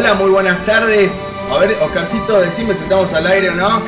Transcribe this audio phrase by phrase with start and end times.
[0.00, 1.12] Hola, muy buenas tardes.
[1.52, 3.82] A ver, Oscarcito, decime si estamos al aire o no.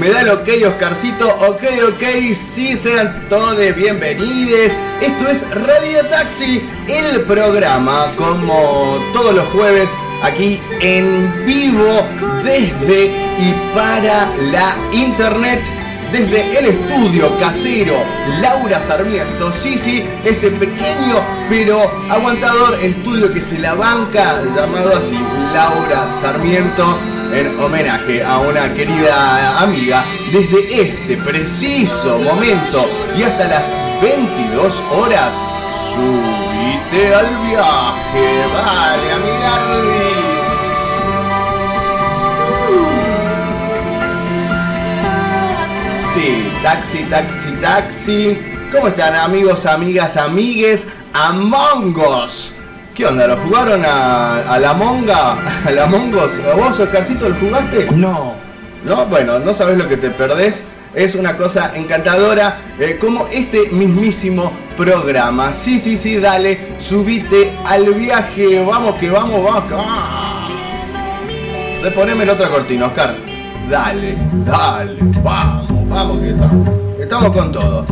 [0.00, 1.28] Me da el ok, Oscarcito.
[1.28, 4.72] Ok, ok, sí, sean todos bienvenidos.
[5.02, 9.90] Esto es Radio Taxi, el programa, como todos los jueves,
[10.22, 12.00] aquí en vivo,
[12.42, 13.08] desde
[13.38, 15.60] y para la internet
[16.12, 17.94] desde el estudio casero
[18.40, 19.52] Laura Sarmiento.
[19.52, 21.78] Sí, sí, este pequeño pero
[22.10, 25.18] aguantador estudio que se la banca, llamado así
[25.52, 26.98] Laura Sarmiento,
[27.32, 35.34] en homenaje a una querida amiga, desde este preciso momento y hasta las 22 horas,
[35.90, 40.02] subite al viaje, vale, amiga.
[46.14, 48.38] Sí, taxi, taxi, taxi.
[48.70, 50.86] ¿Cómo están amigos, amigas, amigues?
[51.12, 52.51] Among Us.
[52.94, 53.26] ¿Qué onda?
[53.26, 55.38] ¿Lo jugaron a, la monga?
[55.64, 56.32] ¿A la Mongos?
[56.56, 57.88] ¿Vos, Oscarcito, lo jugaste?
[57.92, 58.34] No.
[58.84, 59.06] ¿No?
[59.06, 60.62] Bueno, no sabes lo que te perdés.
[60.94, 65.54] Es una cosa encantadora, eh, como este mismísimo programa.
[65.54, 68.62] Sí, sí, sí, dale, subite al viaje.
[68.62, 69.72] Vamos que vamos, vamos.
[69.74, 70.48] ¡Ah!
[71.94, 73.14] Poneme la otra cortina, Oscar.
[73.70, 75.88] Dale, dale, vamos.
[75.88, 76.68] Vamos que estamos.
[77.00, 77.86] Estamos con todo.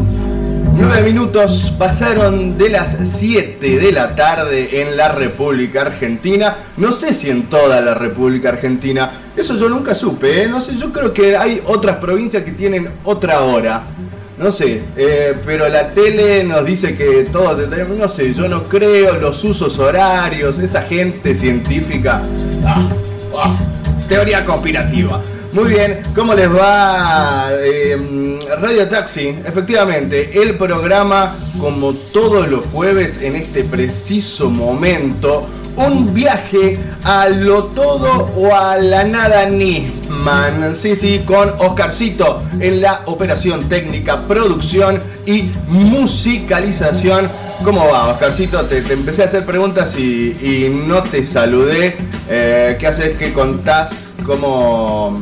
[0.75, 6.57] Nueve minutos pasaron de las 7 de la tarde en la República Argentina.
[6.77, 9.11] No sé si en toda la República Argentina.
[9.37, 10.49] Eso yo nunca supe, ¿eh?
[10.49, 13.85] No sé, yo creo que hay otras provincias que tienen otra hora.
[14.39, 18.63] No sé, eh, pero la tele nos dice que todos tenemos, no sé, yo no
[18.63, 22.23] creo, los usos horarios, esa gente científica.
[22.65, 22.89] Ah,
[23.37, 23.57] ah,
[24.09, 25.21] teoría conspirativa.
[25.53, 29.35] Muy bien, ¿cómo les va em, Radio Taxi?
[29.45, 37.65] Efectivamente, el programa como todos los jueves en este preciso momento, un viaje a lo
[37.65, 40.75] todo o a la nada Nisman.
[40.77, 47.29] Sí, sí, con Oscarcito en la operación técnica, producción y musicalización.
[47.65, 48.65] ¿Cómo va, Oscarcito?
[48.67, 51.97] Te, empecé a hacer preguntas y, no te saludé.
[52.29, 53.17] Eh, ¿Qué haces?
[53.19, 54.10] ¿Qué contás?
[54.25, 55.19] ¿Cómo,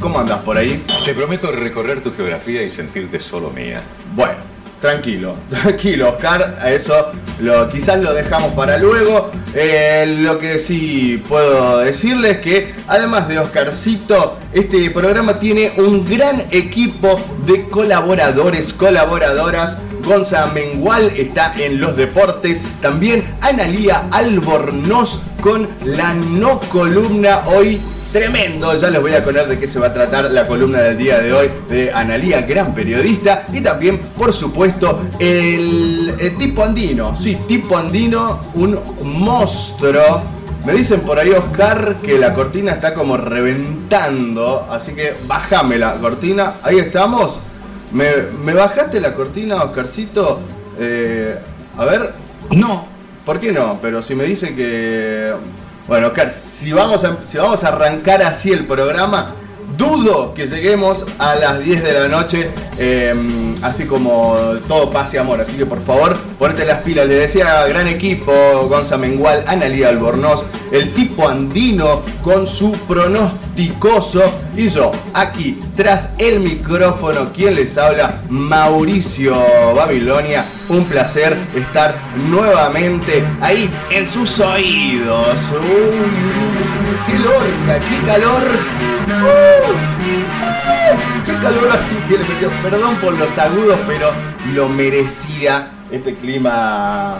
[0.00, 0.82] ¿Cómo andas por ahí?
[1.04, 3.82] Te prometo recorrer tu geografía y sentirte solo mía.
[4.14, 4.36] Bueno,
[4.80, 6.58] tranquilo, tranquilo, Oscar.
[6.60, 9.30] A eso lo, quizás lo dejamos para luego.
[9.54, 16.04] Eh, lo que sí puedo decirles es que además de Oscarcito, este programa tiene un
[16.04, 19.78] gran equipo de colaboradores, colaboradoras.
[20.04, 22.60] Gonza Mengual está en los deportes.
[22.80, 27.80] También Analía Albornoz con la no columna hoy
[28.12, 28.76] tremendo.
[28.76, 31.20] Ya les voy a poner de qué se va a tratar la columna del día
[31.20, 33.46] de hoy de Analía, gran periodista.
[33.52, 37.16] Y también, por supuesto, el, tipo andino.
[37.16, 40.36] Sí, tipo andino, un monstruo.
[40.66, 44.66] Me dicen por ahí, Oscar, que la cortina está como reventando.
[44.68, 46.54] Así que bájame la cortina.
[46.62, 47.38] Ahí estamos.
[47.92, 50.40] ¿Me, bajaste la cortina, Oscarcito?
[50.78, 51.38] Eh,
[51.78, 52.12] a ver.
[52.50, 52.88] No.
[53.24, 53.78] ¿Por qué no?
[53.80, 55.32] Pero si me dicen que
[55.86, 59.34] bueno, Oscar, si vamos, a, si vamos a arrancar así el programa,
[59.76, 64.34] dudo que lleguemos a las 10 de la noche, em, así como
[64.68, 65.40] todo pase amor.
[65.40, 67.06] Así que por favor, ponete las pilas.
[67.06, 68.32] Le decía gran equipo,
[68.68, 74.22] Gonza Mengual, Analía Albornoz, el tipo andino con su pronosticoso.
[74.56, 79.36] Y yo, aquí, tras el micrófono, quien les habla, Mauricio
[79.74, 81.96] Babilonia un placer estar
[82.28, 85.36] nuevamente ahí en sus oídos.
[87.06, 88.42] Qué lorca, qué calor.
[91.24, 91.68] qué calor
[92.08, 92.50] que le metió.
[92.62, 94.10] Perdón por los agudos, pero
[94.54, 97.18] lo merecía este clima.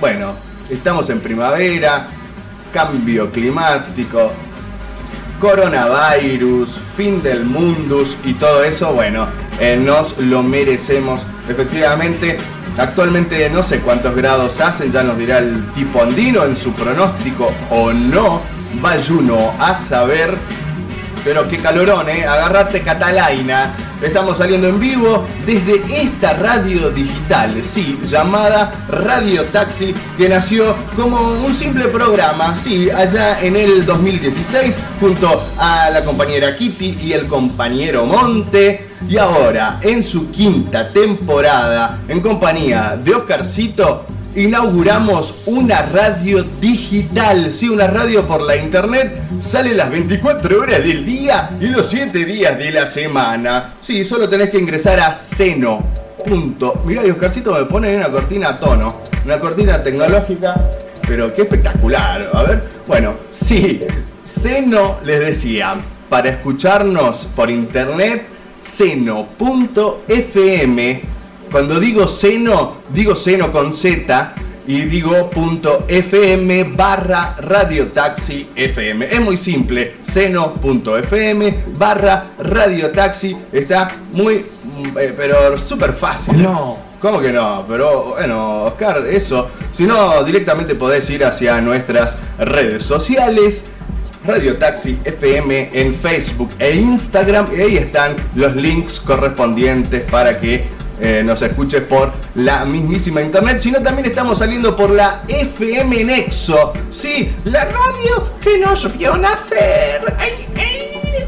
[0.00, 0.34] Bueno,
[0.68, 2.08] estamos en primavera,
[2.72, 4.32] cambio climático,
[5.40, 9.26] coronavirus, fin del mundus y todo eso, bueno,
[9.60, 12.38] eh, nos lo merecemos efectivamente.
[12.76, 17.52] Actualmente no sé cuántos grados hacen, ya nos dirá el tipo andino en su pronóstico
[17.70, 18.57] o no.
[18.74, 20.36] Vaya a saber.
[21.24, 22.24] pero qué calorón, ¿eh?
[22.24, 23.74] Agarrate Catalaina.
[24.00, 31.20] Estamos saliendo en vivo desde esta radio digital, sí, llamada Radio Taxi, que nació como
[31.44, 37.26] un simple programa, sí, allá en el 2016, junto a la compañera Kitty y el
[37.26, 38.88] compañero Monte.
[39.08, 44.06] Y ahora, en su quinta temporada, en compañía de Oscarcito,
[44.38, 47.52] inauguramos una radio digital.
[47.52, 49.20] Sí, una radio por la internet.
[49.40, 53.74] Sale las 24 horas del día y los 7 días de la semana.
[53.80, 55.84] Sí, solo tenés que ingresar a Seno.
[56.24, 56.82] Punto.
[56.84, 59.00] Mirá, y Oscarcito me pone una cortina a tono.
[59.24, 60.70] Una cortina tecnológica.
[61.06, 62.30] Pero qué espectacular.
[62.32, 62.62] A ver.
[62.86, 63.80] Bueno, sí.
[64.22, 65.76] Seno les decía.
[66.08, 68.26] Para escucharnos por internet.
[68.60, 69.18] Seno.fm
[71.50, 74.34] cuando digo seno, digo seno con Z
[74.66, 79.06] y digo punto .fm barra radiotaxi FM.
[79.06, 83.34] Es muy simple, seno.fm barra radiotaxi.
[83.50, 86.42] Está muy, mm, eh, pero súper fácil.
[86.42, 86.88] No.
[87.00, 87.64] ¿Cómo que no?
[87.66, 89.48] Pero bueno, Oscar, eso.
[89.70, 93.64] Si no, directamente podés ir hacia nuestras redes sociales.
[94.26, 100.66] Radio Taxi FM en Facebook e Instagram y ahí están los links correspondientes para que
[101.00, 106.72] eh, nos escuche por la mismísima internet, sino también estamos saliendo por la FM Nexo.
[106.90, 110.14] Sí, la radio que nos vio nacer.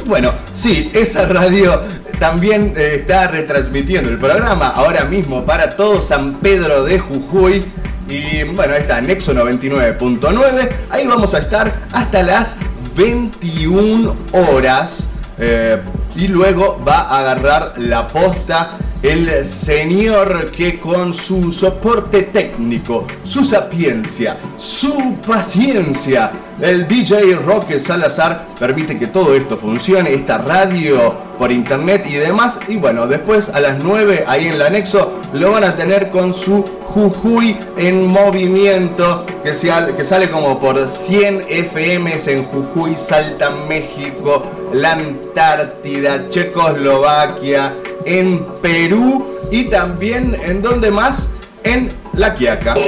[0.06, 1.80] Bueno, sí, esa radio
[2.18, 7.64] también eh, está retransmitiendo el programa ahora mismo para todo San Pedro de Jujuy.
[8.08, 10.68] Y bueno, está Nexo 99.9.
[10.90, 12.56] Ahí vamos a estar hasta las
[12.96, 15.06] 21 horas.
[15.38, 15.80] Eh,
[16.14, 23.42] y luego va a agarrar la posta el señor que con su soporte técnico, su
[23.44, 26.30] sapiencia, su paciencia,
[26.60, 32.60] el DJ Roque Salazar permite que todo esto funcione, esta radio por internet y demás.
[32.68, 36.34] Y bueno, después a las 9 ahí en el anexo lo van a tener con
[36.34, 44.42] su Jujuy en movimiento que, sale como por 100 FMs en Jujuy, Salta, México,
[44.72, 47.74] la Antártida, Checoslovaquia,
[48.04, 51.28] en Perú y también en donde más
[51.64, 52.74] en La Quiaca.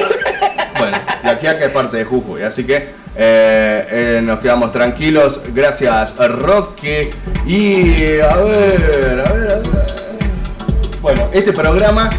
[0.79, 2.77] Bueno, La Quiaca es parte de Jujuy, así que
[3.15, 5.41] eh, eh, nos quedamos tranquilos.
[5.55, 7.11] Gracias, Roque.
[7.47, 9.63] Y a ver, a ver, a ver.
[11.01, 12.11] Bueno, este programa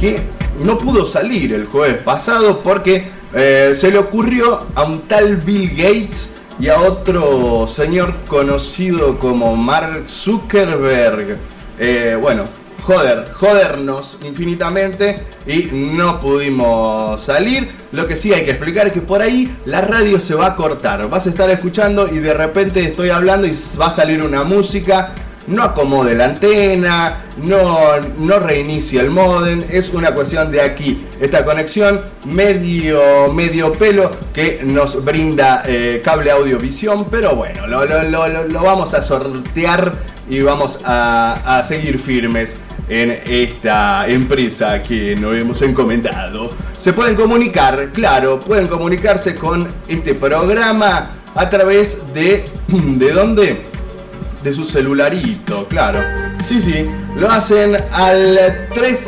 [0.00, 0.20] que
[0.60, 5.70] no pudo salir el jueves pasado porque eh, se le ocurrió a un tal Bill
[5.70, 11.38] Gates y a otro señor conocido como Mark Zuckerberg
[11.78, 12.44] eh, bueno,
[12.82, 17.70] joder, jodernos infinitamente y no pudimos salir.
[17.92, 20.56] Lo que sí hay que explicar es que por ahí la radio se va a
[20.56, 21.08] cortar.
[21.10, 25.10] Vas a estar escuchando y de repente estoy hablando y va a salir una música.
[25.46, 31.06] No acomode la antena, no, no reinicia el modem, es una cuestión de aquí.
[31.20, 38.62] Esta conexión medio, medio pelo que nos brinda eh, cable audiovisión, pero bueno, lo, lo
[38.62, 42.56] vamos a sortear y vamos a, seguir firmes
[42.88, 46.50] en esta empresa que nos hemos encomendado.
[46.78, 52.44] Se pueden comunicar, claro, pueden comunicarse con este programa a través de...
[52.68, 53.75] ¿De dónde?
[54.46, 56.00] De su celularito, claro.
[56.46, 56.84] Sí, sí,
[57.16, 59.00] lo hacen al 3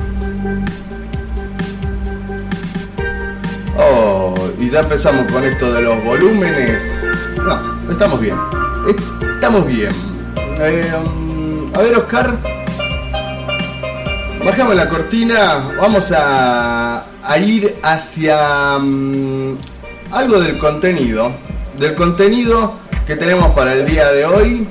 [3.79, 7.02] Oh, y ya empezamos con esto de los volúmenes.
[7.45, 7.59] No,
[7.91, 8.37] estamos bien.
[9.35, 9.91] Estamos bien.
[10.61, 10.93] Eh,
[11.75, 12.39] a ver, Oscar.
[14.45, 15.73] Bajamos la cortina.
[15.81, 17.05] Vamos a,
[17.41, 19.57] ir hacia um,
[20.13, 21.33] algo del contenido.
[21.77, 22.75] Del contenido
[23.09, 24.69] que tenemos para el día de hoy.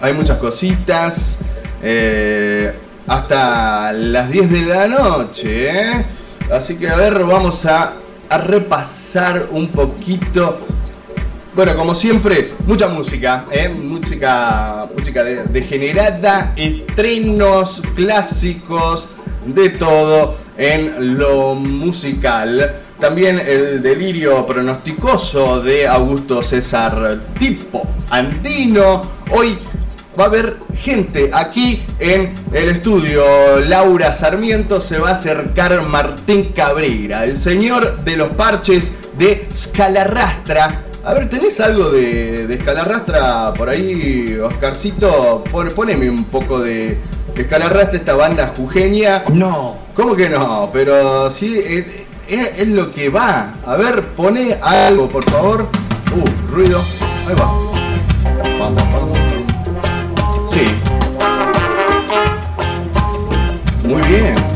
[0.00, 1.38] Hay muchas cositas.
[1.80, 2.74] Eh,
[3.06, 5.70] hasta las 10 de la noche.
[5.70, 6.06] ¿eh?
[6.52, 7.94] Así que a ver, vamos a
[8.28, 10.58] repasar un poquito
[11.58, 13.68] bueno, como siempre, mucha música, ¿eh?
[13.68, 19.08] música, música degenerada, estrenos clásicos,
[19.44, 22.76] de todo en lo musical.
[23.00, 29.02] También el delirio pronosticoso de Augusto César Tipo Andino.
[29.32, 29.58] Hoy
[30.16, 33.58] va a haber gente aquí en el estudio.
[33.66, 40.84] Laura Sarmiento se va a acercar Martín Cabrera, el señor de los parches de Scalarrastra
[41.04, 45.44] a ver, ¿tenés algo de, de escalarrastra por ahí, Oscarcito?
[45.74, 46.98] poneme un poco de
[47.34, 49.24] escalarrastra esta banda jujeña.
[49.32, 49.76] No.
[49.94, 50.70] ¿Cómo que no?
[50.72, 51.58] Pero sí,
[52.28, 53.54] es, lo que va.
[53.64, 55.68] A ver, pone algo, por favor.
[56.14, 56.82] Uh, ruido.
[57.26, 57.52] Ahí va.
[60.50, 60.64] Sí.
[63.88, 64.47] Muy bien.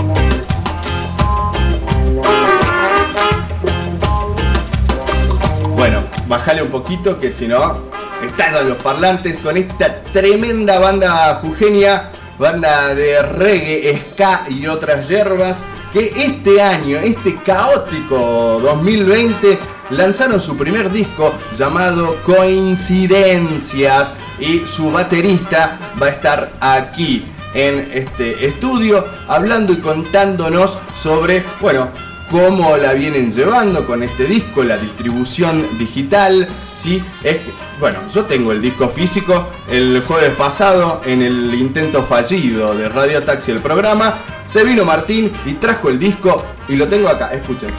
[6.33, 7.77] Bajale un poquito que si no,
[8.25, 15.63] estallan los parlantes con esta tremenda banda jujeña, banda de reggae, ska y otras hierbas,
[15.93, 19.59] que este año, este caótico 2020,
[19.91, 28.47] lanzaron su primer disco llamado Coincidencias y su baterista va a estar aquí en este
[28.47, 31.91] estudio hablando y contándonos sobre, bueno,
[32.33, 37.05] cómo la vienen llevando con este disco, la distribución digital, ¿sí?
[37.23, 37.41] Es
[37.79, 43.23] bueno, yo tengo el disco físico el jueves pasado en el intento fallido de Radio
[43.23, 47.71] Taxi el programa, se vino Martín y trajo el disco y lo tengo acá, escuchen.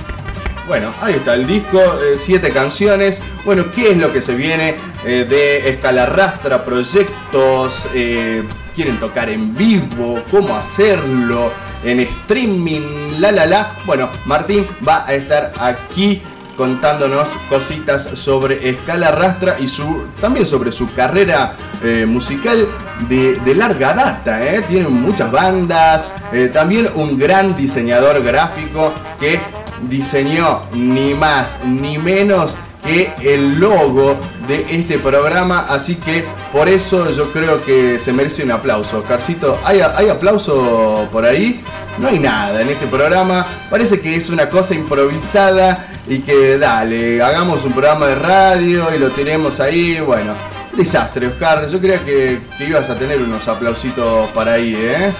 [0.67, 3.21] Bueno, ahí está el disco, eh, siete canciones.
[3.43, 6.63] Bueno, ¿qué es lo que se viene eh, de Escalarrastra?
[6.63, 8.43] Proyectos, eh,
[8.75, 11.51] quieren tocar en vivo, cómo hacerlo
[11.83, 13.77] en streaming, la la la.
[13.85, 16.21] Bueno, Martín va a estar aquí
[16.55, 22.67] contándonos cositas sobre Escala Rastra y su, también sobre su carrera eh, musical
[23.09, 24.43] de, larga data.
[24.45, 24.63] ¿eh?
[24.67, 29.39] Tiene muchas bandas, eh, también un gran diseñador gráfico que
[29.89, 37.09] diseñó ni más ni menos que el logo de este programa, así que por eso
[37.11, 39.03] yo creo que se merece un aplauso.
[39.03, 41.63] Carcito, ¿hay, ¿hay aplauso por ahí?
[41.97, 47.21] No hay nada en este programa, parece que es una cosa improvisada y que dale,
[47.21, 50.33] hagamos un programa de radio y lo tenemos ahí, bueno,
[50.75, 55.13] desastre Oscar, yo creía que, ibas a tener unos aplausitos para ahí, ¿eh?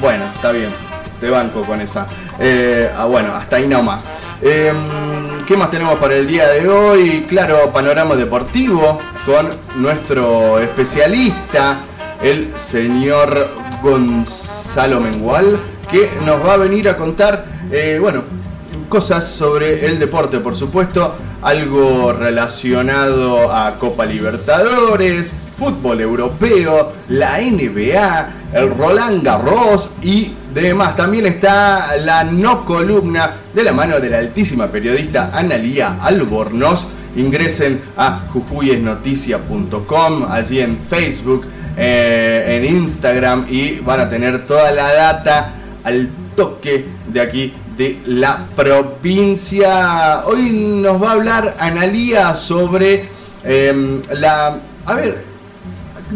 [0.00, 0.70] Bueno, está bien,
[1.24, 2.06] te banco con esa.
[2.38, 4.12] Eh, ah, bueno, hasta ahí nomás.
[4.42, 4.72] Eh,
[5.46, 7.24] ¿Qué más tenemos para el día de hoy?
[7.26, 11.78] Claro, panorama deportivo con nuestro especialista,
[12.22, 13.48] el señor
[13.82, 15.58] Gonzalo Mengual,
[15.90, 18.24] que nos va a venir a contar, eh, bueno,
[18.90, 28.28] cosas sobre el deporte, por supuesto, algo relacionado a Copa Libertadores, fútbol europeo, la NBA,
[28.52, 30.96] el Roland Garros y demás.
[30.96, 36.86] También está la no columna de la mano de la altísima periodista Analía Albornoz.
[37.16, 41.46] Ingresen a jujuyesnoticia.com, allí en Facebook,
[41.76, 48.00] eh, en Instagram y van a tener toda la data al toque de aquí de
[48.06, 50.22] la provincia.
[50.26, 53.08] Hoy nos va a hablar Analía sobre
[53.44, 54.58] em, la...
[54.86, 55.33] A ver,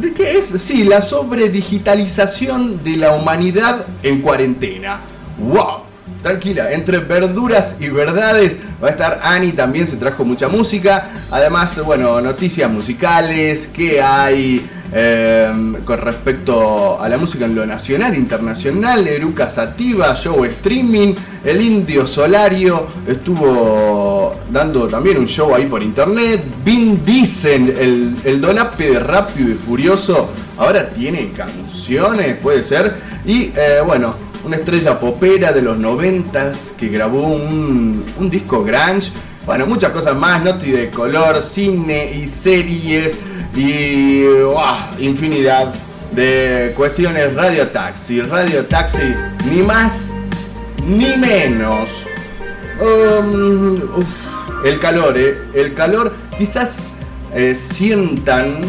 [0.01, 0.47] ¿de qué es?
[0.61, 5.01] Sí, la sobredigitalización de la humanidad en cuarentena.
[5.39, 5.88] ¡Wow!
[6.23, 11.11] Tranquila, entre verduras y verdades va a estar Ani, también se trajo mucha música.
[11.31, 18.17] Además, bueno, noticias musicales, qué hay em, con respecto a la música en lo nacional,
[18.17, 25.83] internacional, Eruca Sativa, show streaming, el Indio Solario estuvo dando también un show ahí por
[25.83, 26.43] internet.
[26.65, 32.97] Vin Diesel, el, el dolape de Rápido y Furioso, ahora tiene canciones, puede ser.
[33.25, 34.15] Y eh, bueno,
[34.49, 39.13] una estrella popera de los noventas que grabó un, disco grunge.
[39.45, 43.19] Bueno, muchas cosas más, noti de color, cine y series
[43.55, 44.25] y
[45.01, 45.75] infinidad
[46.13, 47.35] de cuestiones.
[47.35, 49.15] Radio Taxi, Radio Taxi,
[49.51, 50.15] ni más
[50.83, 52.07] ni menos.
[52.81, 53.83] Um,
[54.65, 56.85] el calor, eh, el calor, quizás
[57.35, 58.63] eh, sientan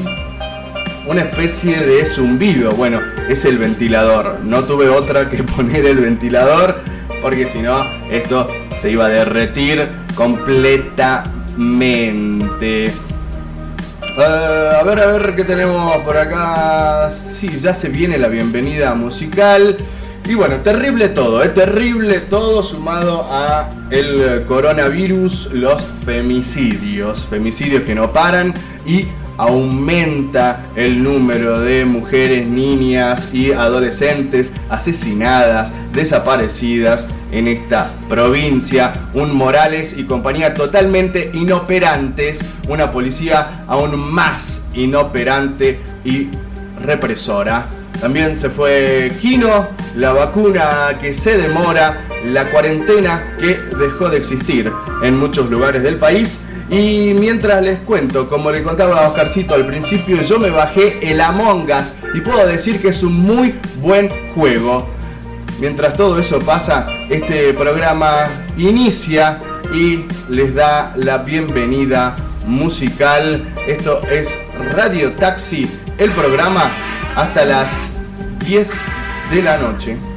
[1.09, 2.71] una especie de zumbido.
[2.73, 4.41] Bueno, es el ventilador.
[4.43, 6.81] No tuve otra que poner el ventilador
[7.21, 12.85] porque si no, esto se iba a derretir completamente.
[12.85, 12.93] Eh,
[14.79, 17.09] a ver, a ver qué tenemos por acá.
[17.09, 19.77] Sí, ya se viene la bienvenida musical.
[20.25, 27.95] Y bueno, terrible todo, es terrible todo sumado a el coronavirus, los femicidios, femicidios que
[27.95, 28.53] no paran
[28.85, 29.07] y
[29.39, 38.93] aumenta el número de mujeres, niñas y adolescentes asesinadas, desaparecidas en esta provincia.
[39.13, 46.27] Un Morales y compañía totalmente inoperantes, una policía aún más inoperante y
[46.85, 47.69] represora.
[48.01, 54.69] También se fue Kino, la vacuna que se demora, la cuarentena que dejó de existir
[55.01, 59.65] en muchos lugares del país y mientras les cuento, como le contaba a Oscarcito al
[59.65, 64.09] principio, yo me bajé el Among Us y puedo decir que es un muy buen
[64.33, 64.87] juego.
[65.59, 69.39] Mientras todo eso pasa, este programa inicia
[69.73, 73.45] y les da la bienvenida musical.
[73.67, 74.37] Esto es
[74.75, 76.71] Radio Taxi, el programa
[77.15, 77.91] hasta las
[78.45, 78.71] 10
[79.31, 80.08] de la noche.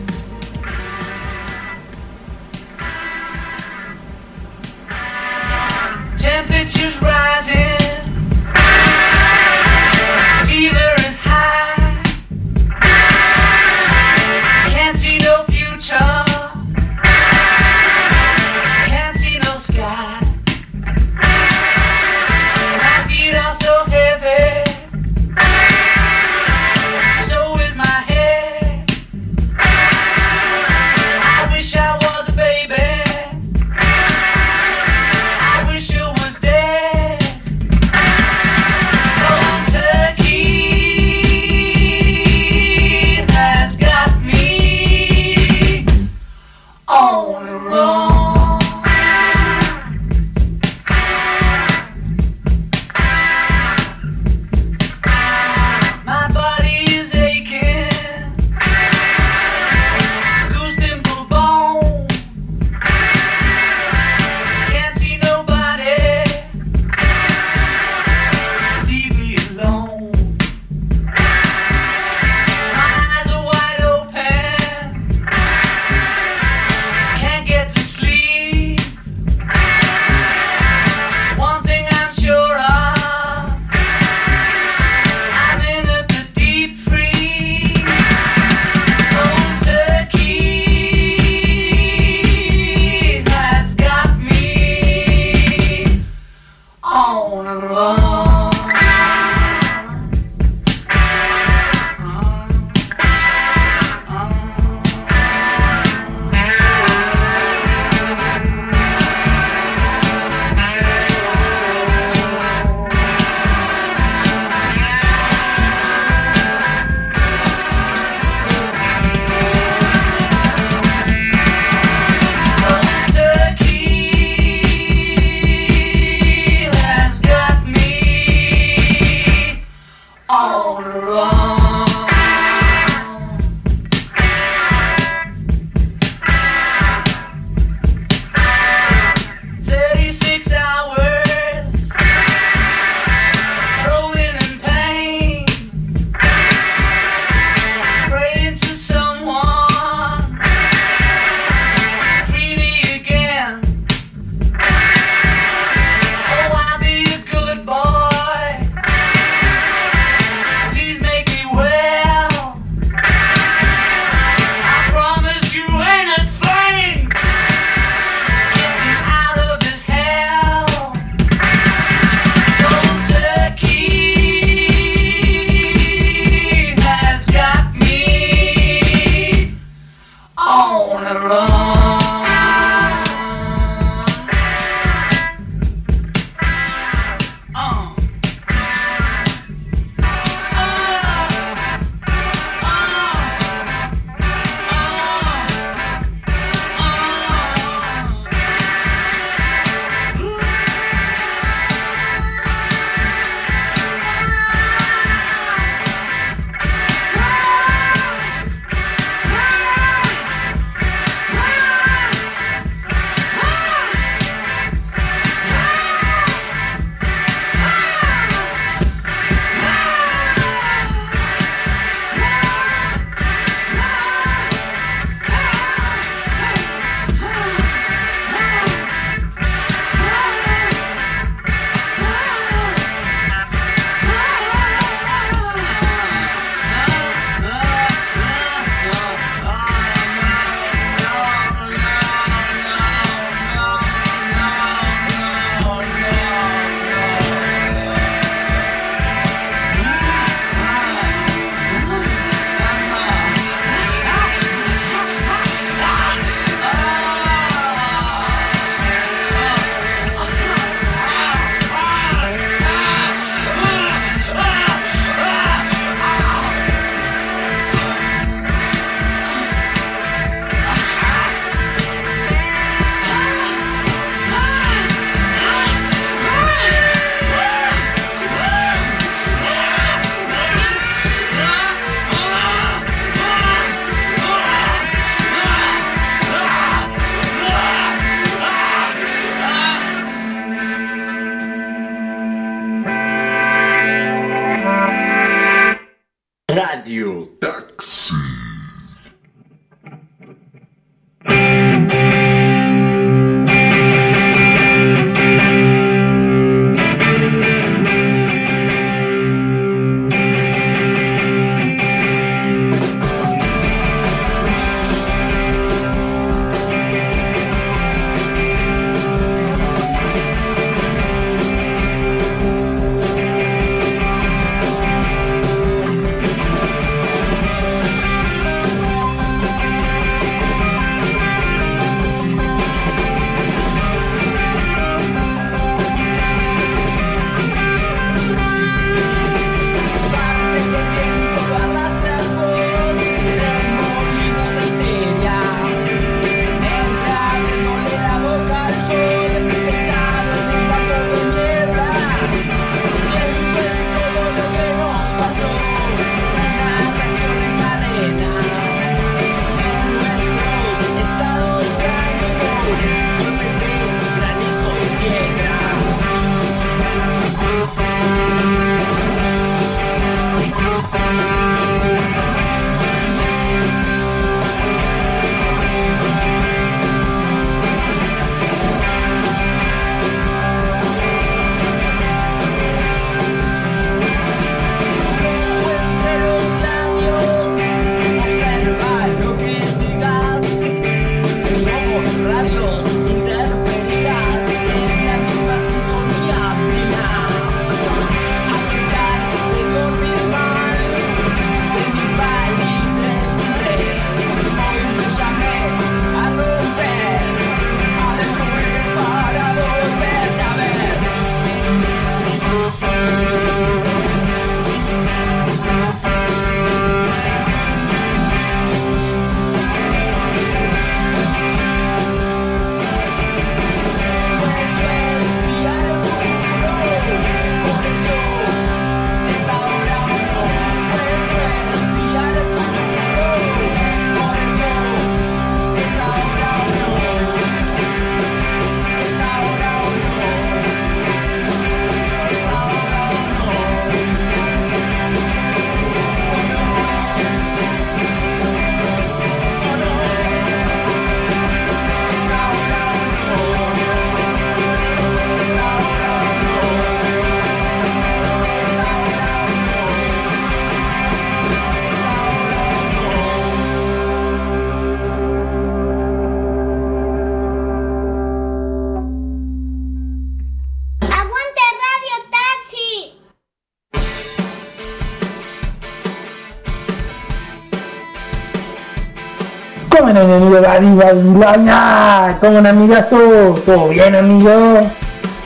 [480.32, 482.38] Enemigo de Babilonia?
[482.40, 483.54] ¿Cómo un amigazo?
[483.66, 484.90] ¿Todo bien, amigo?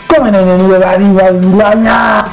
[0.09, 2.26] ¿Cómo un enemigo de Babilonia?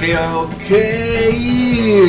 [0.00, 0.54] Ok.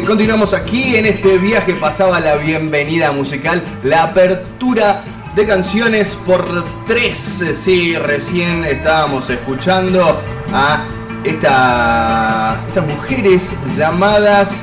[0.05, 1.73] Continuamos aquí en este viaje.
[1.73, 5.03] Pasaba la bienvenida musical, la apertura
[5.35, 7.41] de canciones por tres.
[7.63, 10.21] Sí, recién estábamos escuchando
[10.53, 10.83] a
[11.23, 14.61] esta, estas mujeres llamadas.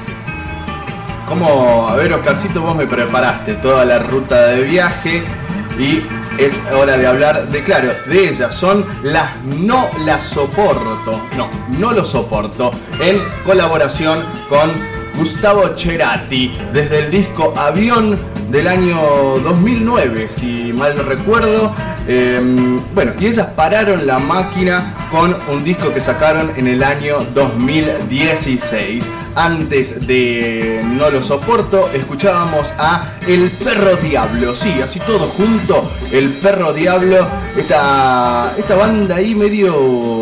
[1.27, 5.25] Como, a ver, Oscarcito, vos me preparaste toda la ruta de viaje
[5.77, 6.01] y
[6.39, 8.55] es hora de hablar de, claro, de ellas.
[8.55, 10.96] Son las No Las Soporto.
[11.37, 12.71] No, no lo soporto.
[13.01, 14.71] En colaboración con
[15.16, 18.19] Gustavo Cerati desde el disco Avión
[18.51, 18.99] del año
[19.42, 21.75] 2009, si mal no recuerdo.
[22.09, 22.40] Eh,
[22.95, 29.05] bueno, y ellas pararon la máquina con un disco que sacaron en el año 2016.
[29.35, 34.55] Antes de No lo soporto, escuchábamos a El Perro Diablo.
[34.55, 35.90] Sí, así todo junto.
[36.11, 40.15] El Perro Diablo, esta, esta banda ahí medio,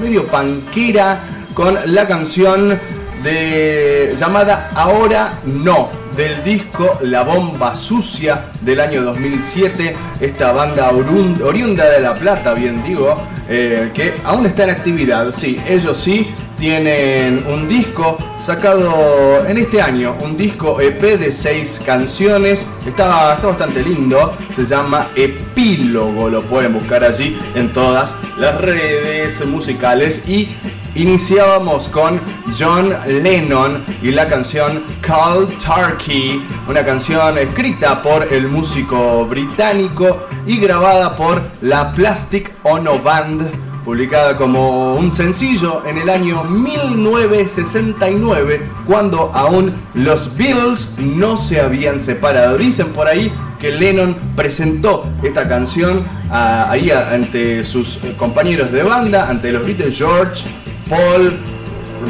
[0.00, 1.20] medio panquera
[1.54, 2.80] con la canción
[3.22, 11.88] de llamada Ahora No del disco La Bomba Sucia del año 2007 esta banda oriunda
[11.90, 13.14] de La Plata bien digo
[13.48, 19.80] eh, que aún está en actividad sí ellos sí tienen un disco sacado en este
[19.80, 22.66] año un disco EP de seis canciones.
[22.86, 29.44] Está, está bastante lindo se llama Epílogo lo pueden buscar allí en todas las redes
[29.46, 30.20] musicales.
[30.28, 30.48] Y
[30.96, 32.20] Iniciábamos con
[32.58, 40.58] John Lennon y la canción Cold Turkey, una canción escrita por el músico británico y
[40.58, 49.32] grabada por la Plastic Ono Band, publicada como un sencillo en el año 1969, cuando
[49.34, 52.56] aún los Beatles no se habían separado.
[52.56, 58.70] Dicen por ahí que Lennon presentó esta canción ah, ahí a- ante sus eh, compañeros
[58.70, 60.44] de banda, ante los Beatles George,
[60.88, 61.36] Paul,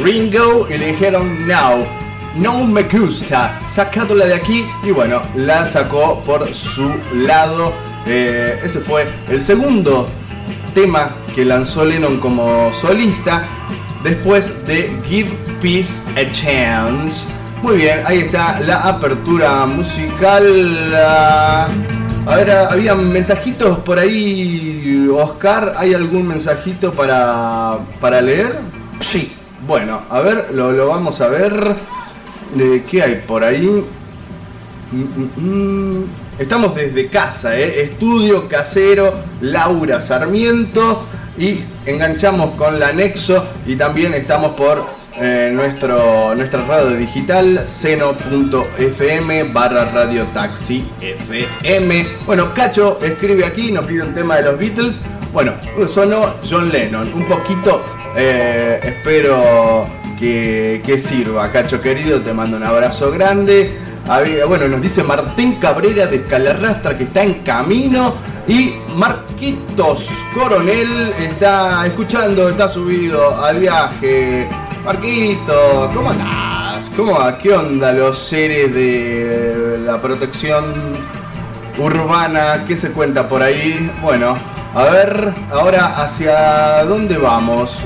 [0.03, 1.83] Ringo y le dijeron no,
[2.35, 7.73] no me gusta, sacándola de aquí y bueno, la sacó por su lado.
[8.05, 10.07] Eh, ese fue el segundo
[10.73, 13.43] tema que lanzó Lennon como solista
[14.03, 15.31] después de Give
[15.61, 17.25] Peace a Chance.
[17.61, 20.93] Muy bien, ahí está la apertura musical.
[20.95, 21.67] ah,
[22.25, 25.73] A ver, había mensajitos por ahí, Oscar.
[25.77, 28.59] ¿Hay algún mensajito para, para leer?
[29.01, 29.33] Sí.
[29.67, 31.75] Bueno, a ver, lo, lo vamos a ver.
[32.57, 33.85] Eh, ¿Qué hay por ahí?
[34.91, 36.03] Mm, mm, mm.
[36.39, 37.83] Estamos desde casa, ¿eh?
[37.83, 41.05] estudio casero, Laura Sarmiento
[41.37, 44.83] y enganchamos con la Nexo y también estamos por
[45.19, 52.07] eh, nuestro, nuestra radio digital seno.fm barra radio taxi FM.
[52.25, 55.01] Bueno, Cacho escribe aquí, nos pide un tema de los Beatles.
[55.33, 55.53] Bueno,
[55.87, 57.13] sonó John Lennon.
[57.13, 57.83] Un poquito,
[58.15, 59.85] eh, espero
[60.17, 61.51] que, que sirva.
[61.51, 63.90] Cacho querido, te mando un abrazo grande.
[64.47, 68.13] Bueno, nos dice Martín Cabrera de Escalarrastra que está en camino.
[68.47, 74.49] Y Marquitos Coronel está escuchando, está subido al viaje.
[74.83, 76.89] Marquito, ¿cómo andás?
[76.97, 77.37] ¿Cómo va?
[77.37, 80.73] ¿Qué onda los seres de la protección
[81.77, 82.65] urbana?
[82.67, 83.91] ¿Qué se cuenta por ahí?
[84.01, 84.35] Bueno,
[84.73, 87.77] a ver, ahora hacia dónde vamos.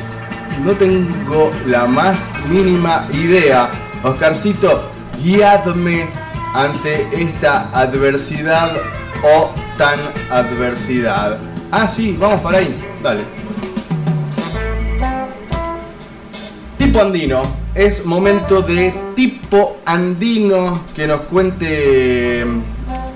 [0.63, 3.69] No tengo la más mínima idea.
[4.03, 4.89] Oscarcito,
[5.23, 6.07] guiadme
[6.53, 8.71] ante esta adversidad
[9.23, 9.99] o tan
[10.29, 11.37] adversidad.
[11.71, 12.75] Ah, sí, vamos para ahí.
[13.03, 13.23] Dale.
[16.77, 17.41] Tipo andino.
[17.73, 22.61] Es momento de tipo andino que nos cuente mm,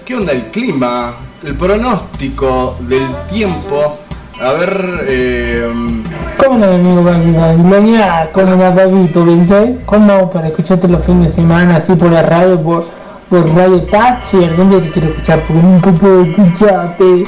[0.05, 3.99] qué onda el clima, el pronóstico del tiempo.
[4.41, 5.98] A ver, eh,
[6.39, 8.29] ¿Cómo no, amigo Babilonia?
[8.31, 9.25] ¿Cómo va, Babito?
[9.25, 9.77] ¿Viste?
[9.85, 12.85] ¿Cómo para escucharte los fines de semana así por la radio, por,
[13.29, 14.37] por Radio Taxi?
[14.55, 15.43] ¿Dónde te quiero escuchar?
[15.43, 17.25] Porque nunca puedo escucharte.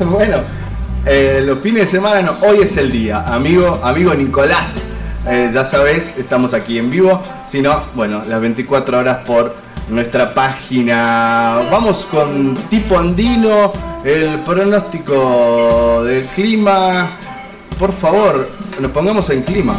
[0.10, 0.36] bueno,
[1.06, 4.82] eh, los fines de semana no, hoy es el día, amigo, amigo Nicolás.
[5.26, 7.22] Eh, ya sabes, estamos aquí en vivo.
[7.48, 9.54] Si no, bueno, las 24 horas por
[9.88, 11.68] nuestra página.
[11.70, 13.72] Vamos con tipo andino,
[14.04, 17.16] el pronóstico del clima.
[17.78, 18.48] Por favor,
[18.80, 19.76] nos pongamos en clima.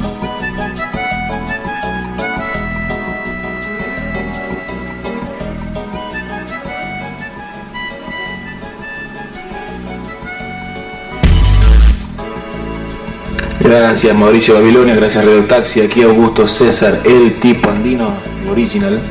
[13.60, 18.16] Gracias Mauricio Babilonia, gracias Radio Taxi, aquí Augusto César, el tipo andino
[18.50, 19.02] original,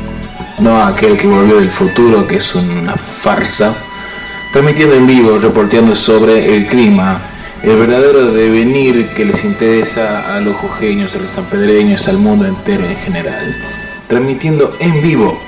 [0.61, 3.75] no aquel que volvió del futuro, que es una farsa,
[4.53, 7.21] transmitiendo en vivo, reporteando sobre el clima,
[7.63, 12.87] el verdadero devenir que les interesa a los jujeños, a los sanpedreños, al mundo entero
[12.87, 13.57] en general,
[14.09, 15.41] transmitiendo en vivo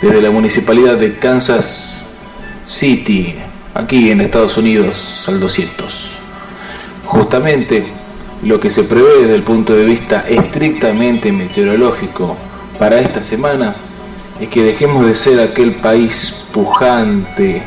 [0.00, 2.14] desde la municipalidad de Kansas
[2.64, 3.34] City,
[3.74, 6.12] aquí en Estados Unidos, al 200.
[7.04, 7.92] Justamente
[8.42, 12.36] lo que se prevé desde el punto de vista estrictamente meteorológico
[12.78, 13.76] para esta semana
[14.40, 17.62] es que dejemos de ser aquel país pujante,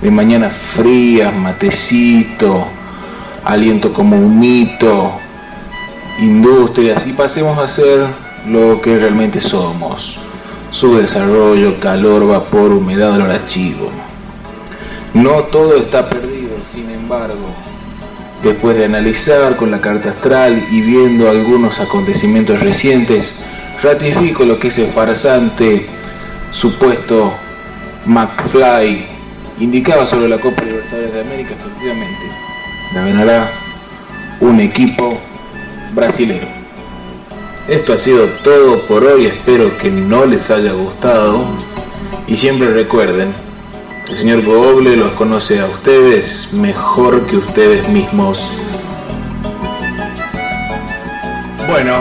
[0.00, 2.66] de mañanas frías, matecito,
[3.44, 5.12] aliento como un mito,
[6.18, 8.06] industrias, y pasemos a ser
[8.48, 10.18] lo que realmente somos.
[10.70, 13.90] Su desarrollo, calor, vapor, humedad, olor a chivo.
[15.14, 17.48] No todo está perdido, sin embargo,
[18.42, 23.44] Después de analizar con la carta astral y viendo algunos acontecimientos recientes,
[23.82, 25.86] ratifico lo que ese farsante
[26.50, 27.34] supuesto
[28.06, 29.06] McFly
[29.58, 32.39] indicaba sobre la Copa Libertadores de América, efectivamente.
[32.94, 33.52] La ganará
[34.40, 35.18] un equipo
[35.92, 36.46] brasilero.
[37.68, 41.44] Esto ha sido todo por hoy, espero que no les haya gustado
[42.26, 43.32] y siempre recuerden
[44.10, 48.50] el señor Google los conoce a ustedes mejor que ustedes mismos.
[51.68, 51.92] Bueno,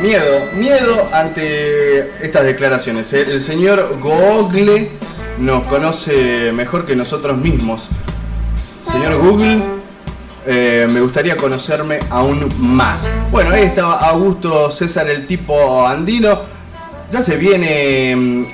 [0.00, 3.12] miedo, miedo ante estas declaraciones.
[3.12, 4.92] El, el señor Google
[5.38, 7.90] nos conoce mejor que nosotros mismos.
[8.90, 9.62] Señor Google,
[10.46, 13.08] eh, me gustaría conocerme aún más.
[13.30, 16.40] Bueno, ahí estaba Augusto César, el tipo andino.
[17.10, 18.44] Ya se viene mm,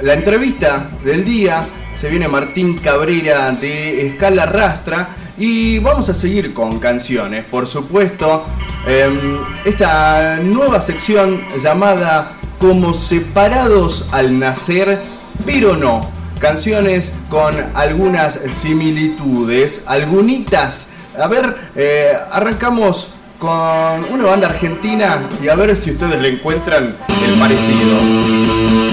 [0.00, 1.66] la entrevista del día.
[1.94, 5.08] Se viene Martín Cabrera de Escala Rastra.
[5.38, 8.44] Y vamos a seguir con canciones, por supuesto.
[8.86, 15.02] Em, esta nueva sección llamada Como separados al nacer,
[15.44, 16.10] pero no.
[16.40, 20.88] Canciones con algunas similitudes, algunitas.
[21.18, 23.08] A ver, eh, arrancamos
[23.38, 28.85] con una banda argentina y a ver si ustedes le encuentran el parecido.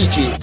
[0.00, 0.39] El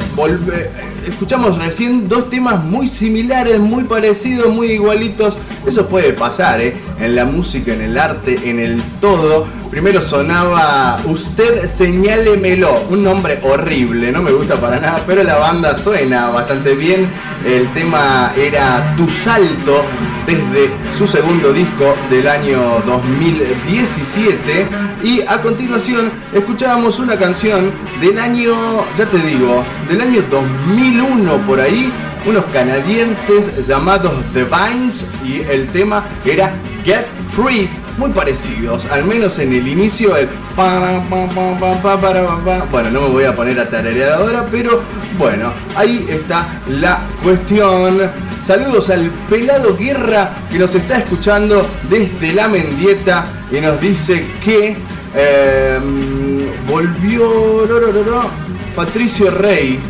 [1.06, 5.36] escuchamos recién dos temas muy similares, muy parecidos, muy igualitos.
[5.75, 9.45] Eso puede pasar eh, en la música, en el arte, en el todo.
[9.72, 15.75] Primero sonaba Usted señálemelo, un nombre horrible, no me gusta para nada, pero la banda
[15.75, 17.09] suena bastante bien.
[17.45, 19.83] El tema era Tu Salto
[20.29, 24.68] desde su segundo disco del año 2017
[25.03, 31.61] y a continuación escuchábamos una canción del año, ya te digo, del año 2001 por
[31.61, 31.93] ahí,
[32.27, 36.53] unos canadienses llamados The Vines y el tema era
[36.85, 37.68] Get Free,
[37.99, 40.29] muy parecidos, al menos en el inicio el
[42.70, 44.83] bueno, no me voy a poner a pero
[45.18, 47.99] bueno, ahí está la cuestión.
[48.45, 54.77] Saludos al pelado Guerra que nos está escuchando desde la Mendieta y nos dice que
[55.14, 55.79] eh,
[56.68, 57.66] volvió
[58.77, 59.81] Patricio Rey.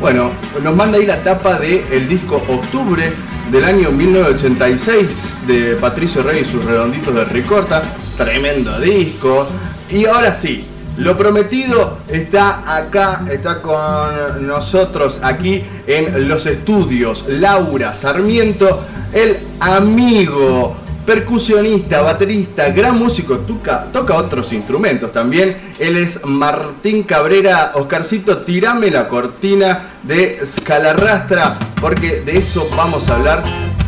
[0.00, 0.30] Bueno,
[0.62, 3.12] nos manda ahí la tapa del disco Octubre
[3.52, 7.82] del año 1986 de Patricio Rey y sus redonditos de Ricorta.
[8.16, 9.46] Tremendo disco.
[9.90, 10.64] Y ahora sí,
[10.96, 17.26] lo prometido está acá, está con nosotros aquí en los estudios.
[17.28, 18.82] Laura Sarmiento,
[19.12, 20.76] el amigo,
[21.10, 25.72] percusionista, baterista, gran músico, toca, toca otros instrumentos también.
[25.80, 27.72] Él es Martín Cabrera.
[27.74, 33.42] Oscarcito, tirame la cortina de Scalarrastra, porque de eso vamos a hablar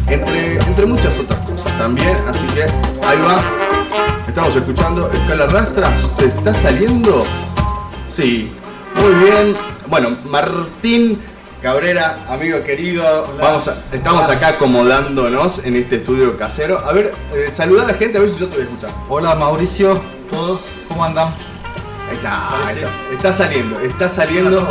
[0.09, 2.17] entre, entre muchas otras cosas también.
[2.27, 2.63] Así que
[3.07, 3.41] ahí va.
[4.27, 5.97] Estamos escuchando Scalarrastra.
[6.19, 7.25] ¿Te está saliendo?
[8.09, 8.51] Sí,
[8.97, 9.55] muy bien.
[9.87, 11.21] Bueno, Martín
[11.63, 16.81] Cabrera, amigo querido, vamos a- estamos acá acomodándonos en este estudio casero.
[16.85, 18.91] A ver, eh, saluda a la gente a ver si yo te voy a escuchar.
[19.09, 21.29] Hola Mauricio, todos, ¿cómo andan?
[22.11, 24.67] Ahí está, ahí está, está saliendo, está saliendo.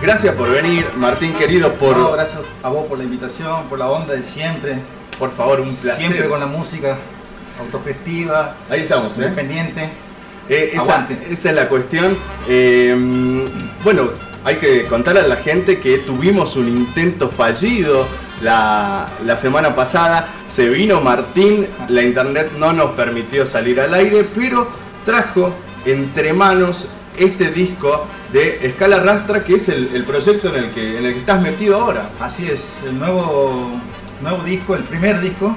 [0.00, 3.90] Gracias por venir, Martín querido, por, No, gracias a vos por la invitación, por la
[3.90, 4.78] onda de siempre.
[5.18, 5.96] por favor, un placer.
[5.96, 6.96] Siempre con la música
[7.60, 9.24] autogestiva, Ahí estamos, ¿eh?
[9.24, 9.90] independiente.
[10.48, 11.26] Eh, esa, Aguante.
[11.30, 12.16] esa es la cuestión.
[12.48, 12.96] Eh,
[13.84, 14.08] bueno,
[14.44, 18.06] hay que contar a la gente que tuvimos un intento fallido
[18.42, 20.28] la, la semana pasada.
[20.48, 24.68] Se vino Martín, la internet no nos permitió salir al aire, pero
[25.04, 26.86] trajo entre manos
[27.16, 31.12] este disco de Escala Rastra, que es el, el proyecto en el, que, en el
[31.14, 32.10] que estás metido ahora.
[32.20, 33.72] Así es, el nuevo,
[34.22, 35.56] nuevo disco, el primer disco,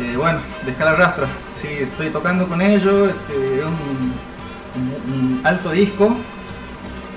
[0.00, 1.28] eh, bueno, de Escala Rastra.
[1.54, 6.16] Sí, estoy tocando con ellos, este, es un, alto disco.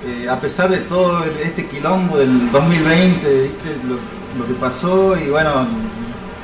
[0.06, 3.78] Eh, a pesar de todo este quilombo del 2020, ¿viste?
[3.88, 3.95] Lo,
[4.39, 5.66] lo que pasó y bueno,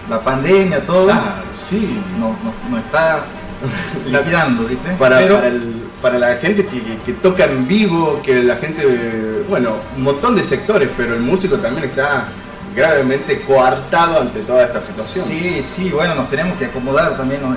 [0.10, 1.22] la pandemia, todo, Claro,
[1.70, 2.00] sí.
[2.20, 2.32] nos
[2.72, 3.26] no, está
[4.06, 4.92] liquidando, ¿viste?
[4.94, 8.56] Para, Pero- para, el- para la gente que, que- que toca en vivo, que la
[8.56, 12.28] gente, bueno, un montón de sectores, pero el músico también está
[12.74, 15.26] gravemente coartado ante toda esta situación.
[15.26, 17.50] Sí, sí, bueno, nos tenemos que acomodar también, ¿no?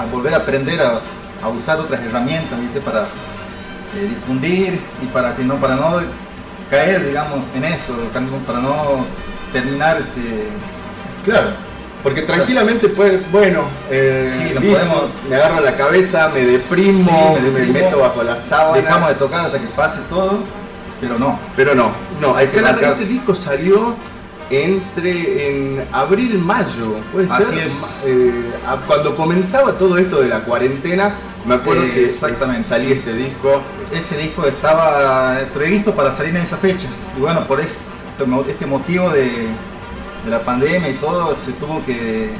[0.00, 1.00] A volver a aprender a,
[1.42, 2.80] a usar otras herramientas, ¿viste?
[2.80, 3.08] Para
[4.06, 5.96] difundir y para que no, para no
[6.70, 7.94] caer, digamos, en esto,
[8.46, 9.06] para no
[9.52, 10.48] terminar este.
[11.24, 11.50] Claro.
[12.02, 17.50] Porque tranquilamente puede, bueno, eh, Sí, listo, podemos- me agarro la cabeza, me deprimo, Sí,
[17.50, 18.76] me meto bajo la sábana.
[18.76, 20.38] Dejamos de tocar hasta que pase todo,
[21.00, 21.38] pero no.
[21.56, 21.90] Pero no,
[22.20, 22.58] no, Hay que.
[22.60, 23.94] Este disco salió
[24.50, 27.66] entre en abril, mayo, puede Así ser.
[27.66, 28.02] es.
[28.06, 28.32] Eh,
[28.86, 31.14] cuando comenzaba todo esto de la cuarentena,
[31.46, 32.92] me acuerdo Eh, que exactamente, salía sí.
[32.94, 33.60] este disco.
[33.92, 36.88] Ese disco estaba previsto para salir en esa fecha.
[37.16, 37.78] Y bueno, por este,
[38.48, 39.24] este motivo de,
[40.24, 42.30] de la pandemia y todo, se tuvo que.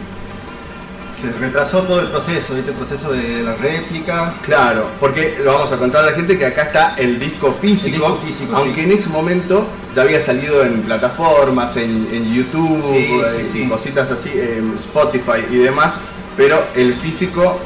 [1.20, 4.34] Se retrasó todo el proceso, este proceso de la réplica.
[4.42, 7.86] Claro, porque lo vamos a contar a la gente que acá está el disco físico,
[8.06, 8.80] El disco físico, aunque sí.
[8.82, 9.66] en ese momento
[9.96, 13.68] ya había salido en plataformas, en, en YouTube, Sí, eh, sí, sí.
[13.68, 15.94] cositas así, en Spotify y demás,
[16.36, 17.58] pero el físico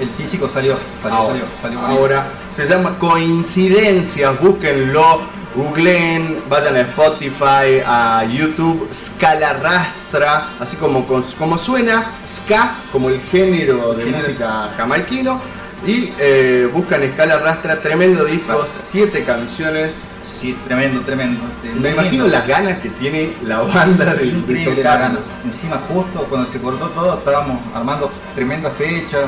[0.00, 5.20] El físico salió, salió, ahora, salió, salió ahora se llama Coincidencias, búsquenlo,
[5.54, 13.20] googleen, vayan a Spotify, a YouTube, Scala Rastra, así como, como suena, ska, como el
[13.20, 14.22] género de Género.
[14.24, 15.40] música jamaiquino,
[15.86, 18.82] y eh, buscan Scala Rastra, tremendo disco, Rastra.
[18.90, 19.94] siete canciones.
[20.22, 21.42] Sí, tremendo, tremendo.
[21.62, 24.98] este, Me imagino las ganas que tiene la banda de, Increíble la tocar.
[25.00, 25.18] gana.
[25.44, 29.18] Encima justo cuando se cortó todo estábamos armando tremenda fecha,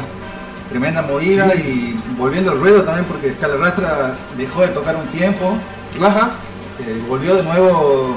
[0.71, 1.97] tremenda movida Sí.
[1.99, 5.59] y volviendo al ruedo también porque Escala Rastra dejó de tocar un tiempo,
[6.01, 6.31] Ajá.
[6.81, 8.17] eh, volvió de nuevo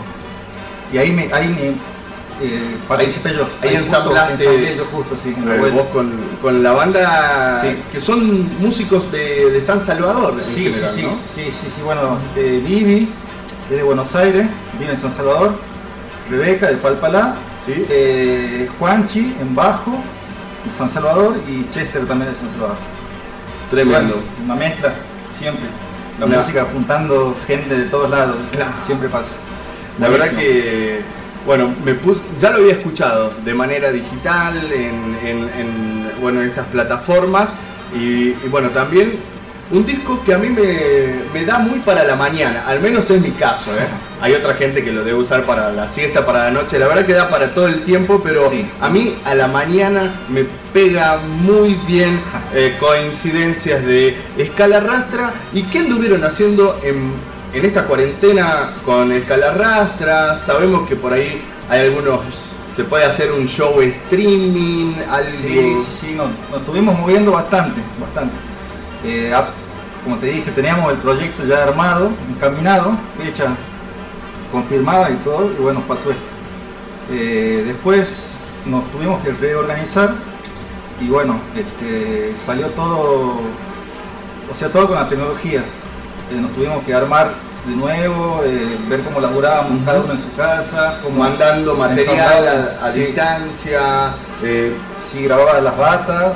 [0.92, 1.68] y ahí me, ahí me
[2.46, 3.48] eh, participé yo.
[3.62, 5.34] ahí justo ensamblaste- ensamblé yo justo, sí,
[5.72, 6.12] vos con,
[6.42, 7.78] con la banda Sí.
[7.92, 10.34] que son músicos de, de San Salvador.
[10.34, 11.20] en Sí, general, sí, sí, ¿no?
[11.26, 13.10] sí, sí, sí, bueno, eh, Vivi
[13.70, 14.48] es de Buenos Aires,
[14.80, 15.56] vive en San Salvador,
[16.30, 17.74] Rebeca de Palpalá, Sí.
[17.90, 19.92] eh, Juanchi en Bajo,
[20.66, 22.76] de San Salvador y Chester también de San Salvador.
[23.70, 24.16] Tremendo.
[24.16, 24.94] Bueno, una mezcla,
[25.32, 25.66] siempre.
[26.20, 28.72] La música juntando gente de todos lados, Claro.
[28.86, 29.32] siempre pasa.
[30.00, 31.02] La verdad que,
[31.46, 36.50] bueno, me pus- ya lo había escuchado de manera digital en, en- en, bueno, en
[36.50, 37.50] estas plataformas
[37.94, 39.18] y, y, bueno, también
[39.72, 43.20] un disco que a mí me, me da muy para la mañana, al menos es
[43.20, 43.72] mi caso.
[43.74, 43.88] ¿eh?
[44.22, 47.06] Hay otra gente que lo debe usar para la siesta, para la noche, la verdad
[47.06, 48.68] que da para todo el tiempo, pero Sí.
[48.80, 52.22] a mí a la mañana me pega muy bien
[52.54, 57.14] eh, coincidencias de escala rastra y qué anduvieron haciendo en,
[57.54, 60.38] en esta cuarentena con escala rastra.
[60.38, 62.20] Sabemos que por ahí hay algunos,
[62.76, 65.30] se puede hacer un show streaming, algo.
[65.30, 68.36] Sí, sí, sí, nos, nos estuvimos moviendo bastante, bastante.
[69.06, 69.50] Eh, a-
[70.04, 73.46] como te dije, teníamos el proyecto ya armado, encaminado, fecha
[74.52, 76.24] confirmada y todo, y bueno, pasó esto.
[77.12, 80.14] Eh, después nos tuvimos que reorganizar
[81.02, 83.40] y bueno, este, salió todo,
[84.52, 85.60] o sea, todo con la tecnología.
[86.32, 87.32] Eh, nos tuvimos que armar
[87.68, 92.86] de nuevo, eh, ver cómo laburábamos cada uno en su casa, cómo mandando material a,
[92.86, 93.00] a Sí.
[93.02, 94.14] distancia.
[94.96, 96.34] Sí, grababa las batas,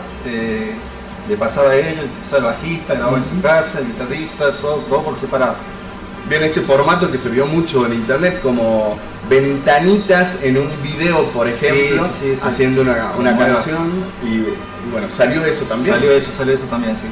[1.29, 5.17] le pasaba a ella, el bajista, grababa en su casa, el guitarrista, todo, todo por
[5.17, 5.55] separado.
[6.27, 8.97] Bien, este formato que se vio mucho en internet como
[9.29, 12.41] ventanitas en un video, por ejemplo, sí, sí, sí.
[12.43, 14.57] haciendo una, una canción y, y
[14.91, 15.93] bueno, salió eso también.
[15.95, 17.07] Salió eso, salió eso también, sí.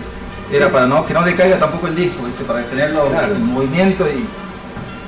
[0.51, 2.43] Era para no, que no decaiga tampoco el disco, ¿viste?
[2.43, 3.35] para tenerlo Claro.
[3.35, 4.25] en movimiento y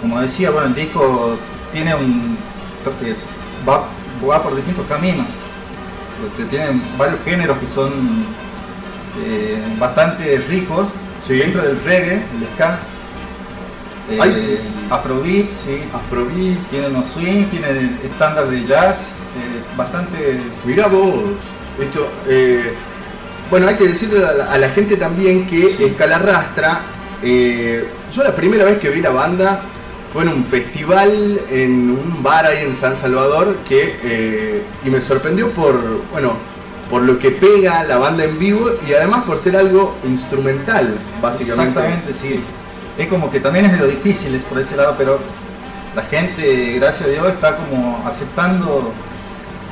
[0.01, 1.37] como decía, bueno, el disco
[1.71, 2.37] tiene un
[3.03, 3.15] eh,
[3.67, 3.85] va,
[4.27, 5.25] va por distintos caminos.
[6.31, 8.25] Este, tiene varios géneros que son
[9.25, 10.87] eh, bastante ricos
[11.25, 11.33] Sí.
[11.37, 12.79] dentro del reggae, el ska.
[14.09, 14.59] eh.
[14.89, 16.57] Afrobeat, sí, Afrobeat.
[16.69, 17.67] tiene unos swing, tiene
[18.03, 21.13] estándar de jazz, eh, bastante Mirá vos,
[21.79, 22.73] esto, eh,
[23.51, 25.83] bueno, hay que decirle a la, a la gente también que Sí.
[25.83, 26.81] Escalarrastra,
[27.21, 29.61] yo la primera vez que vi la banda
[30.13, 35.01] fue en un festival en un bar ahí en San Salvador que, eh, y me
[35.01, 35.75] sorprendió por,
[36.11, 36.33] bueno,
[36.89, 41.79] por lo que pega la banda en vivo y además por ser algo instrumental, básicamente.
[41.79, 42.41] Exactamente, sí.
[42.97, 45.19] Es como que también es medio difícil es por ese lado, pero
[45.95, 48.91] la gente, gracias a Dios, está como aceptando.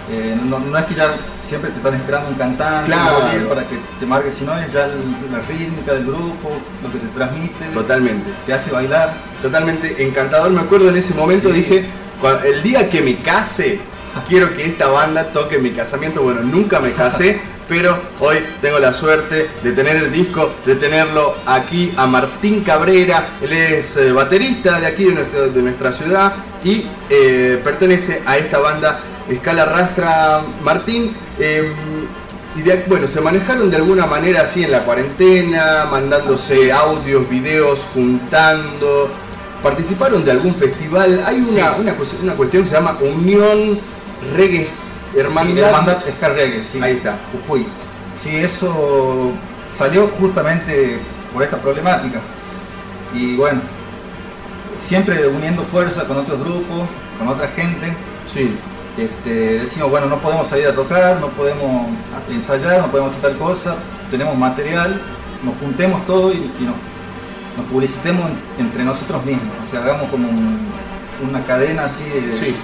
[0.09, 3.49] eh, no, no es que ya siempre te están esperando un cantante Claro.
[3.49, 6.49] para que te marque, sino es ya el- la rítmica del grupo,
[6.81, 8.31] lo que te transmite, Totalmente.
[8.45, 9.13] te hace bailar.
[9.41, 10.49] totalmente encantador.
[10.51, 11.55] Me acuerdo en ese momento, Sí.
[11.55, 11.85] dije,
[12.21, 13.81] "Cua- el día que me case,
[14.27, 16.21] quiero que esta banda toque mi casamiento.
[16.21, 17.39] Bueno, nunca me casé,
[17.69, 23.29] pero hoy tengo la suerte de tener el disco, de tenerlo aquí a Martín Cabrera.
[23.41, 26.33] Él es eh, baterista de aquí, de nuestra, de nuestra ciudad.
[26.63, 28.99] y eh, pertenece a esta banda
[29.29, 31.15] Escala Rastra Martín.
[31.39, 31.71] eh,
[32.55, 37.85] y de, bueno, se manejaron de alguna manera así en la cuarentena, mandándose audios, videos,
[37.93, 39.09] juntando.
[39.61, 41.21] ¿Participaron de algún festival?
[41.23, 41.59] Hay una, Sí.
[41.79, 43.79] una, una cuestión que se llama Unión
[44.35, 44.69] Reggae
[45.15, 45.53] Hermandad.
[45.53, 46.79] Sí, Hermandad Ska Reggae, sí.
[46.81, 47.17] Ahí está.
[47.31, 47.65] Jujuy.
[48.21, 49.31] Sí, eso
[49.75, 50.99] salió justamente
[51.33, 52.19] por esta problemática.
[53.13, 53.61] Y bueno,
[54.75, 56.87] siempre uniendo fuerza con otros grupos,
[57.17, 57.95] con otra gente.
[58.31, 58.55] Sí.
[58.97, 61.87] Este, decimos, bueno, no podemos salir a tocar, no podemos
[62.31, 63.75] ensayar, no podemos hacer tal cosa,
[64.09, 64.99] tenemos material,
[65.43, 66.75] nos juntemos todo y, y nos,
[67.57, 69.53] nos publicitemos en- entre nosotros mismos.
[69.63, 70.67] O sea, hagamos como un-
[71.29, 72.37] una cadena así de...
[72.39, 72.55] Sí.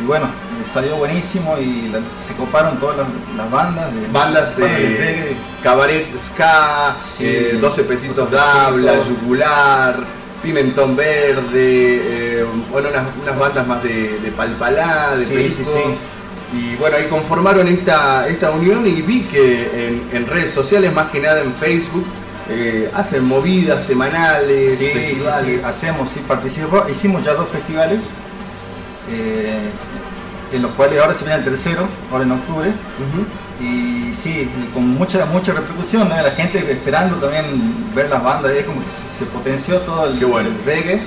[0.00, 0.26] Y bueno,
[0.72, 3.06] salió buenísimo y la- se coparon todas las,
[3.36, 5.36] las bandas de Bandas de reggae.
[5.62, 9.96] cabaret ska, Sí, eh, 12 pesitos 12 de habla, yugular,
[10.42, 11.42] pimentón verde,
[12.42, 15.56] eh, bueno, unas, unas bandas más de, de palpalá, de Sí, perico.
[15.56, 16.56] sí, sí.
[16.56, 21.10] Y bueno, ahí conformaron esta, esta unión y vi que en, en redes sociales, más
[21.10, 22.06] que nada en Facebook,
[22.50, 25.60] eh, hacen movidas semanales, Sí, sí, festivales.
[25.60, 28.00] sí, hacemos, sí, participamos, hicimos ya dos festivales,
[29.10, 29.70] eh,
[30.52, 32.72] en los cuales ahora se viene el tercero, ahora en octubre,
[33.60, 36.16] y sí, con mucha mucha repercusión, ¿no?
[36.16, 40.18] la gente esperando también ver las bandas, es como que se, se potenció todo el,
[40.18, 40.48] Qué bueno.
[40.48, 41.02] el reggae,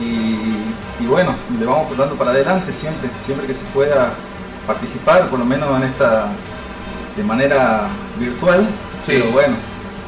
[0.00, 4.14] y, y bueno, le vamos dando para adelante siempre, siempre que se pueda
[4.66, 6.28] participar, por lo menos en esta,
[7.16, 8.66] de manera virtual,
[9.04, 9.12] Sí.
[9.14, 9.56] pero bueno,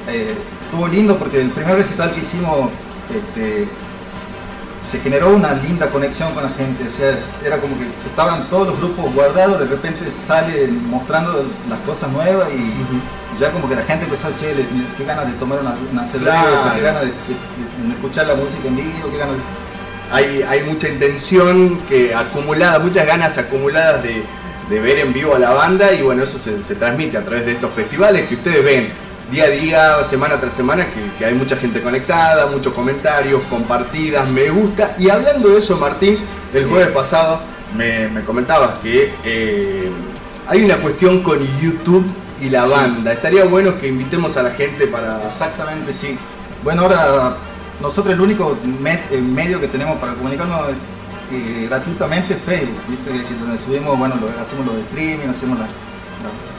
[0.09, 2.71] eh, estuvo lindo porque el primer recital que hicimos,
[3.15, 3.69] este,
[4.93, 8.67] se generó una linda conexión con la gente, o sea, era como que estaban todos
[8.69, 13.83] los grupos guardados, de repente sale mostrando las cosas nuevas y ya como que la
[13.83, 14.69] gente empezó a decir,
[14.99, 16.75] qué ganas de tomar una, una cerveza, Claro.
[16.77, 19.43] qué ganas de, de- de escuchar la música en vivo, qué ganas de...
[20.13, 24.23] hay, hay mucha intención que acumulada, muchas ganas acumuladas de,
[24.69, 27.47] de ver en vivo a la banda y bueno, eso se, se transmite a través
[27.47, 28.93] de estos festivales que ustedes ven
[29.33, 34.29] día a día, semana tras semana, que, que hay mucha gente conectada, muchos comentarios, compartidas,
[34.29, 34.95] me gusta.
[34.99, 36.19] Y hablando de eso, Martín,
[36.55, 36.69] el Sí.
[36.69, 37.41] jueves pasado
[37.77, 39.91] me, me comentabas que eh,
[40.47, 42.05] hay una cuestión con YouTube
[42.41, 42.71] y la Sí.
[42.71, 43.13] banda.
[43.13, 45.25] Estaría bueno que invitemos a la gente para...
[45.25, 46.19] Exactamente, sí.
[46.63, 47.37] Bueno, ahora
[47.81, 50.61] nosotros el único eh, medio que tenemos para comunicarnos
[51.33, 53.11] eh, gratuitamente es Facebook, ¿viste?
[53.27, 55.69] Que donde subimos, bueno, lo- hacemos los streaming, hacemos las...
[55.69, 56.52] la-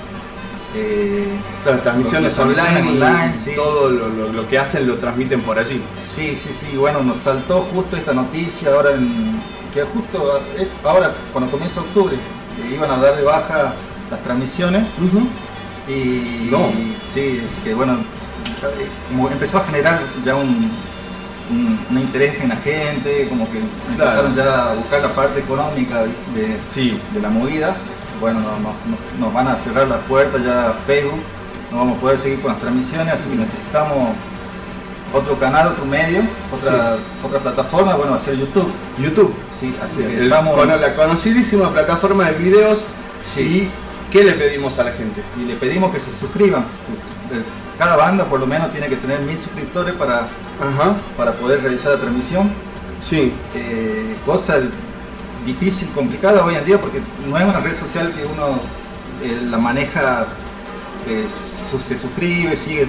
[0.75, 1.27] eh,
[1.65, 3.51] Las transmisiones online, y online, sí.
[3.55, 5.81] todo lo, lo- lo que hacen lo transmiten por allí.
[5.99, 9.41] Sí, sí, sí, bueno, nos saltó justo esta noticia ahora en,
[9.73, 12.15] que justo eh, ahora, cuando comienza octubre,
[12.71, 13.73] iban a dar de baja
[14.11, 14.83] las transmisiones
[15.87, 16.71] y No.
[17.05, 20.71] sí, es que bueno, eh, como empezó a generar ya un,
[21.51, 23.59] un, un interés en la gente, como que
[23.89, 26.99] empezaron ya a buscar la parte económica de, Sí.
[27.13, 27.75] de la movida,
[28.23, 31.19] bueno, no- no- no- nos van a cerrar las puertas ya Facebook,
[31.71, 34.09] no vamos a poder seguir con las transmisiones, así que necesitamos
[35.13, 36.21] otro canal, otro medio,
[36.51, 38.71] otra, otra plataforma, bueno, va a ser YouTube.
[38.97, 39.33] YouTube.
[39.51, 40.55] Sí, así que estamos...
[40.55, 42.83] con la conocidísima plataforma de videos.
[43.21, 43.41] Sí.
[43.41, 43.71] ¿Y
[44.11, 45.21] qué le pedimos a la gente?
[45.39, 46.61] y le pedimos que se suscriban.
[47.31, 47.43] eh,
[47.77, 50.19] Cada banda por lo menos tiene que tener mil suscriptores para,
[50.61, 50.95] Ajá.
[51.17, 52.51] para poder realizar la transmisión.
[53.07, 53.33] Sí.
[53.53, 54.59] Eh, cosa
[55.45, 58.59] difícil, complicada hoy en día porque no es una red social que uno
[59.23, 60.25] eh, la maneja,
[61.07, 61.25] eh,
[61.69, 62.87] su- se suscribe, sigue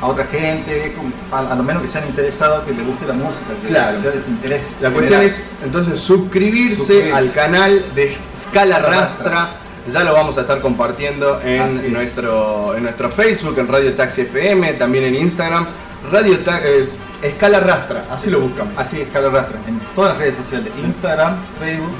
[0.00, 0.92] a otra gente,
[1.32, 4.00] a, a lo menos que sean interesados, que les guste la música, que Claro.
[4.02, 4.66] sea de tu interés.
[4.80, 5.40] La cuestión general.
[5.40, 7.12] es entonces suscribirse, Suscribirse.
[7.12, 9.50] al canal de Scala Rastra.
[9.92, 11.90] Ya lo vamos a estar compartiendo en es.
[11.92, 15.66] nuestro, en nuestro Facebook, en Radio Taxi FM, también en Instagram.
[16.10, 16.88] Radio Ta- eh,
[17.24, 18.74] Escala Rastra, así lo buscamos.
[18.76, 21.94] Así es, Carlos Rastra, en todas las redes sociales, Instagram, Facebook,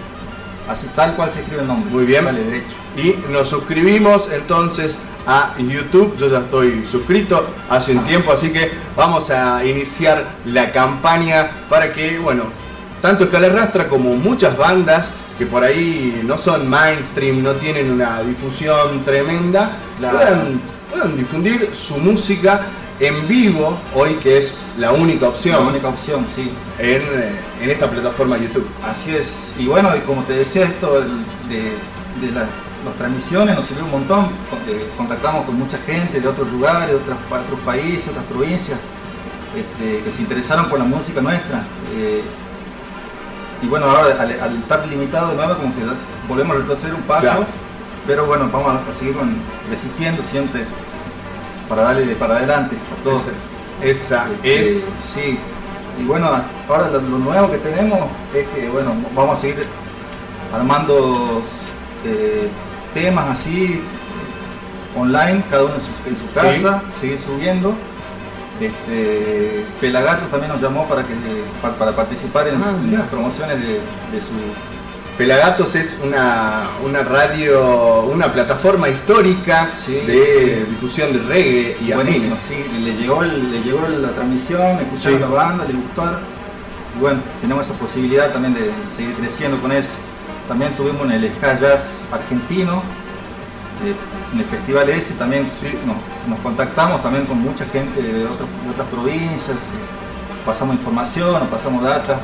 [0.69, 1.91] así tal cual se escribe el nombre.
[1.91, 2.25] Muy bien.
[2.25, 2.77] Sale derecho.
[2.97, 6.17] Y nos suscribimos entonces a YouTube.
[6.19, 11.93] Yo ya estoy suscrito hace un tiempo, así que vamos a iniciar la campaña para
[11.93, 12.45] que, bueno,
[13.01, 18.21] tanto Escala Rastra como muchas bandas que por ahí no son mainstream, no tienen una
[18.23, 20.17] difusión tremenda, Claro.
[20.19, 20.61] puedan,
[20.91, 22.61] puedan difundir su música
[23.01, 26.53] en vivo, hoy que es la única La opción única opción, sí.
[26.79, 28.67] en, eh, en esta plataforma YouTube.
[28.89, 29.55] Así es.
[29.59, 31.07] Y bueno, y como te decía, esto de,
[32.27, 32.49] de la-
[32.85, 34.27] las transmisiones nos sirvió un montón.
[34.69, 38.79] Eh, contactamos con mucha gente de otros lugares, de otros, otros países, otras provincias,
[39.57, 41.65] este, que se interesaron por la música nuestra.
[41.97, 42.23] Eh,
[43.63, 45.81] y bueno, ahora al, al estar limitado de nuevo, como que
[46.29, 47.23] volvemos a retroceder un paso.
[47.23, 47.47] Claro.
[48.07, 49.35] Pero bueno, vamos a, a seguir con-
[49.71, 50.67] resistiendo siempre
[51.75, 53.23] para darle para adelante a todos.
[53.83, 54.61] Esa es.
[54.77, 55.39] Este, Sí.
[56.01, 56.29] y bueno,
[56.69, 58.01] ahora lo, lo nuevo que tenemos
[58.35, 59.67] es que bueno, vamos a seguir
[60.55, 61.43] armando
[62.05, 62.49] eh,
[62.93, 63.83] temas así
[64.97, 67.75] online, cada uno en su, en su casa, seguir subiendo.
[68.61, 71.13] Este, Pelagatos también nos llamó para que
[71.61, 73.67] para, para participar en, Ah, en las promociones de,
[74.13, 74.33] de su
[75.19, 80.71] Pelagatos es una, una radio, una plataforma histórica Sí, de sí.
[80.71, 85.27] difusión de reggae y Buenísimo, sí, le llegó, el- le llegó la transmisión, escucharon la
[85.29, 86.19] banda, le gustaron.
[86.97, 89.91] Y bueno, tenemos esa posibilidad también de seguir creciendo con eso.
[90.49, 92.83] También tuvimos en el Ska Jazz argentino,
[93.85, 93.95] eh,
[94.33, 95.49] en el festival ese también
[95.87, 95.97] nos,
[96.29, 101.49] nos contactamos también con mucha gente de, otras de otras provincias, eh, pasamos información, nos
[101.49, 102.19] pasamos data.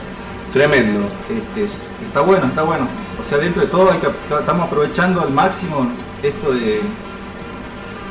[0.52, 1.08] Tremendo.
[1.28, 2.88] Este, es- está bueno, está bueno.
[3.20, 5.90] O sea, dentro de todo hay que, estamos aprovechando al máximo
[6.22, 6.80] esto de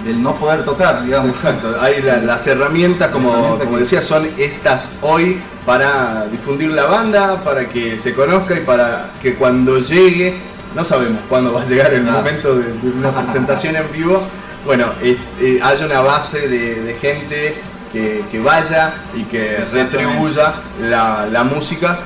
[0.06, 1.32] del no poder tocar, digamos.
[1.36, 6.86] Exacto, hay la- las herramientas, como, como que- decía, son estas hoy para difundir la
[6.86, 10.38] banda, para que se conozca y para que cuando llegue,
[10.74, 14.24] no sabemos cuándo va a llegar el momento de, de una presentación en vivo,
[14.66, 17.62] bueno, eh, eh, haya una base de, de gente
[17.92, 22.00] que, que vaya y que retribuya la, la música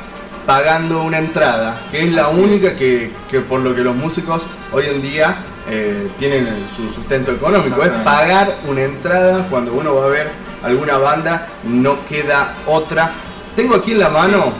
[0.45, 2.73] pagando una entrada, que es la Así única es.
[2.73, 5.37] que, que por lo que los músicos hoy en día
[5.69, 10.31] eh, tienen su sustento económico, es pagar una entrada cuando uno va a ver
[10.63, 13.11] alguna banda, no queda otra.
[13.55, 14.53] Tengo aquí en la mano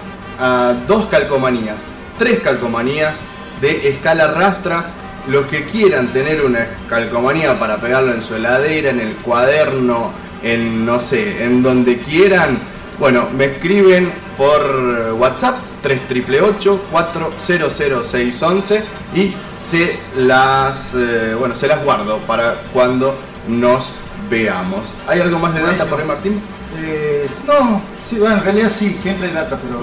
[0.88, 1.78] dos calcomanías,
[2.18, 3.16] tres calcomanías
[3.62, 4.86] de escala rastra.
[5.28, 10.12] Los que quieran tener una calcomanía para pegarlo en su heladera, en el cuaderno,
[10.44, 12.60] en no sé, en donde quieran,
[13.00, 18.84] bueno, me escriben por WhatsApp 3888-400611
[19.16, 23.16] y se las, eh, bueno, se las guardo para cuando
[23.48, 23.92] nos
[24.30, 24.82] veamos.
[25.08, 25.90] ¿Hay algo más de data Buenísimo.
[25.92, 26.42] por ahí, Martín?
[26.82, 29.82] Eh, no, sí, bueno, en realidad sí, siempre hay data, pero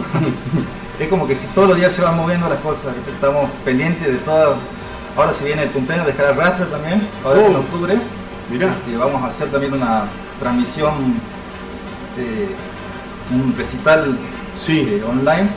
[0.98, 4.18] es como que si todos los días se van moviendo las cosas, estamos pendientes de
[4.18, 4.56] todo.
[5.16, 7.60] Ahora se viene el cumpleaños de Escala Rastra también, ahora en Oh.
[7.60, 7.94] octubre,
[8.50, 10.04] Mirá, y vamos a hacer también una
[10.40, 11.20] transmisión,
[12.18, 12.48] eh,
[13.32, 14.16] un recital
[14.56, 15.48] sí, eh, online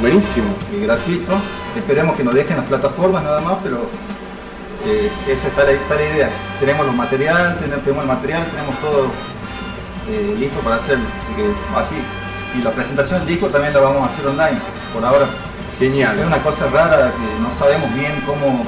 [0.00, 0.54] buenísimo.
[0.72, 1.34] y gratuito.
[1.76, 3.88] Esperemos que nos dejen las plataformas nada más, pero
[4.86, 6.30] eh, esa está la, está la idea.
[6.60, 9.06] Tenemos los materiales, tenemos, tenemos el material, tenemos todo
[10.10, 11.04] eh, listo para hacerlo.
[11.22, 12.58] Así que así.
[12.58, 14.58] Y la presentación del disco también la vamos a hacer online
[14.92, 15.26] por ahora.
[15.74, 16.18] Es Genial.
[16.26, 18.64] una cosa rara que no sabemos bien cómo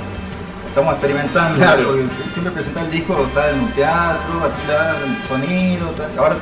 [0.69, 1.57] estamos experimentando.
[1.59, 1.85] Claro.
[1.89, 6.11] Porque siempre presentar el disco está en un teatro, alquilar el sonido, tal.
[6.19, 6.37] ahora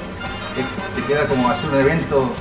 [0.96, 2.32] te queda como hacer un evento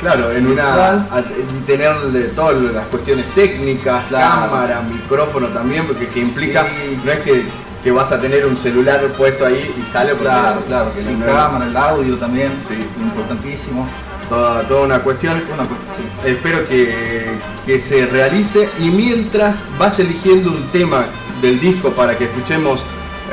[0.00, 1.06] Claro, en una
[1.38, 4.50] y tenerle todas las cuestiones técnicas, Claro.
[4.50, 6.98] cámara, micrófono también, porque que implica, Sí.
[7.02, 7.44] no es que,
[7.82, 11.20] que vas a tener un celular puesto ahí y sale porque, Claro, claro, porque sin
[11.20, 12.74] no- cámara, el audio también, Sí.
[13.00, 13.88] importantísimo.
[14.28, 15.42] toda, toda una cuestión.
[15.52, 16.28] Una cu- sí.
[16.30, 17.26] Espero que,
[17.66, 21.06] que se realice y mientras vas eligiendo un tema
[21.42, 22.84] del disco para que escuchemos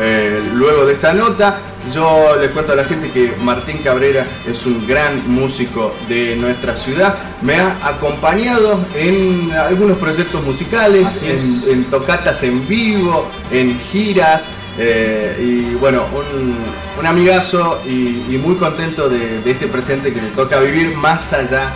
[0.01, 1.59] eh, luego de esta nota,
[1.93, 6.75] yo les cuento a la gente que Martín Cabrera es un gran músico de nuestra
[6.75, 7.15] ciudad.
[7.41, 14.43] Me ha acompañado en algunos proyectos musicales, en, tocatas en vivo, en giras.
[14.77, 16.55] eh, y bueno, un,
[16.99, 21.33] un amigazo y, y muy contento de, de este presente que le toca vivir más
[21.33, 21.73] allá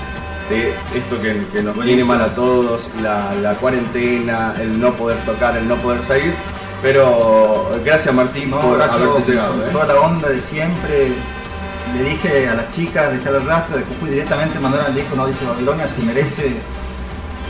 [0.50, 5.18] de esto que, que nos viene mal a todos, la, la cuarentena, el no poder
[5.26, 6.34] tocar, el no poder salir.
[6.86, 9.54] Pero gracias Martín No, por gracias haberte llegado.
[9.54, 9.70] con ¿eh?
[9.72, 11.14] toda la onda de siempre.
[11.96, 15.26] Le dije a las chicas de Escala Rastra de Jujuy directamente mandaron el disco No
[15.26, 16.58] Dice Babilonia, si merece,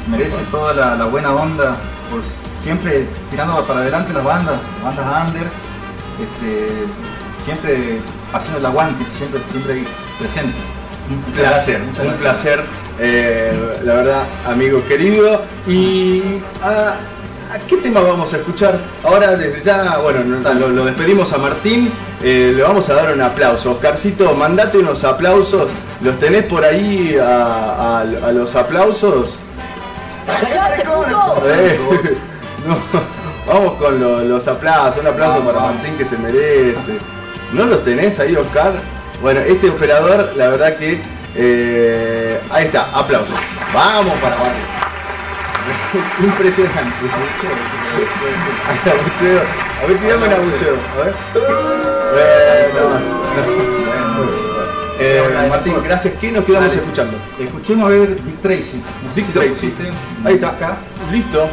[0.08, 1.78] merece toda la, la buena onda,
[2.12, 2.34] pues
[2.64, 5.48] siempre tirando para adelante las bandas, bandas under,
[6.22, 6.68] este,
[7.44, 8.00] siempre
[8.32, 10.58] haciendo el aguante, siempre, siempre ahí presente.
[11.10, 12.64] Un placer, un placer,
[13.00, 15.42] eh, la verdad, amigo querido.
[15.68, 16.96] Y ¿a, a
[17.68, 18.80] qué tema vamos a escuchar?
[19.04, 21.92] Ahora desde ya, bueno, no- lo, lo despedimos a Martín,
[22.22, 23.72] eh, le vamos a dar un aplauso.
[23.72, 25.72] Oscarcito, mandate unos aplausos.
[26.02, 27.46] ¿Los tenés por ahí a,
[28.00, 29.38] a- a los aplausos?
[31.46, 31.80] Eh,
[32.68, 32.78] no,
[33.54, 35.60] vamos con lo- los aplausos, un aplauso para.
[35.60, 36.98] Martín que se merece.
[37.54, 38.74] ¿No los tenés ahí, Oscar?
[39.22, 41.02] Bueno, este operador, la verdad que.
[41.36, 43.32] eh, ahí está, aplauso.
[43.74, 44.75] Vamos para Martín.
[46.24, 47.06] Impresionante.
[48.86, 49.42] Abucheo.
[49.82, 50.76] A ver, tirame un abucheo.
[50.94, 51.14] A ver.
[52.18, 54.46] Eh, no, no.
[55.00, 56.14] Eh, Martín, gracias.
[56.22, 56.82] ¿Qué nos quedamos Dale.
[56.82, 57.18] escuchando?
[57.40, 58.82] Escuchemos a ver Dick Tracy.
[59.04, 59.74] No sé Dick si Tracy.
[60.24, 60.50] Ahí está.
[60.50, 60.78] Acá.
[61.12, 61.50] Listo.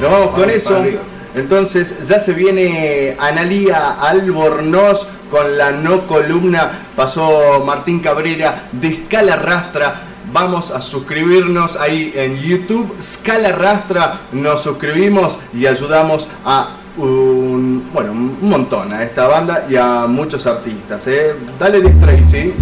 [0.00, 0.68] Nos vamos con Vamos eso.
[0.70, 1.00] para arriba.
[1.34, 6.86] Entonces ya se viene Analía Albornoz con la no columna.
[6.96, 10.00] Pasó Martín Cabrera de Escala Rastra
[10.32, 18.12] Vamos a suscribirnos ahí en YouTube, Scala Rastra, nos suscribimos y ayudamos a un, bueno,
[18.12, 21.04] un montón a esta banda y a muchos artistas.
[21.08, 21.34] ¿eh?
[21.58, 22.54] Dale Dick Tracy.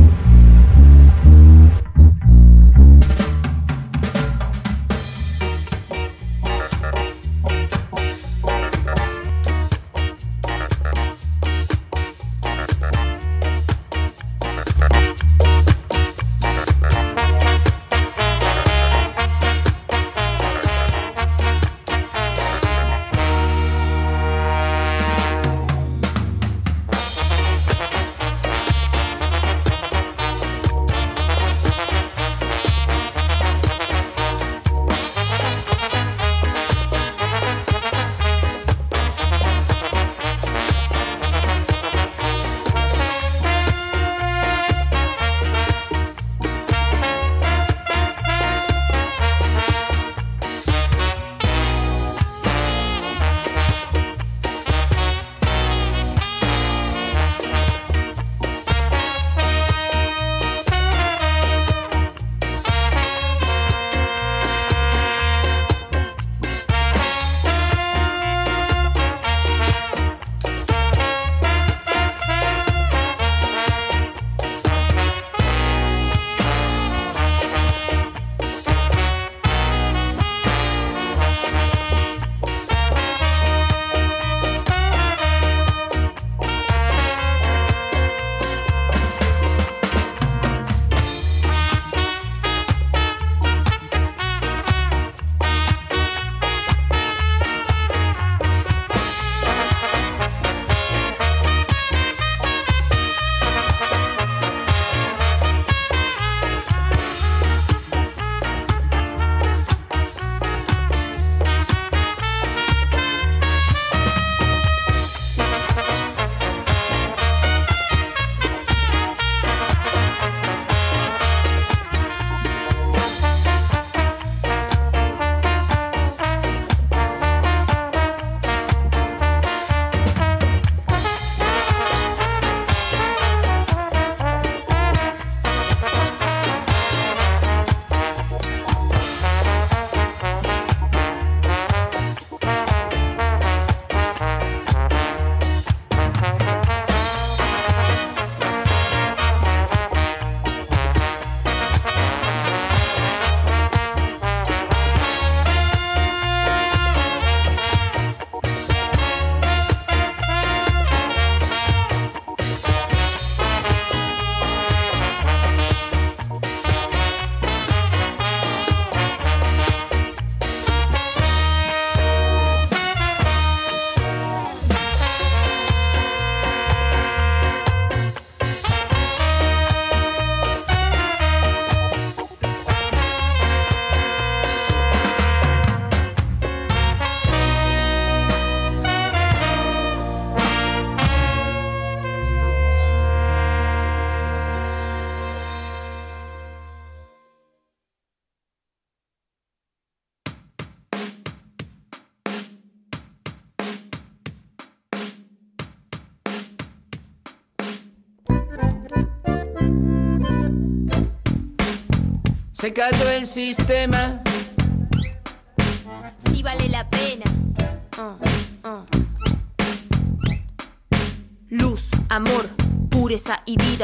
[212.69, 214.18] Se cayó el sistema.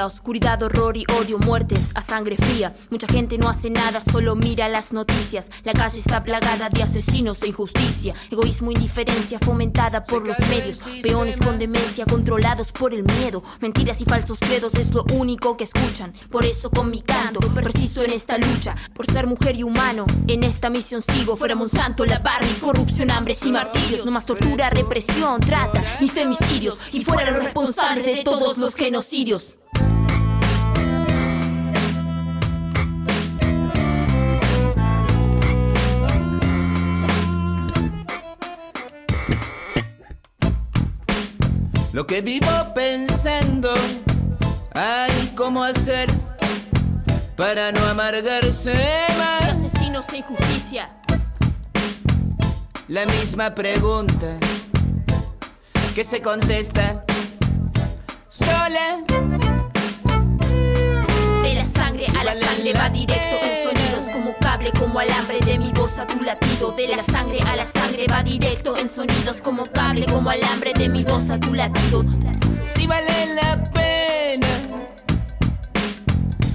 [0.07, 2.75] Oscuridad, horror y odio, muertes a sangre fría.
[2.91, 5.49] Mucha gente no hace nada, solo mira las noticias.
[5.65, 11.39] La calle está plagada de asesinos e injusticia, egoísmo, indiferencia fomentada por los medios, peones
[11.39, 13.43] con demencia controlados por el miedo.
[13.61, 16.13] Mentiras y falsos credos es lo único que escuchan.
[16.31, 20.07] Por eso con mi canto preciso en esta lucha, por ser mujer y humano.
[20.27, 24.05] En esta misión sigo, fuera Monsanto, la barra y corrupción, hambres y martirios.
[24.05, 26.79] No más tortura, represión, trata y femicidios.
[26.93, 29.55] Y fuera los responsables de todos los genocidios.
[42.05, 43.73] Lo que vivo pensando,
[44.75, 46.07] ay, cómo hacer
[47.35, 48.75] para no amargarse
[49.17, 49.57] más.
[49.57, 50.91] Asesinos e injusticia.
[52.89, 54.37] La misma pregunta
[55.95, 57.07] que se contesta
[58.29, 59.03] sola.
[61.43, 63.95] De la sangre a la sangre va directo un sonido
[64.41, 65.39] cable como alambre
[65.85, 66.73] de mi voz a tu latido.
[66.73, 70.89] De la sangre a la sangre va directo en sonidos como cable como alambre de
[70.89, 72.05] mi voz a tu latido.
[72.67, 74.47] Si vale la pena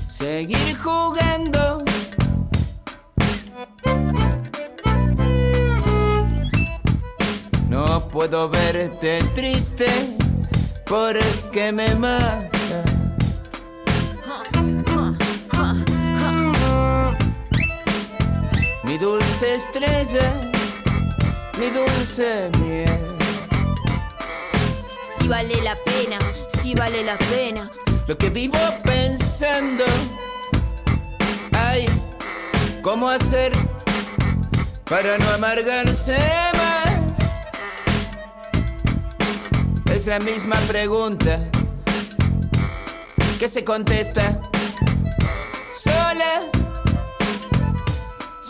[0.08, 1.84] seguir jugando.
[7.68, 9.88] No puedo verte triste
[10.86, 12.59] porque me mata.
[18.90, 20.34] Mi dulce estrella,
[21.60, 23.16] mi dulce miel.
[25.16, 26.18] Si vale la pena,
[26.60, 27.70] si vale la pena.
[28.08, 29.84] Lo que vivo pensando,
[31.52, 31.86] ay,
[32.82, 33.52] ¿cómo hacer
[34.86, 36.18] para no amargarse
[36.58, 37.20] más?
[39.94, 41.38] Es la misma pregunta
[43.38, 44.42] que se contesta
[45.76, 46.42] sola,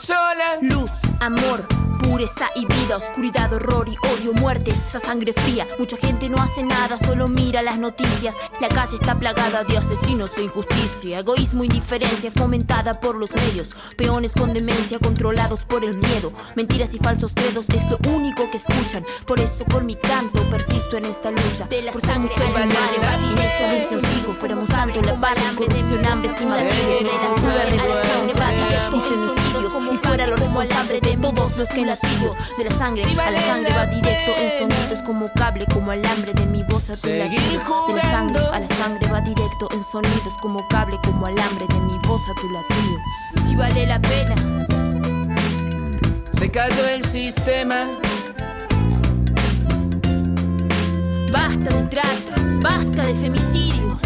[0.09, 0.57] sola.
[0.61, 1.78] Luz, amor,
[2.09, 5.67] pureza y vida, oscuridad, horror y odio, muerte, esa sangre fría.
[5.77, 8.35] Mucha gente no hace nada, solo mira las noticias.
[8.59, 14.33] La calle está plagada de asesinos e injusticia, egoísmo, indiferencia fomentada por los medios, peones
[14.33, 19.03] con demencia controlados por el miedo, mentiras y falsos credos es lo único que escuchan.
[19.25, 21.67] Por eso con mi canto persisto en esta lucha.
[21.69, 25.41] De la sangre se al la y en esta misión sigo, fuéramos santo, la bala,
[25.55, 28.33] corrupción, hambre, sin matriz, de la sangre a la sangre
[28.93, 31.85] y femicidios, y fuera los responsables de todos los que
[32.57, 36.45] De la sangre a la sangre va directo en sonidos como cable, como alambre de
[36.45, 37.87] mi voz a tu latido.
[37.87, 41.79] De la sangre a la sangre va directo en sonidos como cable, como alambre de
[41.79, 43.47] mi voz a tu latido.
[43.47, 44.35] Si vale la pena.
[46.31, 47.87] Se cayó el sistema.
[51.31, 54.03] Basta de trata, basta de femicidios.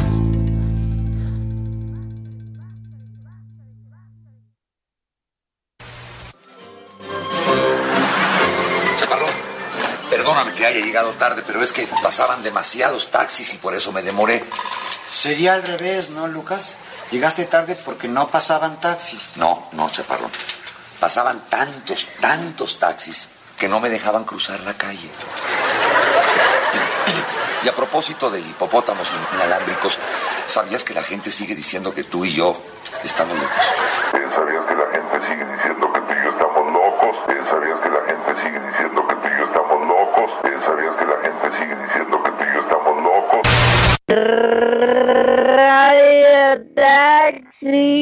[10.74, 14.44] Haya llegado tarde, pero es que pasaban demasiados taxis y por eso me demoré.
[15.10, 16.78] Sería al revés, ¿no, Lucas?
[17.12, 19.38] Llegaste tarde porque no pasaban taxis.
[19.38, 20.32] No, no, Chaparrón.
[21.00, 23.28] Pasaban tantos, tantos taxis
[23.60, 25.10] que no me dejaban cruzar la calle.
[27.64, 29.98] Y a propósito de hipopótamos inalámbricos,
[30.48, 32.60] ¿sabías que la gente sigue diciendo que tú y yo
[33.04, 33.66] estamos locos?
[34.12, 37.16] ¿Sabías que la gente sigue diciendo que tú y yo estamos locos?
[37.50, 40.32] ¿Sabías que la gente sigue diciendo que tú y yo estamos locos?
[40.66, 43.94] ¿Sabías que la gente sigue diciendo que tú y yo estamos locos?
[45.58, 47.94] Radio Taxi.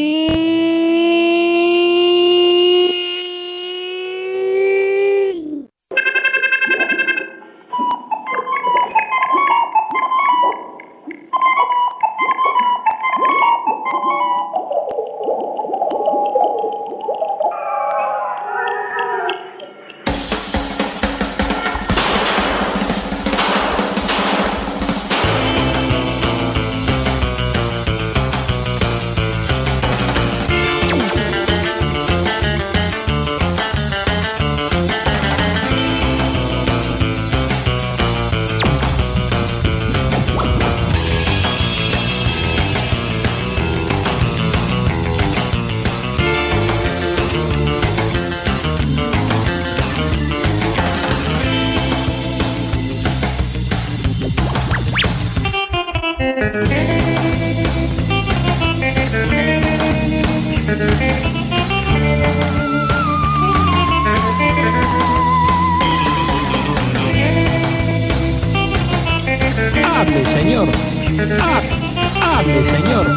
[71.30, 73.08] Ha- Hable, señor.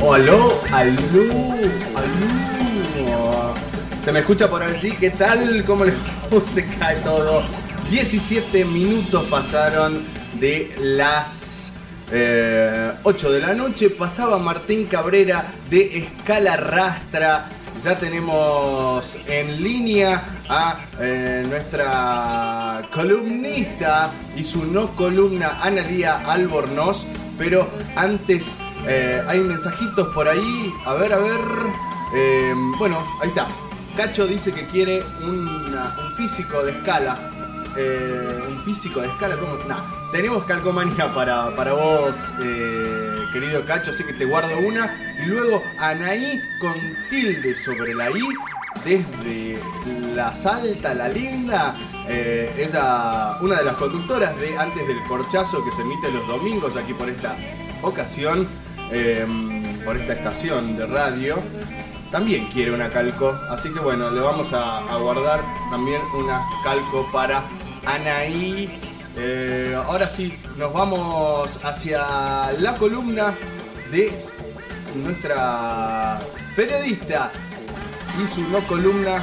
[0.00, 1.54] Aló, aló,
[1.94, 3.54] aló.
[4.04, 5.64] Se me escucha por allí, ¿qué tal?
[5.64, 5.92] ¿Cómo le
[6.54, 7.42] se cae todo?
[7.90, 10.04] 17 minutos pasaron
[10.40, 11.41] de las
[12.12, 13.90] eh, 8 de la noche.
[13.90, 17.48] Pasaba Martín Cabrera de Escala Rastra.
[17.82, 27.06] Ya tenemos en línea a eh, nuestra columnista y su no columna Analía Albornoz.
[27.38, 28.46] Pero antes
[28.86, 30.72] eh, hay mensajitos por ahí.
[30.84, 31.40] A ver, a ver.
[32.14, 33.48] Eh, bueno, ahí está.
[33.96, 35.74] Cacho dice que quiere un
[36.16, 37.16] físico de escala.
[38.48, 39.56] Un físico de escala, ¿cómo?
[39.66, 44.94] Nah, tenemos calcomanía para, para vos, eh, querido Cacho, así que te guardo una.
[45.24, 46.74] Y luego Anaí con
[47.08, 48.22] tilde sobre la I
[48.84, 49.58] desde
[50.14, 51.76] La Salta, La Linda.
[52.06, 56.76] Eh, ella, una de las conductoras de Antes del Corchazo que se emite los domingos
[56.76, 57.34] aquí por esta
[57.80, 58.46] ocasión,
[58.90, 59.26] eh,
[59.84, 61.42] por esta estación de radio.
[62.10, 67.08] También quiere una calco, así que bueno, le vamos a, a guardar también una calco
[67.10, 67.42] para
[67.86, 68.91] Anaí.
[69.16, 73.34] Eh, ahora sí, nos vamos hacia la columna
[73.90, 74.10] de
[74.94, 76.18] nuestra
[76.56, 77.30] periodista
[78.18, 79.22] y su no columna.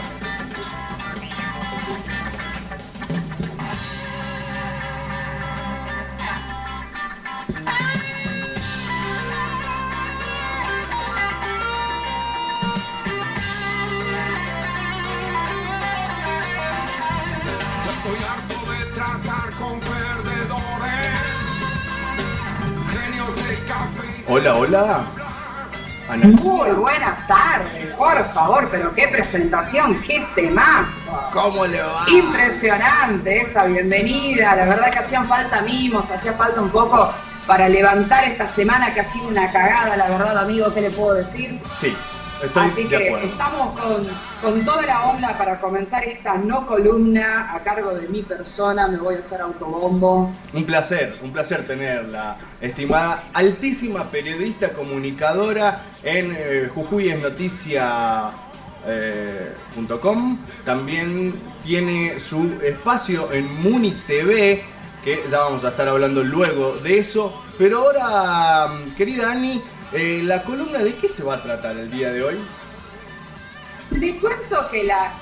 [24.39, 25.05] Hola, hola.
[26.07, 26.27] Ana.
[26.27, 31.11] Muy buenas tardes, por favor, pero qué presentación, qué temazo.
[31.33, 32.05] ¿Cómo le va?
[32.07, 37.13] Impresionante esa bienvenida, la verdad que hacían falta mimos, hacía falta un poco
[37.45, 41.15] para levantar esta semana que ha sido una cagada, la verdad, amigo, ¿qué le puedo
[41.15, 41.59] decir?
[41.77, 41.93] Sí,
[42.43, 44.07] estoy Así que estamos con,
[44.41, 48.97] con toda la onda para comenzar esta no columna a cargo de mi persona, me
[48.97, 50.31] voy a hacer autobombo.
[50.53, 58.31] Un placer, un placer tenerla, estimada, altísima periodista comunicadora en eh, Jujuy es noticia.
[58.87, 60.39] eh, punto com.
[60.63, 61.33] También
[61.65, 64.63] tiene su espacio en Muni TV,
[65.03, 67.43] que ya vamos a estar hablando luego de eso.
[67.57, 69.61] Pero ahora, mm, querida Ani,
[69.93, 72.37] eh, la columna de qué se va a tratar el día de hoy?
[73.91, 75.13] Le cuento que la,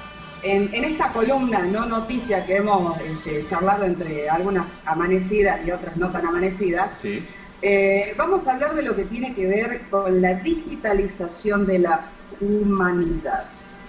[0.44, 5.96] en, en esta columna, no noticia que hemos este, charlado entre algunas amanecidas y otras
[5.98, 7.26] no tan amanecidas, Sí.
[7.62, 12.06] eh, vamos a hablar de lo que tiene que ver con la digitalización de la
[12.42, 13.46] humanidad.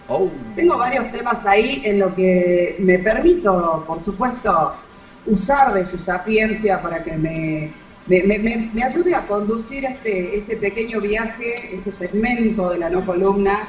[0.09, 0.31] Oh.
[0.55, 4.75] Tengo varios temas ahí en lo que me permito, por supuesto,
[5.27, 7.73] usar de su sapiencia para que me,
[8.09, 13.05] me, me- me- ayude a conducir este, este pequeño viaje, este segmento de la no
[13.05, 13.69] columna,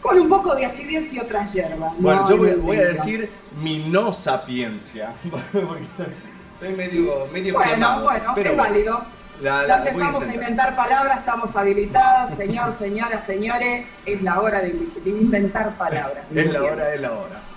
[0.00, 1.92] con un poco de acidez y otras hierbas.
[1.94, 1.98] ¿no?
[2.00, 3.28] Bueno, yo voy, a decir
[3.60, 5.12] mi no sapiencia.
[5.52, 5.84] Porque
[6.54, 8.04] estoy medio, medio Bueno, quemado.
[8.04, 9.04] bueno, pero es válido.
[9.42, 12.36] La- ya la empezamos a, inventar palabras, estamos habilitadas.
[12.36, 14.72] Señor, señora, señores, es la hora de,
[15.02, 16.24] de inventar palabras.
[16.34, 17.40] Es la hora, es la hora.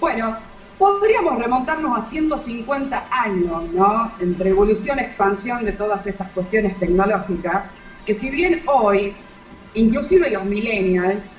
[0.00, 0.36] Bueno,
[0.82, 4.10] podríamos remontarnos a 150 años, ¿no?
[4.18, 7.70] Entre evolución expansión de todas estas cuestiones tecnológicas,
[8.04, 9.14] que si bien hoy,
[9.74, 11.34] inclusive los millennials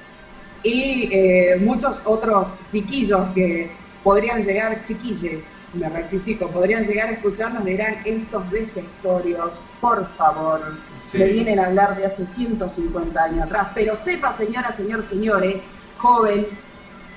[0.63, 3.69] y eh, muchos otros chiquillos que
[4.01, 11.17] podrían llegar, chiquilles, me rectifico, podrían llegar a escucarnos, dirán, estos vejestorios, por favor, Sí.
[11.17, 15.57] me vienen a hablar de hace 150 años atrás, pero sepa, señora, señor, señores,
[15.97, 16.47] joven,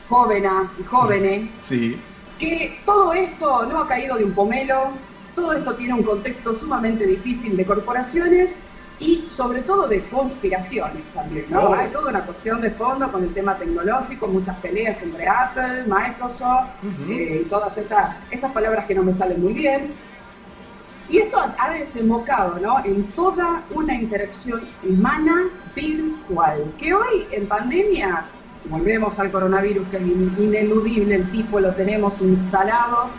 [0.08, 2.00] jovena y jóvenes, Sí.
[2.38, 4.90] Que todo esto no ha caído de un pomelo,
[5.34, 8.56] todo esto tiene un contexto sumamente difícil de corporaciones
[8.98, 11.60] y sobre todo de conspiraciones también, ¿no?
[11.64, 11.74] Oh.
[11.74, 16.68] Hay toda una cuestión de fondo con el tema tecnológico, muchas peleas entre Apple, Microsoft
[17.10, 19.92] eh, y todas estas, estas palabras que no me salen muy bien.
[21.08, 22.84] Y esto ha- desembocado ¿no?
[22.84, 28.24] en toda una interacción humana virtual, que hoy en pandemia,
[28.68, 33.10] volvemos al coronavirus, que es in- ineludible, el tipo lo tenemos instalado,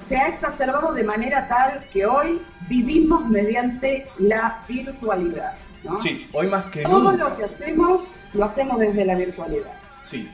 [0.00, 5.56] se ha exacerbado de manera tal que hoy vivimos mediante la virtualidad.
[5.84, 5.98] ¿no?
[5.98, 7.28] Sí, hoy más que Todo nunca.
[7.28, 9.74] lo que hacemos, lo hacemos desde la virtualidad.
[10.08, 10.28] Sí.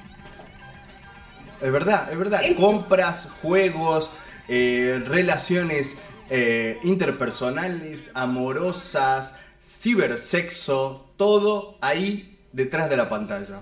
[1.61, 2.41] Es verdad, es verdad.
[2.59, 4.11] Compras, juegos,
[4.49, 5.97] eh, relaciones
[6.31, 13.61] eh, interpersonales, amorosas, cibersexo, todo ahí detrás de la pantalla.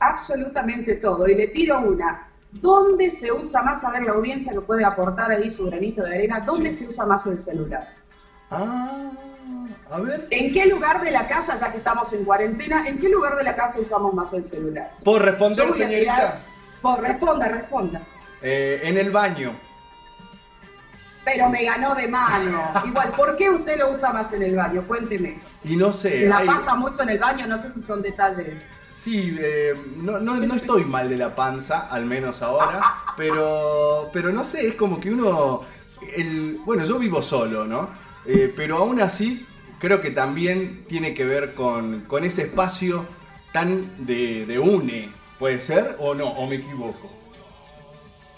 [0.00, 1.26] Absolutamente todo.
[1.28, 2.28] Y le tiro una.
[2.52, 6.14] ¿Dónde se usa más, a ver la audiencia que puede aportar ahí su granito de
[6.14, 7.88] arena, dónde se usa más el celular?
[8.50, 9.10] Ah,
[9.90, 10.26] a ver.
[10.30, 13.44] ¿En qué lugar de la casa, ya que estamos en cuarentena, en qué lugar de
[13.44, 14.90] la casa usamos más el celular?
[15.04, 16.40] ¿Puedo responder, señorita?
[16.80, 18.02] Por, responda, responda.
[18.42, 19.52] Eh, en el baño.
[21.24, 22.62] Pero me ganó de mano.
[22.84, 24.86] Igual, ¿por qué usted lo usa más en el baño?
[24.86, 25.40] Cuénteme.
[25.64, 26.20] Y no sé.
[26.20, 28.54] Se la hay- pasa mucho en el baño, no sé si son detalles.
[29.06, 32.80] Sí, eh, no, no, estoy mal de la panza, al menos ahora,
[33.16, 35.60] pero, pero no sé, es como que uno,
[36.16, 37.88] el, bueno, yo vivo solo, ¿no?
[38.24, 39.46] Eh, pero aún así
[39.78, 43.06] creo que también tiene que ver con, con ese espacio
[43.52, 46.26] tan de, de une, ¿puede ser o no?
[46.26, 47.08] ¿O me equivoco?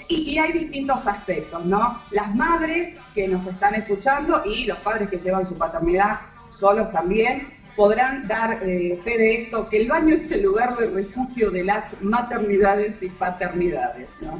[0.08, 2.02] Y, y hay distintos aspectos, ¿no?
[2.10, 6.20] Las madres que nos están escuchando y los padres que llevan su paternidad
[6.50, 10.86] solos también, podrán dar eh, fe de esto, que el baño es el lugar de
[10.88, 14.08] refugio de las maternidades y paternidades.
[14.20, 14.36] ¿no?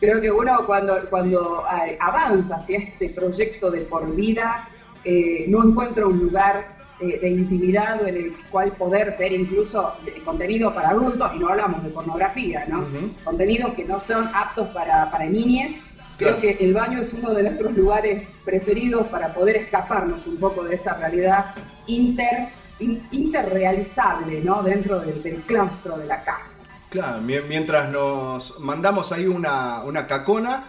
[0.00, 4.68] Creo que uno cuando, cuando eh, avanza hacia este proyecto de por vida,
[5.04, 10.20] eh, no encuentra un lugar eh, de intimidad en el cual poder ver incluso eh,
[10.24, 12.86] contenido para adultos, y no hablamos de pornografía, ¿no?
[13.22, 15.78] Contenidos que no son aptos para, para niñes.
[16.18, 20.64] Creo que el baño es uno de nuestros lugares preferidos para poder escaparnos un poco
[20.64, 21.54] de esa realidad
[21.86, 22.48] inter,
[22.78, 24.62] in- interrealizable, ¿no?
[24.62, 26.62] Dentro del, del claustro de la casa.
[26.90, 30.64] Claro, mie- mientras nos mandamos ahí una, una cacona,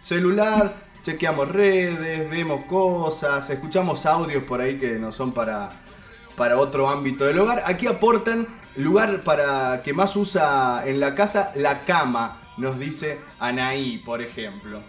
[0.00, 5.70] celular, chequeamos redes, vemos cosas, escuchamos audios por ahí que no son para,
[6.36, 7.62] para otro ámbito del hogar.
[7.66, 8.46] Aquí aportan
[8.76, 14.80] lugar para que más usa en la casa la cama, nos dice Anaí, por ejemplo.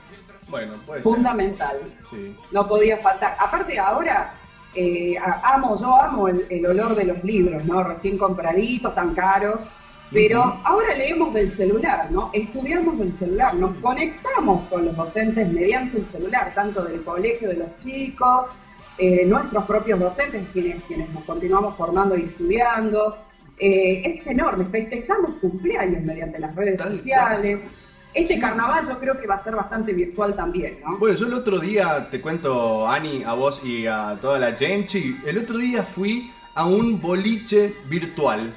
[0.49, 1.13] Bueno, puede ser.
[1.13, 1.77] Fundamental.
[2.09, 2.35] Sí.
[2.51, 3.35] no podía faltar.
[3.39, 4.33] Aparte ahora,
[4.73, 7.83] eh, amo, yo amo el, el olor de los libros, ¿no?
[7.83, 9.69] Recién compraditos, tan caros.
[10.11, 12.29] Pero ahora leemos del celular, ¿no?
[12.31, 17.55] Estudiamos del celular, nos conectamos con los docentes mediante el celular, tanto del colegio de
[17.55, 18.49] los chicos,
[18.97, 23.17] eh, nuestros propios docentes, quienes, quienes nos continuamos formando y estudiando.
[23.59, 27.69] Eh, es enorme, festejamos cumpleaños mediante las redes Tal sociales.
[28.13, 30.97] Este carnaval yo creo que va a ser bastante virtual también, ¿no?
[30.97, 35.15] Bueno, yo el otro día, te cuento, Ani, a vos y a toda la gente,
[35.25, 38.53] el otro día fui a un boliche virtual.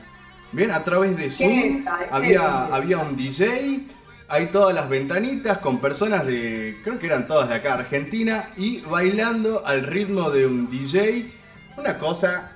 [0.52, 3.86] Bien, a través de Zoom había, había un DJ,
[4.28, 8.80] hay todas las ventanitas con personas de, creo que eran todas de acá, Argentina, y
[8.80, 11.30] bailando al ritmo de un DJ,
[11.76, 12.52] una cosa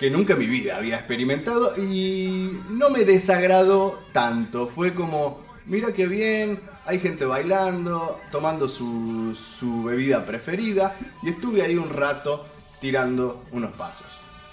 [0.00, 4.66] que nunca en mi vida había experimentado y no me desagradó tanto.
[4.66, 11.60] Fue como, mira qué bien, hay gente bailando, tomando su, su bebida preferida y estuve
[11.60, 12.46] ahí un rato
[12.80, 14.06] tirando unos pasos.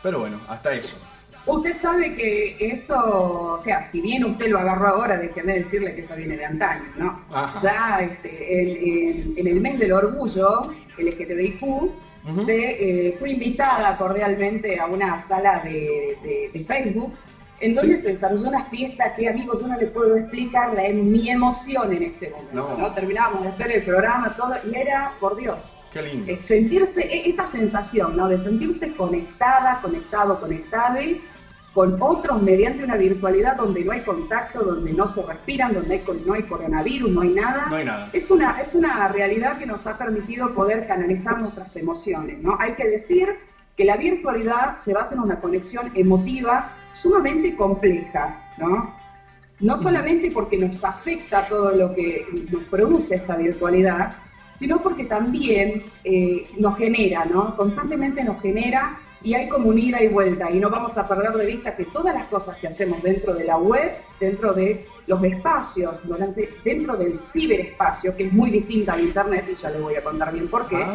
[0.03, 0.97] Pero bueno, hasta eso.
[1.45, 6.01] Usted sabe que esto, o sea, si bien usted lo agarró ahora, déjeme decirle que
[6.01, 7.23] esto viene de antaño, ¿no?
[7.31, 7.57] Ajá.
[7.63, 8.67] Ya este, en,
[9.31, 11.61] en- en el mes del orgullo LGTBIQ,
[12.33, 17.13] se, eh, fui invitada cordialmente a una sala de, de- de Facebook
[17.59, 21.29] en donde se desarrolló una fiesta que, amigos, yo no le puedo explicar la, mi
[21.29, 22.77] emoción en ese momento, No.
[22.77, 22.93] ¿no?
[22.93, 26.31] Terminábamos de hacer el programa, todo, y era, por Dios, Qué lindo.
[26.31, 28.27] eh, sentirse, e- esta sensación, ¿no?
[28.27, 31.01] De sentirse conectada, conectado, conectada
[31.77, 36.03] con otros mediante una virtualidad donde no hay contacto, donde no se respiran, donde hay
[36.25, 37.67] no hay coronavirus, no hay nada.
[37.69, 38.09] No hay nada.
[38.13, 42.57] Es una, es una realidad que nos ha permitido poder canalizar nuestras emociones, ¿no?
[42.59, 43.29] Hay que decir
[43.75, 48.91] que la virtualidad se basa en una conexión emotiva sumamente compleja, ¿no?
[49.59, 54.15] No solamente porque nos afecta todo lo que nos produce esta virtualidad,
[54.55, 57.55] sino porque también eh, nos genera, ¿no?
[57.55, 61.33] Constantemente nos genera y hay como un ida y vuelta y no vamos a perder
[61.33, 65.23] de vista que todas las cosas que hacemos dentro de la web, dentro de los
[65.23, 66.03] espacios,
[66.63, 70.33] dentro del ciberespacio, que es muy distinta al internet y ya les voy a contar
[70.33, 70.85] bien por qué,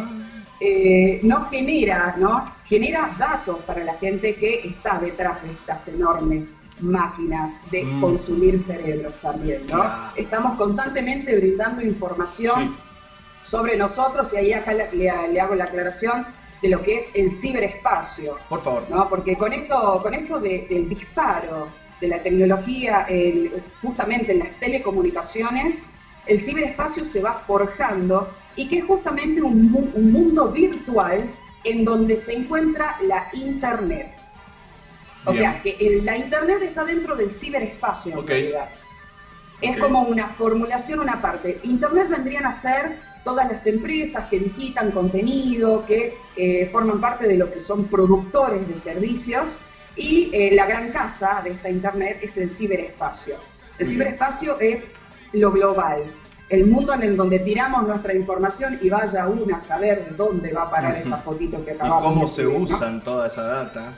[0.59, 2.53] eh, nos genera, ¿no?
[2.65, 8.01] Genera datos para la gente que está detrás de estas enormes máquinas de Mm.
[8.01, 9.83] consumir cerebros también, ¿no?
[10.15, 12.77] Estamos constantemente brindando información
[13.41, 16.25] sobre nosotros y ahí acá le hago la aclaración
[16.63, 18.85] de lo que es el ciberespacio, Por favor.
[18.89, 19.09] ¿no?
[19.09, 21.67] Porque con esto, con esto de- del disparo
[21.99, 25.87] de la tecnología en- justamente en las telecomunicaciones,
[26.25, 31.29] el ciberespacio se va forjando y que es justamente un, mu- un mundo virtual
[31.65, 34.13] en donde se encuentra la Internet.
[35.25, 35.43] O Bien.
[35.43, 38.69] sea, que el- la Internet está dentro del ciberespacio en realidad.
[39.61, 41.59] Es como una formulación, una parte.
[41.63, 47.37] Internet vendrían a ser todas las empresas que digitan contenido, que eh, forman parte de
[47.37, 49.57] lo que son productores de servicios,
[49.95, 53.35] y eh, la gran casa de esta Internet es el ciberespacio.
[53.77, 54.91] El ciberespacio es
[55.33, 56.11] lo global,
[56.49, 60.53] el mundo en el donde tiramos nuestra información y vaya una a saber de dónde
[60.53, 62.75] va a parar esa fotito que ¿Y acabamos cómo de se subir, ¿no?
[62.75, 63.93] usan toda esa data?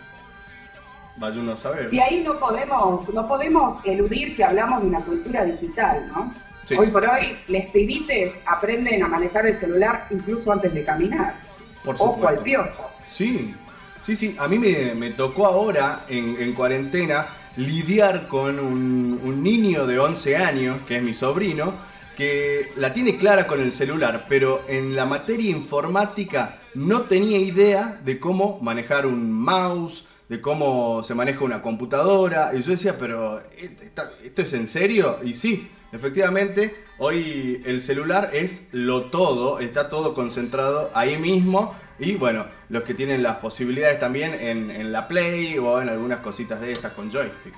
[1.17, 1.93] Vaya uno a saber.
[1.93, 6.33] Y ahí no podemos, no podemos eludir que hablamos de una cultura digital, ¿no?
[6.65, 6.75] Sí.
[6.75, 11.35] Hoy por hoy, los pibites aprenden a manejar el celular incluso antes de caminar.
[11.83, 12.27] Por Ojo supuesto.
[12.39, 12.89] al piojo.
[13.09, 13.53] Sí,
[14.01, 14.35] sí, sí.
[14.39, 17.27] A mí me, me tocó ahora, en, en cuarentena,
[17.57, 21.75] lidiar con un, un niño de 11 años, que es mi sobrino,
[22.17, 27.99] que la tiene clara con el celular, pero en la materia informática no tenía idea
[28.03, 32.51] de cómo manejar un mouse, de cómo se maneja una computadora.
[32.55, 35.19] Y yo decía, pero ¿est- está- ¿esto es en serio?
[35.23, 41.73] Y sí, efectivamente, hoy el celular es lo todo, está todo concentrado ahí mismo.
[41.97, 46.19] Y bueno, los que tienen las posibilidades también en, en la Play o en algunas
[46.19, 47.53] cositas de esas con joystick.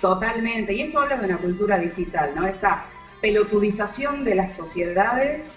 [0.00, 0.72] Totalmente.
[0.72, 2.46] Y esto habla de una cultura digital, ¿no?
[2.46, 2.86] Esta
[3.20, 5.52] pelotudización de las sociedades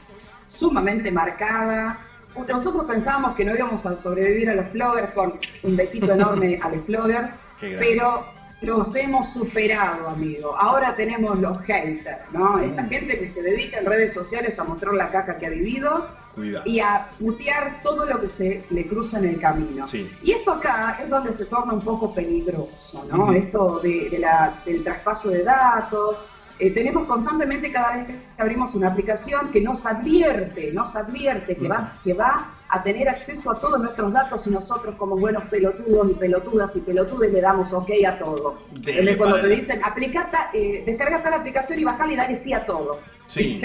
[0.48, 2.00] sumamente marcada.
[2.48, 6.70] Nosotros pensábamos que no íbamos a sobrevivir a los floggers con un besito enorme a
[6.70, 8.26] los floggers, pero
[8.62, 10.56] los hemos superado, amigo.
[10.58, 12.60] Ahora tenemos los haters, ¿no?
[12.60, 16.08] Esta gente que se dedica en redes sociales a mostrar la caca que ha vivido
[16.34, 16.64] Cuidado.
[16.68, 19.86] y a putear todo lo que se le cruza en el camino.
[19.86, 20.10] Sí.
[20.24, 23.32] Y esto acá es donde se torna un poco peligroso, ¿no?
[23.32, 26.24] Esto de, de la- del traspaso de datos.
[26.60, 31.68] Eh, tenemos constantemente cada vez que abrimos una aplicación que nos advierte, nos advierte que
[31.68, 36.12] va, que va a tener acceso a todos nuestros datos y nosotros como buenos pelotudos
[36.12, 38.58] y pelotudas y pelotudes le damos ok a todo.
[38.72, 39.16] Dele.
[39.18, 43.00] Cuando te dicen, aplica eh, descarga tal aplicación y bajale y dale sí a todo.
[43.28, 43.62] Sí,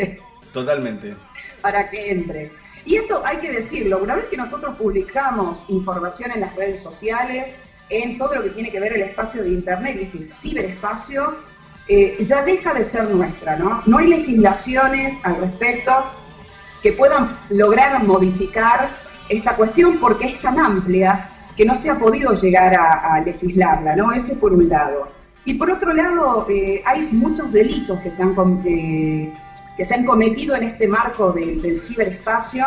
[0.53, 1.15] totalmente.
[1.63, 2.53] para que entre.
[2.85, 7.59] Y esto hay que decirlo, una vez que nosotros publicamos información en las redes sociales,
[7.89, 11.37] en todo lo que tiene que ver el espacio de Internet este ciberespacio,
[11.89, 13.83] eh, ya deja de ser nuestra, ¿no?
[13.87, 15.93] No hay legislaciones al respecto
[16.83, 18.91] que puedan lograr modificar
[19.29, 23.95] esta cuestión porque es tan amplia que no se ha podido llegar a, a legislarla,
[23.97, 24.13] ¿no?
[24.13, 25.09] Ese por un lado.
[25.45, 29.33] Y por otro lado, eh, hay muchos delitos que se han, eh,
[29.77, 32.65] que se han cometido en este marco del- del ciberespacio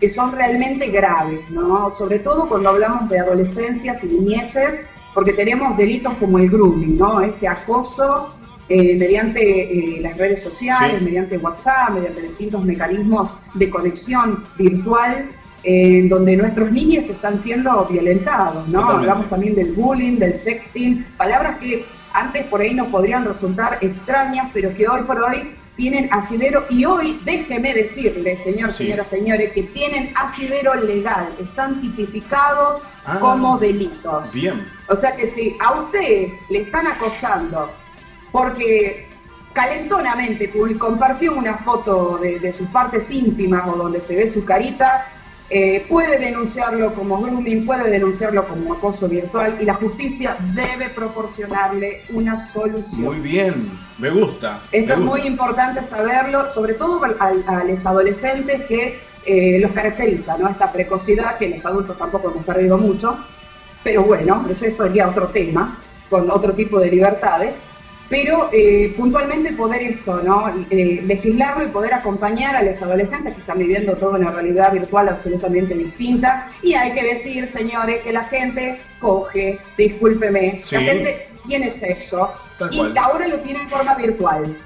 [0.00, 1.92] que son realmente graves, ¿no?
[1.92, 4.82] Sobre todo cuando hablamos de adolescencias y niñeces,
[5.12, 7.20] porque tenemos delitos como el grooming, ¿no?
[7.20, 8.36] Este acoso
[8.68, 11.04] eh, mediante eh, las redes sociales, Sí.
[11.04, 15.30] mediante WhatsApp, mediante distintos mecanismos de conexión virtual,
[15.62, 18.80] eh, donde nuestros niños están siendo violentados, ¿no?
[18.80, 19.00] Totalmente.
[19.10, 24.50] Hablamos también del bullying, del sexting, palabras que antes por ahí nos podrían resultar extrañas,
[24.52, 28.84] pero que hoy por hoy tienen asidero y hoy déjeme decirle, señor, Sí.
[28.84, 33.18] señoras, señores, que tienen asidero legal, están tipificados Ah.
[33.18, 34.32] como delitos.
[34.32, 34.64] Bien.
[34.88, 37.70] O sea que si a usted le están acosando
[38.34, 39.06] porque
[39.52, 45.06] calentonamente compartió una foto de, de sus partes íntimas o donde se ve su carita,
[45.48, 52.06] eh, puede denunciarlo como grooming, puede denunciarlo como acoso virtual y la justicia debe proporcionarle
[52.12, 53.04] una solución.
[53.04, 53.70] Muy bien.
[53.98, 54.62] Me gusta.
[54.72, 60.36] Esto me es muy importante saberlo, sobre todo a, los adolescentes que eh, los caracteriza,
[60.38, 60.48] ¿no?
[60.48, 63.16] Esta precocidad que los adultos tampoco hemos perdido mucho,
[63.84, 65.78] pero bueno, ese sería otro tema,
[66.10, 67.64] con otro tipo de libertades.
[68.08, 70.48] Pero eh, puntualmente poder esto, ¿no?
[70.70, 75.08] Eh, legislarlo y poder acompañar a los adolescentes que están viviendo toda una realidad virtual
[75.08, 76.50] absolutamente distinta.
[76.62, 81.16] Y hay que decir, señores, que la gente coge, discúlpeme, la gente
[81.46, 82.98] tiene sexo Tal y cual.
[82.98, 84.58] ahora lo tiene en forma virtual.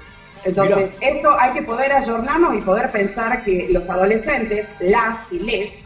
[0.43, 5.83] Entonces, esto hay que poder ayornarnos y poder pensar que los adolescentes, las y les,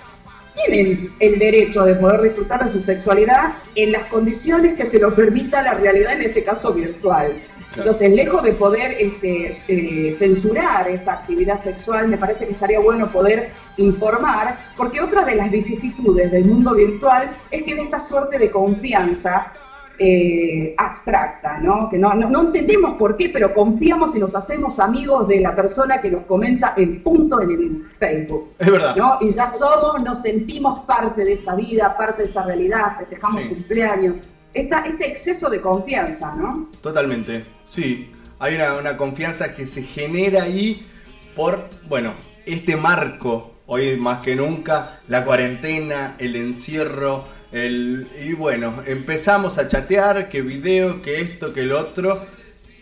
[0.55, 5.13] tienen el derecho de poder disfrutar de su sexualidad en las condiciones que se lo
[5.15, 7.41] permita la realidad, en este caso virtual.
[7.75, 13.11] Entonces, lejos de poder este, eh, censurar esa actividad sexual, me parece que estaría bueno
[13.11, 18.37] poder informar, porque otra de las vicisitudes del mundo virtual es que de esta suerte
[18.37, 19.51] de confianza
[19.99, 21.87] eh, abstracta, ¿no?
[21.89, 25.55] Que no, no, no entendemos por qué, pero confiamos y nos hacemos amigos de la
[25.55, 28.53] persona que nos comenta el punto en el Facebook.
[28.57, 28.95] Es verdad.
[28.95, 29.17] ¿no?
[29.21, 33.49] Y ya somos, nos sentimos parte de esa vida, parte de esa realidad, festejamos Sí.
[33.49, 34.21] cumpleaños.
[34.53, 36.69] Esta, este exceso de confianza, ¿no?
[36.81, 38.11] Totalmente, sí.
[38.39, 40.87] Hay una, una confianza que se genera ahí
[41.35, 42.13] por, bueno,
[42.45, 47.23] este marco, hoy más que nunca, la cuarentena, el encierro,
[47.53, 52.25] el, y bueno, empezamos a chatear, que video, que esto, que el otro,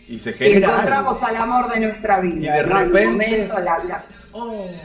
[0.08, 0.68] y se genera...
[0.68, 0.78] algo.
[0.80, 2.36] Encontramos al amor de nuestra vida.
[2.36, 4.04] Y de repente- momento, la- la-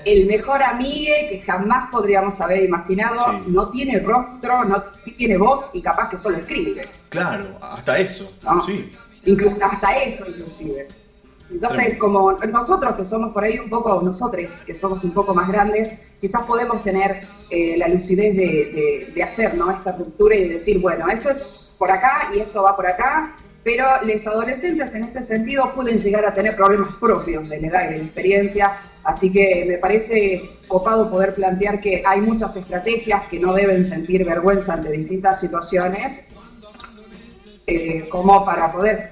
[0.04, 3.44] el mejor amigue que jamás podríamos haber imaginado, Sí.
[3.48, 4.84] no tiene rostro, no
[5.18, 6.90] tiene voz y capaz que solo escribe.
[7.08, 8.66] Claro, hasta eso, ¿no?
[8.66, 8.92] sí.
[9.26, 10.88] Incluso, hasta eso inclusive.
[11.50, 15.48] Entonces, como nosotros que somos por ahí un poco, nosotros que somos un poco más
[15.48, 19.72] grandes, quizás podemos tener eh, la lucidez de, de- de hacer ¿no?
[19.72, 23.34] esta ruptura y decir, bueno, esto es por acá y esto va por acá,
[23.64, 27.90] pero los adolescentes en este sentido pueden llegar a tener problemas propios de la edad
[27.90, 33.26] y de la experiencia, así que me parece copado poder plantear que hay muchas estrategias
[33.28, 36.26] que no deben sentir vergüenza ante distintas situaciones,
[37.68, 39.12] eh, como para poder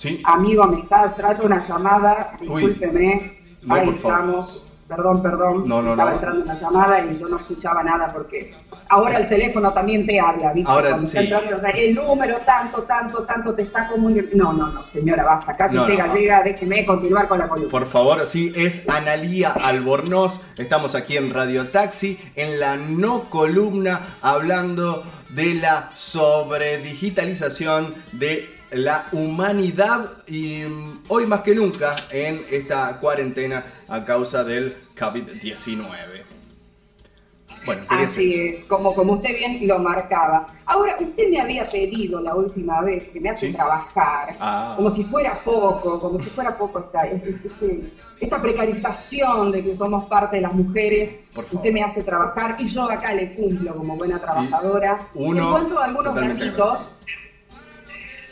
[0.00, 0.22] Sí.
[0.24, 4.64] Amigo, me está, trato una llamada, discúlpeme, No, ahí estamos.
[4.88, 5.68] Perdón, perdón.
[5.68, 8.54] No, no, Estaba entrando una llamada y yo no escuchaba nada porque
[8.88, 10.68] ahora el teléfono también te habla, ¿viste?
[10.72, 11.26] Ahora, Cuando está sí.
[11.26, 14.36] entrando, o sea, el número tanto, tanto, tanto te está comunicando.
[14.36, 15.54] No, no, no, señora, basta.
[15.54, 15.96] Cállese, No, no.
[15.96, 17.70] gallega, déjeme continuar con la columna.
[17.70, 20.40] Por favor, sí, es Analía Albornoz.
[20.56, 29.06] Estamos aquí en Radio Taxi, en la no columna, hablando de la sobredigitalización de la
[29.12, 35.88] humanidad y mm, hoy más que nunca en esta cuarentena a causa del COVID-19.
[37.66, 40.46] Bueno, Así es, como, como usted bien lo marcaba.
[40.64, 43.52] Ahora, usted me había pedido la última vez que me hace Sí.
[43.52, 44.72] trabajar, Ah.
[44.76, 47.82] como si fuera poco, como si fuera poco esta, este-
[48.18, 51.18] esta precarización de que somos parte de las mujeres.
[51.52, 54.98] Usted me hace trabajar y yo acá le cumplo como buena trabajadora.
[55.14, 56.50] uno en cuanto a algunos totalmente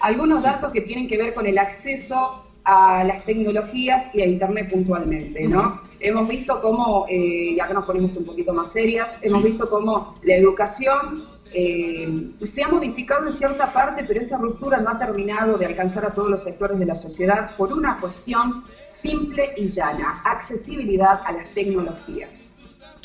[0.01, 4.71] algunos datos que tienen que ver con el acceso a las tecnologías y a Internet
[4.71, 5.81] puntualmente, ¿no?
[6.01, 9.49] Hemos visto cómo, eh, y acá nos ponemos un poquito más serias, hemos Sí.
[9.51, 12.07] visto cómo la educación eh,
[12.43, 16.13] se ha modificado en cierta parte, pero esta ruptura no ha terminado de alcanzar a
[16.13, 21.49] todos los sectores de la sociedad por una cuestión simple y llana, accesibilidad a las
[21.55, 22.51] tecnologías.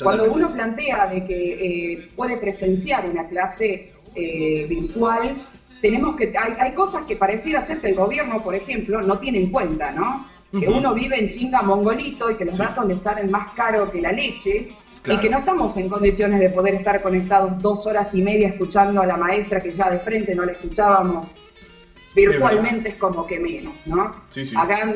[0.02, 0.34] Cuando Totalmente.
[0.34, 5.36] uno plantea de que eh, puede presenciar una clase eh, virtual,
[5.84, 9.38] tenemos que hay, hay cosas que pareciera ser que el gobierno, por ejemplo, no tiene
[9.38, 10.26] en cuenta, ¿no?
[10.50, 14.00] Que uno vive en chinga mongolito y que los datos le salen más caro que
[14.00, 15.18] la leche Claro.
[15.18, 19.02] y que no estamos en condiciones de poder estar conectados dos horas y media escuchando
[19.02, 21.36] a la maestra que ya de frente no la escuchábamos
[22.14, 24.12] virtualmente es como que menos, ¿no?
[24.28, 24.54] Sí, sí.
[24.56, 24.90] Acá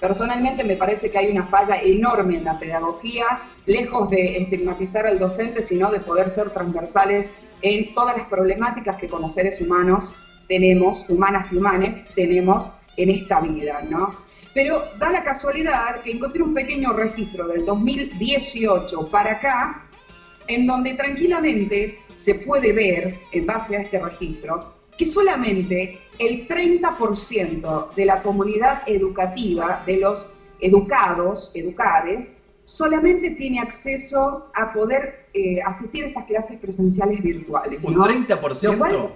[0.00, 3.26] personalmente me parece que hay una falla enorme en la pedagogía,
[3.66, 7.34] lejos de estigmatizar al docente, sino de poder ser transversales
[7.64, 10.12] en todas las problemáticas que como seres humanos
[10.46, 14.10] tenemos, humanas y humanes, tenemos en esta vida, ¿no?
[14.52, 19.86] Pero da la casualidad que encontré un pequeño registro del 2018 para acá,
[20.46, 27.94] en donde tranquilamente se puede ver, en base a este registro, que solamente el 30%
[27.94, 30.26] de la comunidad educativa, de los
[30.60, 37.80] educados, educades, solamente tiene acceso a poder eh, asistir a estas clases presenciales virtuales.
[37.82, 38.04] ¿Un ¿no?
[38.04, 38.72] 30%?
[38.72, 39.14] Lo cual-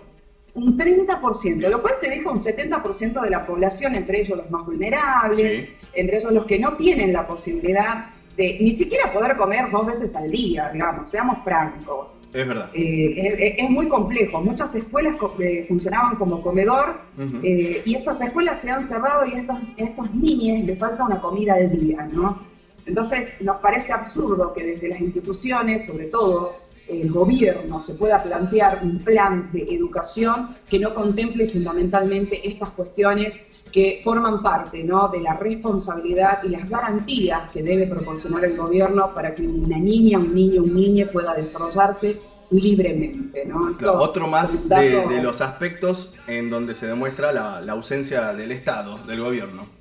[0.55, 4.67] un 30%, lo cual te deja un 70% de la población, entre ellos los más
[4.67, 5.69] vulnerables, Sí.
[5.95, 8.07] entre ellos los que no tienen la posibilidad
[8.37, 12.09] de ni siquiera poder comer dos veces al día, digamos, seamos francos.
[12.33, 12.71] Es verdad.
[12.75, 14.41] Eh, es, es muy complejo.
[14.41, 17.01] Muchas escuelas co- eh, funcionaban como comedor
[17.43, 21.21] eh, y esas escuelas se han cerrado y a estos, estos niños les falta una
[21.21, 22.43] comida del día, ¿no?
[22.89, 26.57] Entonces nos parece absurdo que desde las instituciones, sobre todo
[26.89, 33.53] el gobierno, se pueda plantear un plan de educación que no contemple fundamentalmente estas cuestiones
[33.71, 35.09] que forman parte ¿no?
[35.09, 40.19] de la responsabilidad y las garantías que debe proporcionar el gobierno para que una niña,
[40.19, 42.19] un niño, un niño pueda desarrollarse
[42.51, 43.45] libremente.
[43.45, 43.69] ¿no?
[43.69, 48.51] Esto Claro, otro más de, los aspectos en donde se demuestra la, la ausencia del
[48.51, 49.78] Estado, del gobierno.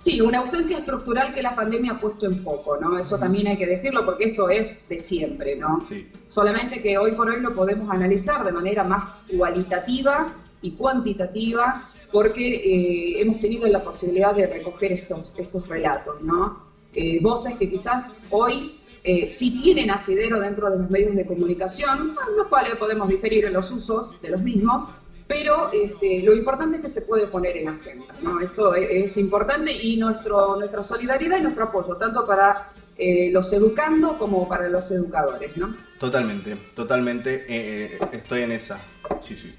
[0.00, 2.98] Sí, una ausencia estructural que la pandemia ha puesto en foco, ¿no?
[2.98, 5.80] Eso también hay que decirlo porque esto es de siempre, ¿no?
[5.80, 6.06] Sí.
[6.28, 11.82] Solamente que hoy por hoy lo podemos analizar de manera más cualitativa y cuantitativa
[12.12, 16.66] porque eh, hemos tenido la posibilidad de recoger estos, estos relatos, ¿no?
[16.94, 22.16] Eh, voces que quizás hoy eh, sí tienen asidero dentro de los medios de comunicación,
[22.18, 24.84] a los cuales podemos diferir en los usos de los mismos,
[25.26, 28.40] pero este, lo importante es que se puede poner en agenda, ¿no?
[28.40, 33.52] Esto es, es importante y nuestro, nuestra solidaridad y nuestro apoyo, tanto para eh, los
[33.52, 35.76] educando como para los educadores, ¿no?
[35.98, 37.44] Totalmente, totalmente.
[37.48, 38.78] eh, estoy en esa.
[39.20, 39.54] Sí, sí.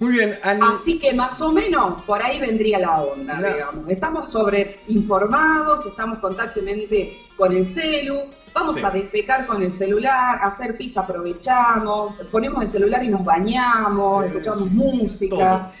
[0.00, 0.60] Muy bien, Ani.
[0.62, 3.90] Así que más o menos por ahí vendría la onda, digamos.
[3.90, 8.84] Estamos sobreinformados, estamos constantemente con el celu, vamos Sí.
[8.84, 14.70] a defecar con el celular, hacer pis aprovechamos, ponemos el celular y nos bañamos, escuchamos
[14.70, 15.72] música.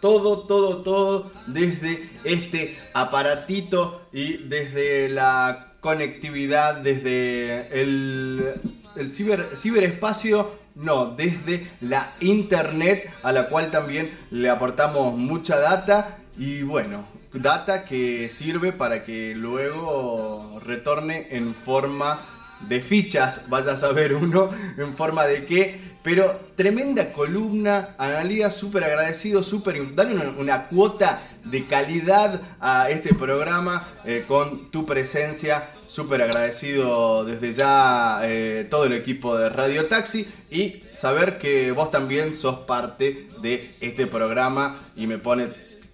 [0.00, 8.54] Todo, todo, todo desde este aparatito y desde la conectividad, desde el,
[8.96, 16.18] el ciber, ciberespacio, no, desde la internet a la cual también le aportamos mucha data
[16.36, 22.20] y bueno, data que sirve para que luego retorne en forma
[22.68, 28.84] de fichas, vaya a saber uno en forma de qué, pero tremenda columna, Analia, súper
[28.84, 35.70] agradecido, súper, dale una, una cuota de calidad a este programa eh, con tu presencia,
[35.86, 41.90] súper agradecido desde ya eh, todo el equipo de Radio Taxi y saber que vos
[41.90, 45.48] también sos parte de este programa y me pone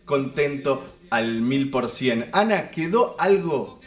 [0.06, 2.28] contento al mil por cien.
[2.32, 3.78] Ana, ¿quedó algo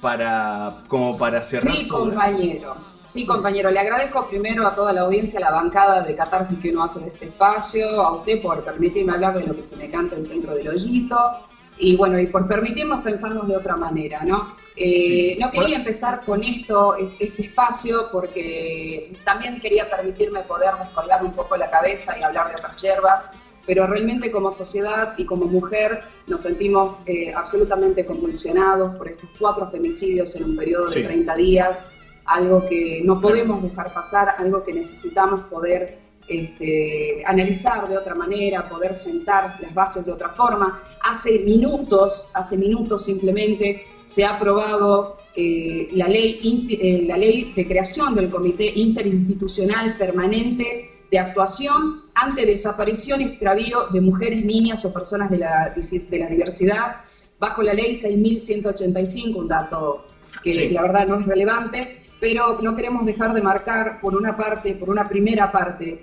[0.00, 1.72] para como para cerrar.
[1.72, 2.76] Sí, todo, compañero.
[3.06, 3.70] Sí, compañero.
[3.70, 7.00] Le agradezco primero a toda la audiencia, a la bancada de Catarsis que uno hace
[7.00, 10.24] en este espacio, a usted por permitirme hablar de lo que se me canta en
[10.24, 11.16] centro del hoyito,
[11.78, 14.56] y bueno, y por permitirnos pensarnos de otra manera, ¿no?
[14.76, 15.38] Eh, Sí.
[15.40, 21.56] No quería empezar con esto, este espacio, porque también quería permitirme poder descolgar un poco
[21.56, 23.30] la cabeza y hablar de otras hierbas,
[23.68, 29.70] pero realmente como sociedad y como mujer nos sentimos eh, absolutamente convulsionados por estos cuatro
[29.70, 31.02] femicidios en un periodo de Sí.
[31.02, 37.98] 30 días, algo que no podemos dejar pasar, algo que necesitamos poder este, analizar de
[37.98, 40.82] otra manera, poder sentar las bases de otra forma.
[41.04, 47.66] Hace minutos, hace minutos simplemente se ha aprobado eh, la, ley, eh, la ley de
[47.66, 54.92] creación del Comité Interinstitucional Permanente de Actuación ante Desaparición y Extravío de Mujeres, Niñas o
[54.92, 56.96] Personas de la, de la Diversidad,
[57.38, 60.04] bajo la ley 6.185, un dato
[60.42, 60.68] que Sí.
[60.70, 64.90] la verdad no es relevante, pero no queremos dejar de marcar por una parte, por
[64.90, 66.02] una primera parte,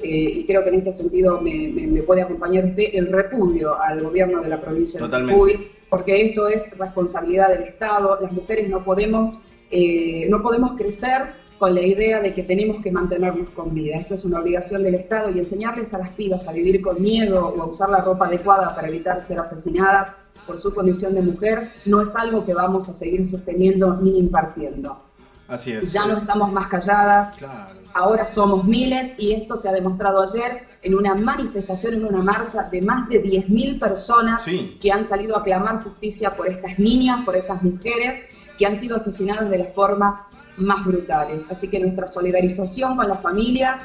[0.00, 3.80] eh, y creo que en este sentido me, me- me puede acompañar usted, el repudio
[3.80, 5.32] al gobierno de la provincia Totalmente.
[5.32, 8.18] de Jujuy, porque esto es responsabilidad del Estado.
[8.20, 9.38] Las mujeres no podemos,
[9.70, 11.22] eh, no podemos crecer
[11.62, 13.94] con la idea de que tenemos que mantenernos con vida.
[13.94, 17.46] Esto es una obligación del Estado y enseñarles a las pibas a vivir con miedo
[17.56, 21.70] o a usar la ropa adecuada para evitar ser asesinadas por su condición de mujer
[21.84, 25.04] no es algo que vamos a seguir sosteniendo ni impartiendo.
[25.46, 25.92] Así es.
[25.92, 27.78] Ya no estamos más calladas, Claro.
[27.94, 32.64] ahora somos miles y esto se ha demostrado ayer en una manifestación, en una marcha
[32.72, 34.78] de más de 10.000 personas Sí.
[34.82, 38.20] que han salido a clamar justicia por estas niñas, por estas mujeres
[38.58, 40.24] que han sido asesinadas de las formas
[40.58, 41.46] más brutales.
[41.50, 43.78] Así que nuestra solidarización con la familia,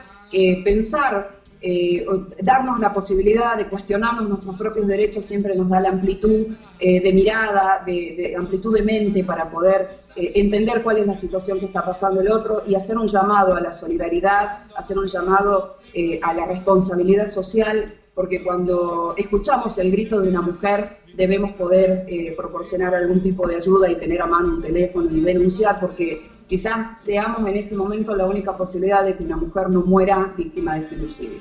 [0.64, 2.06] pensar, eh,
[2.44, 6.50] darnos la posibilidad de cuestionarnos nuestros propios derechos siempre nos da la amplitud
[6.80, 11.60] eh, de mirada, de, amplitud de mente para poder eh, entender cuál es la situación
[11.60, 15.78] que está pasando el otro y hacer un llamado a la solidaridad, hacer un llamado
[16.22, 22.94] a la responsabilidad social, porque cuando escuchamos el grito de una mujer debemos poder proporcionar
[22.94, 27.48] algún tipo de ayuda y tener a mano un teléfono y denunciar, porque quizás seamos
[27.48, 31.40] en ese momento la única posibilidad de que una mujer no muera víctima de femicidio.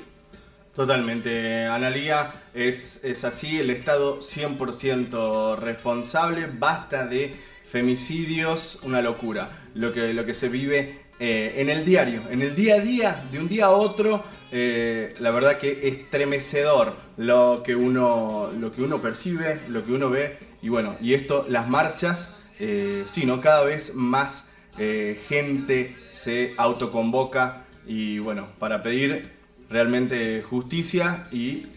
[0.75, 7.33] Totalmente, Analía, es, es así, el Estado 100% responsable, basta de
[7.67, 12.53] femicidios, una locura, lo que, lo que se vive eh, en el diario, en el
[12.53, 17.75] día a día, de un día a otro, eh, la verdad que estremecedor lo que,
[17.75, 22.33] uno, lo que uno percibe, lo que uno ve, y bueno, y esto, las marchas,
[22.59, 23.41] eh, sí, ¿no?
[23.41, 24.46] Cada vez más
[24.77, 29.23] eh, gente se autoconvoca y bueno, para pedir
[29.69, 31.67] realmente justicia y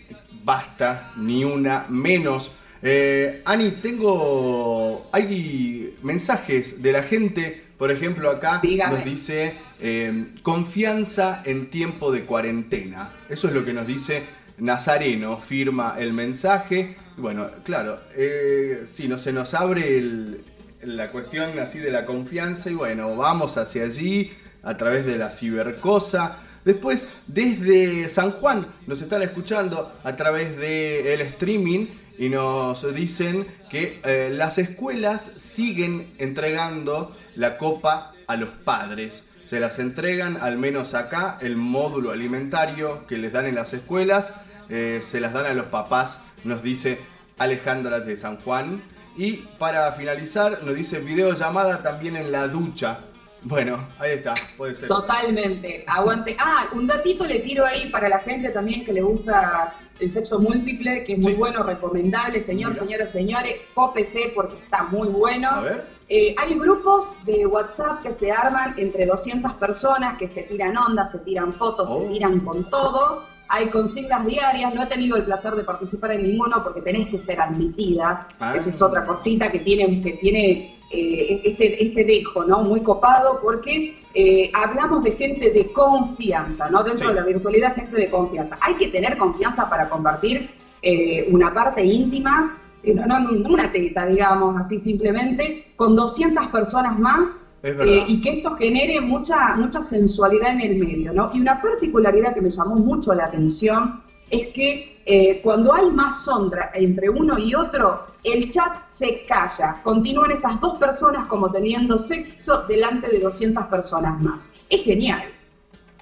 [0.44, 2.51] basta, ni una menos.
[2.82, 5.09] Eh, Ani, tengo.
[5.12, 8.97] Hay mensajes de la gente, por ejemplo, acá Dígame.
[8.97, 13.10] nos dice eh, confianza en tiempo de cuarentena.
[13.28, 14.22] Eso es lo que nos dice
[14.59, 16.97] Nazareno, firma el mensaje.
[17.16, 20.40] Bueno, claro, eh, si no se nos abre el-
[20.82, 24.32] la cuestión así de la confianza y bueno, vamos hacia allí
[24.62, 26.39] a través de la cibercosa.
[26.65, 31.86] Después, desde San Juan, nos están escuchando a través del streaming
[32.19, 39.24] y nos dicen que eh, las escuelas siguen entregando la copa a los padres.
[39.47, 44.32] Se las entregan, al menos acá, el módulo alimentario que les dan en las escuelas,
[44.69, 47.01] eh, se las dan a los papás, nos dice
[47.39, 48.82] Alejandra de San Juan.
[49.16, 53.01] Y para finalizar, nos dice videollamada también en la ducha.
[53.43, 54.89] Bueno, ahí está, puede ser.
[54.89, 56.37] Totalmente, aguante.
[56.39, 60.39] Ah, un datito le tiro ahí para la gente también que le gusta el sexo
[60.39, 62.85] múltiple, que es muy bueno, recomendable, señor, Mira.
[62.85, 65.51] señoras, señores, cópese porque está muy bueno.
[65.51, 65.87] A ver.
[66.09, 71.12] Eh, hay grupos de WhatsApp que se arman entre 200 personas que se tiran ondas,
[71.12, 72.03] se tiran fotos, Oh.
[72.03, 73.24] se tiran con todo.
[73.52, 77.18] Hay consignas diarias, no he tenido el placer de participar en ninguno porque tenés que
[77.18, 78.28] ser admitida.
[78.39, 78.55] Ah.
[78.55, 82.62] Esa es otra cosita que tiene, que tiene eh, este, este dejo, ¿no?
[82.62, 86.82] Muy copado porque eh, hablamos de gente de confianza, ¿no?
[86.82, 87.14] Dentro Sí.
[87.14, 88.56] de la virtualidad, gente de confianza.
[88.60, 90.51] Hay que tener confianza para compartir
[90.82, 96.98] eh, una parte íntima, no, no, no una teta, digamos, así simplemente, con 200 personas
[96.98, 97.49] más.
[97.62, 101.31] Eh, y que esto genere mucha, mucha sensualidad en el medio, ¿no?
[101.35, 106.24] Y una particularidad que me llamó mucho la atención es que eh, cuando hay más
[106.24, 109.81] sombra entre uno y otro, el chat se calla.
[109.82, 114.51] Continúan esas dos personas como teniendo sexo delante de 200 personas más.
[114.69, 115.23] Es genial.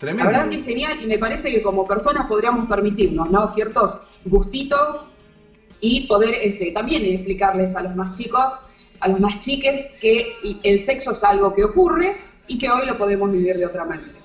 [0.00, 3.48] La verdad que es genial y me parece que como personas podríamos permitirnos, ¿no?
[3.48, 5.06] Ciertos gustitos
[5.80, 8.52] y poder este, también explicarles a los más chicos
[9.00, 12.16] a los más chiques que el sexo es algo que ocurre
[12.46, 14.18] y que hoy lo podemos vivir de otra manera.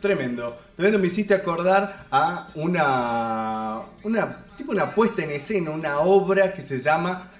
[0.00, 0.56] Tremendo.
[0.76, 6.62] Tremendo, me hiciste acordar a una, una, tipo una puesta en escena, una obra que
[6.62, 7.30] se llama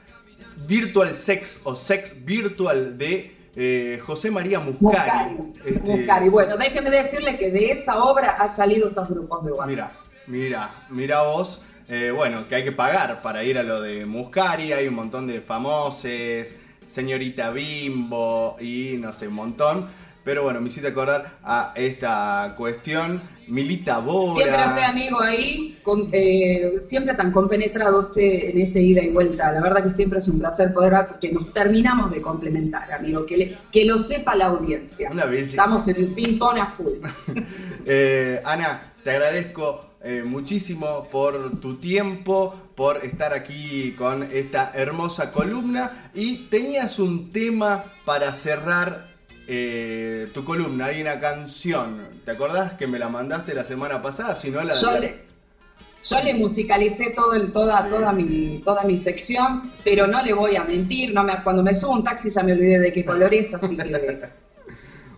[0.66, 5.36] Virtual Sex o Sex Virtual de eh, José María Muscari.
[5.64, 6.28] Este, Muscari.
[6.28, 9.68] Bueno, déjeme decirle que de esa obra ha salido estos grupos de WhatsApp.
[9.68, 9.90] Mira,
[10.26, 11.60] mira, mira vos.
[11.88, 14.72] Eh, bueno, que hay que pagar para ir a lo de Muscari.
[14.72, 16.54] Hay un montón de famoses,
[16.86, 19.86] señorita Bimbo y no sé, un montón.
[20.24, 23.20] Pero bueno, me hiciste acordar a esta cuestión.
[23.46, 24.30] Milita Bora.
[24.32, 29.50] Siempre usted, amigo, ahí, con- eh, siempre tan compenetrado usted en este ida y vuelta.
[29.52, 33.24] La verdad que siempre es un placer poder ver porque nos terminamos de complementar, amigo.
[33.24, 35.08] Que, le- que lo sepa la audiencia.
[35.10, 35.24] Una.
[35.34, 36.92] Estamos en el ping-pong a full.
[37.86, 45.30] Eh, Ana, te agradezco eh, muchísimo por tu tiempo, por estar aquí con esta hermosa
[45.30, 46.10] columna.
[46.14, 49.08] Y tenías un tema para cerrar
[49.46, 50.86] eh, tu columna.
[50.86, 52.22] Hay una canción.
[52.24, 54.34] ¿Te acordás que me la mandaste la semana pasada?
[54.34, 54.72] Si no, la.
[54.72, 55.24] Yo le,
[56.02, 60.56] yo le musicalicé todo el, toda, toda, mi, toda mi sección, pero no le voy
[60.56, 61.12] a mentir.
[61.12, 63.76] No me, cuando me subo un taxi ya me olvidé de qué color es, así
[63.76, 64.22] que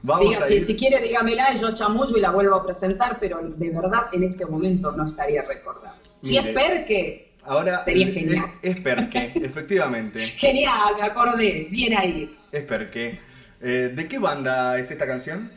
[0.03, 3.19] Vamos diga, a si, ir- si quiere dígamela yo chamullo y la vuelvo a presentar,
[3.21, 5.99] pero de verdad en este momento no estaría recordando.
[6.23, 6.51] Si Mire.
[6.51, 8.53] es Perque, Ahora Sería es- genial.
[8.63, 10.21] Es, Perque, efectivamente.
[10.21, 12.37] genial, me acordé, bien ahí.
[12.53, 13.19] Es Perque.
[13.63, 15.51] Eh, ¿De qué banda es esta canción?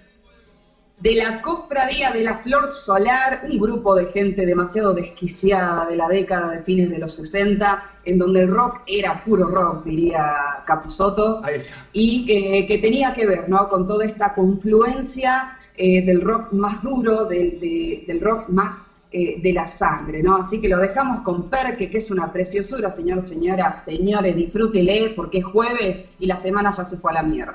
[0.99, 6.07] De la Cofradía de la Flor Solar, un grupo de gente demasiado desquiciada de la
[6.07, 10.31] década de fines de los 60, en donde el rock era puro rock, diría
[10.65, 11.41] Capusotto,
[11.91, 13.67] y eh, que tenía que ver ¿no?
[13.67, 19.35] con toda esta confluencia eh, del rock más duro, del, de- del rock más eh,
[19.37, 20.37] de la sangre, ¿no?
[20.37, 25.39] Así que lo dejamos con Perque, que es una preciosura, señor, señora, señores, disfrútele, porque
[25.39, 27.53] es jueves y la semana ya se fue a la mierda.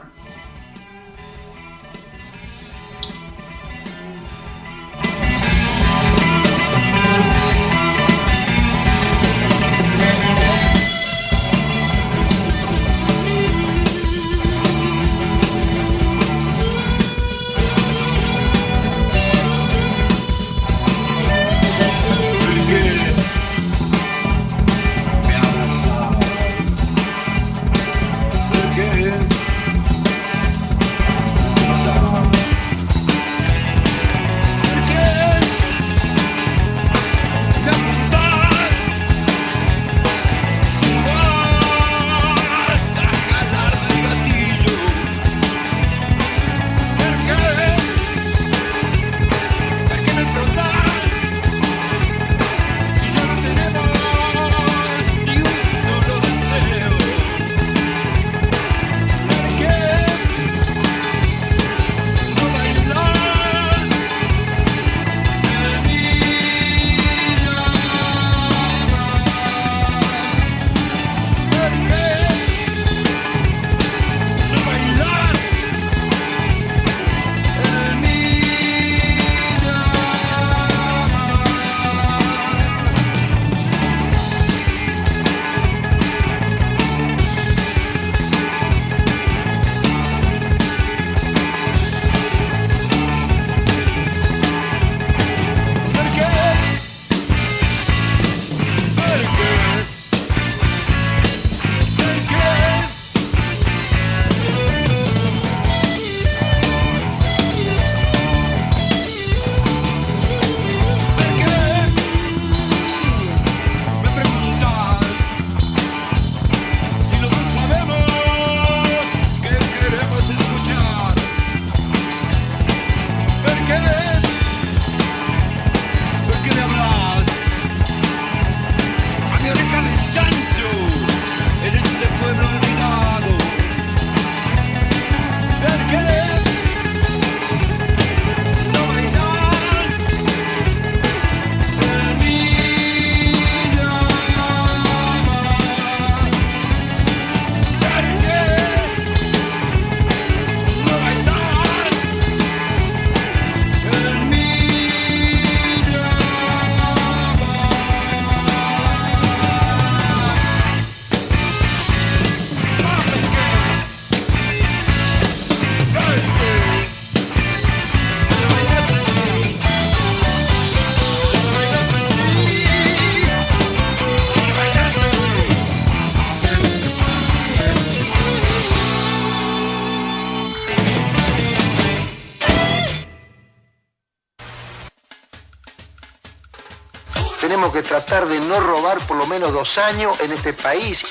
[188.00, 191.02] Tratar de no robar por lo menos dos años en este país.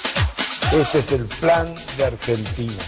[0.72, 2.82] Este es el plan de Argentina.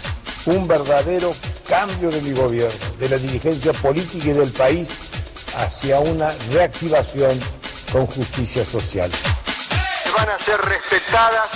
[0.46, 1.34] Un verdadero
[1.68, 4.88] cambio de mi gobierno, de la dirigencia política y del país
[5.54, 7.38] hacia una reactivación
[7.92, 9.10] con justicia social.
[10.16, 11.50] Van a ser respetadas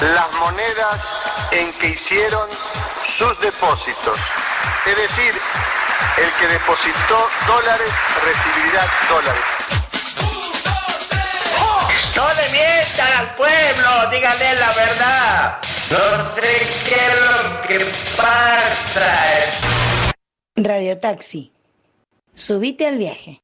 [0.00, 1.00] las monedas
[1.52, 2.48] en que hicieron
[3.06, 4.18] sus depósitos.
[4.86, 5.34] Es decir,
[6.16, 7.90] el que depositó dólares
[8.24, 9.63] recibirá dólares.
[12.64, 15.58] Mientan al pueblo, díganle la verdad.
[15.90, 16.50] No sé
[16.86, 17.78] qué es lo que
[18.16, 19.10] pasa.
[20.56, 21.52] Radio Taxi.
[22.34, 23.42] Subite al viaje.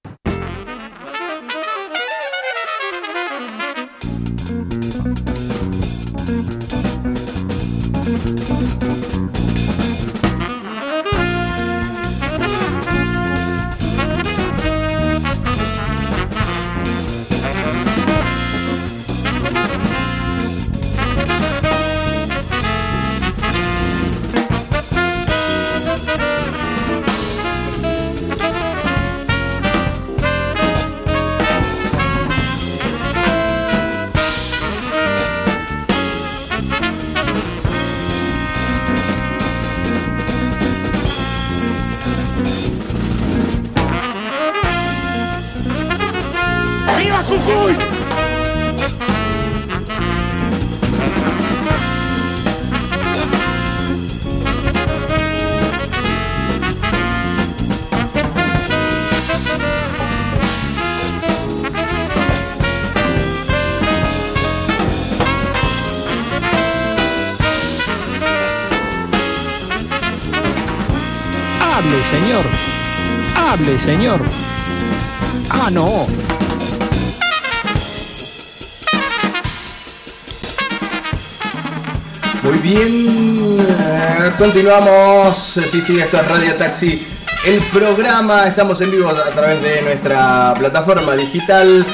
[73.91, 74.21] Señor.
[75.51, 76.07] Ah, no.
[82.45, 83.67] Muy bien,
[84.39, 85.37] continuamos.
[85.71, 87.05] Sí, sí, esto es Radio Taxi.
[87.45, 91.85] El programa, estamos en vivo a través de nuestra plataforma digital.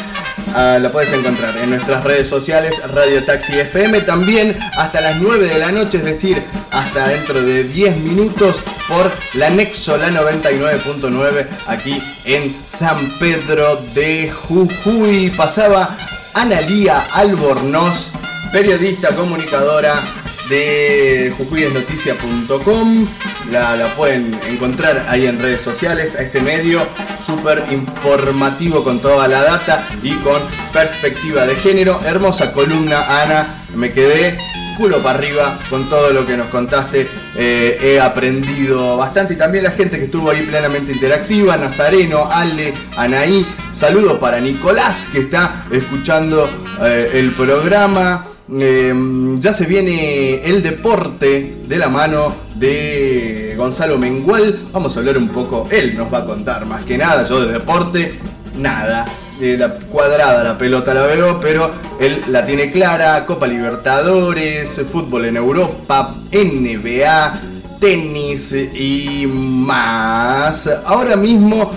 [0.54, 4.02] Ah, la puedes encontrar en nuestras redes sociales, Radio Taxi FM.
[4.02, 9.10] También hasta las 9 de la noche, es decir, hasta dentro de 10 minutos por
[9.34, 15.30] la Nexo, la 99.9, aquí en San Pedro de Jujuy.
[15.30, 15.96] Pasaba
[16.34, 18.12] Analía Albornoz,
[18.52, 20.02] periodista, comunicadora
[20.48, 23.06] de jujuyesnoticia.com.
[23.50, 26.86] La, la pueden encontrar ahí en redes sociales, a este medio
[27.24, 30.42] súper informativo con toda la data y con
[30.72, 32.00] perspectiva de género.
[32.04, 33.46] Hermosa columna, Ana.
[33.74, 34.38] Me quedé
[34.76, 37.08] culo para arriba con todo lo que nos contaste.
[37.36, 41.56] Eh, he aprendido bastante y también la gente que estuvo ahí plenamente interactiva.
[41.56, 43.46] Nazareno, Ale, Anaí.
[43.74, 46.48] Saludo para Nicolás que está escuchando
[46.82, 48.26] eh, el programa.
[48.58, 48.94] Eh,
[49.38, 54.60] ya se viene el deporte de la mano de Gonzalo Mengual.
[54.72, 57.24] Vamos a hablar un poco, él nos va a contar más que nada.
[57.24, 58.18] Yo de deporte,
[58.56, 59.04] nada.
[59.40, 63.26] Eh, la cuadrada la pelota la veo, pero él la tiene clara.
[63.26, 67.40] Copa Libertadores, fútbol en Europa, NBA,
[67.78, 70.68] tenis y más.
[70.84, 71.70] Ahora mismo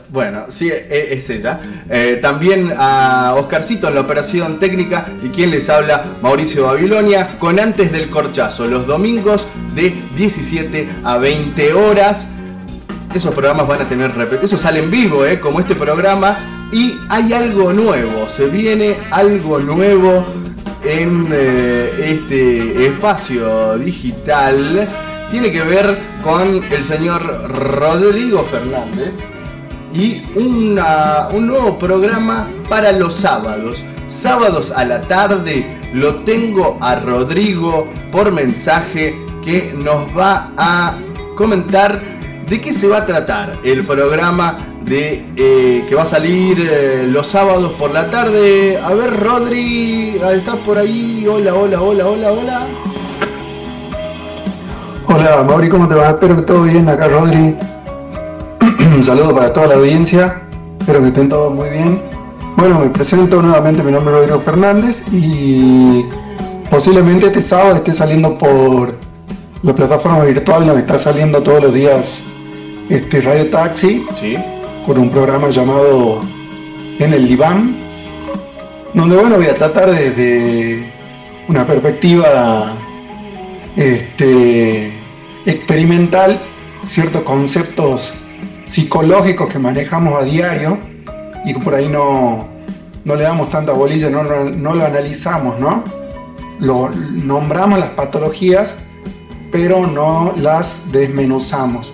[0.09, 1.59] Bueno, sí, e- es ella.
[1.89, 7.59] Eh, también a Oscarcito en la operación técnica y quien les habla, Mauricio Babilonia, con
[7.59, 12.27] antes del corchazo, los domingos de 17 a 20 horas.
[13.13, 16.35] Esos programas van a tener repetición, eso sale en vivo, eh, como este programa.
[16.71, 20.23] Y hay algo nuevo, se viene algo nuevo
[20.83, 24.87] en eh, este espacio digital.
[25.29, 27.21] Tiene que ver con el señor
[27.79, 29.13] Rodrigo Fernández
[29.93, 33.83] y una- un nuevo programa para los sábados.
[34.07, 40.97] sábados a la tarde lo tengo a Rodrigo por mensaje que nos va a
[41.35, 42.12] comentar
[42.49, 47.05] de qué se va a tratar el programa de eh, que va a salir eh,
[47.07, 48.77] los sábados por la tarde.
[48.77, 51.25] A ver, Rodri, ¿estás por ahí?
[51.27, 52.67] Hola, hola, hola, hola, hola.
[55.07, 56.09] Hola, Mauri, ¿cómo te va?
[56.09, 56.87] Espero que todo bien.
[56.89, 57.55] Acá, Rodri.
[58.95, 60.41] Un saludo para toda la audiencia.
[60.79, 62.01] Espero que estén todos muy bien.
[62.57, 63.83] Bueno, me presento nuevamente.
[63.83, 66.03] Mi nombre es Rodrigo Fernández y
[66.69, 68.95] posiblemente este sábado esté saliendo por
[69.61, 72.23] la plataforma virtual donde está saliendo todos los días
[72.89, 74.05] este Radio Taxi.
[74.19, 74.37] Sí.
[74.85, 76.21] Con un programa llamado
[76.99, 77.77] En el Diván.
[78.93, 80.91] Donde, bueno, voy a tratar desde
[81.47, 82.73] una perspectiva
[83.75, 84.91] este,
[85.45, 86.41] experimental
[86.87, 88.13] ciertos conceptos
[88.65, 90.77] psicológicos que manejamos a diario
[91.45, 92.47] y que por ahí no,
[93.05, 95.83] no le damos tanta bolilla, no, no, no lo analizamos, ¿no?
[96.59, 98.77] Lo, nombramos las patologías,
[99.51, 101.93] pero no las desmenuzamos.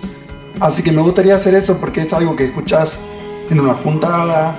[0.58, 2.98] Así que me gustaría hacer eso porque es algo que escuchás
[3.48, 4.56] en una juntada,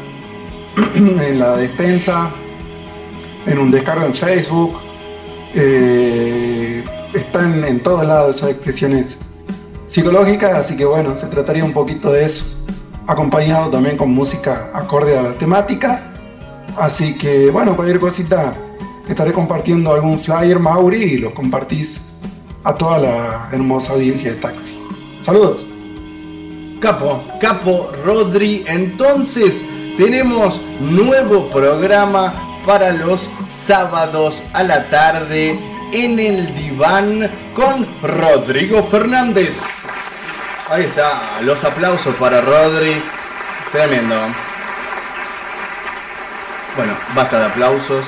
[0.95, 2.29] en la despensa,
[3.45, 4.79] en un descargo en Facebook.
[5.53, 9.19] Eh, están en todos lados esas expresiones
[9.87, 12.55] psicológicas, así que bueno, se trataría un poquito de eso,
[13.07, 16.01] acompañado también con música acorde a la temática.
[16.77, 18.53] Así que bueno, cualquier cosita
[19.07, 22.11] estaré compartiendo algún flyer Mauri y lo compartís
[22.63, 24.79] a toda la hermosa audiencia de taxi.
[25.21, 25.70] Saludos.
[26.81, 28.65] Capo, Capo Rodri.
[28.67, 29.61] Entonces,
[29.97, 32.33] tenemos nuevo programa
[32.65, 35.57] para los sábados a la tarde
[35.91, 39.61] en el diván con Rodrigo Fernández.
[40.69, 42.99] Ahí está, los aplausos para Rodri.
[43.71, 44.15] Tremendo.
[46.75, 48.07] Bueno, basta de aplausos.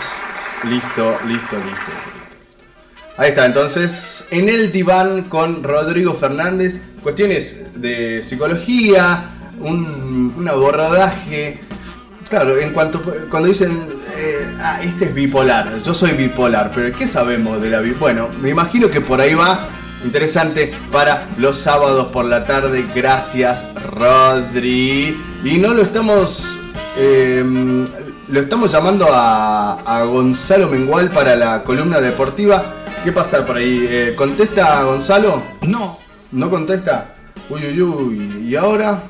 [0.64, 2.13] Listo, listo, listo.
[3.16, 9.26] Ahí está, entonces, en el diván con Rodrigo Fernández, cuestiones de psicología,
[9.60, 11.60] un, un abordaje.
[12.28, 13.88] Claro, en cuanto cuando dicen,
[14.18, 18.16] eh, ah, este es bipolar, yo soy bipolar, pero ¿qué sabemos de la bipolar?
[18.16, 19.68] Bueno, me imagino que por ahí va.
[20.04, 22.84] Interesante para los sábados por la tarde.
[22.94, 23.64] Gracias,
[23.96, 25.18] Rodri.
[25.44, 26.44] Y no lo estamos.
[26.98, 27.44] eh,
[28.28, 32.64] lo estamos llamando a, a Gonzalo Mengual para la columna deportiva.
[33.04, 33.86] ¿Qué pasa por ahí?
[33.90, 35.44] Eh, ¿Contesta Gonzalo?
[35.64, 36.00] No.
[36.32, 37.14] ¿No contesta?
[37.50, 38.48] Uy, uy, uy.
[38.48, 39.04] ¿Y ahora?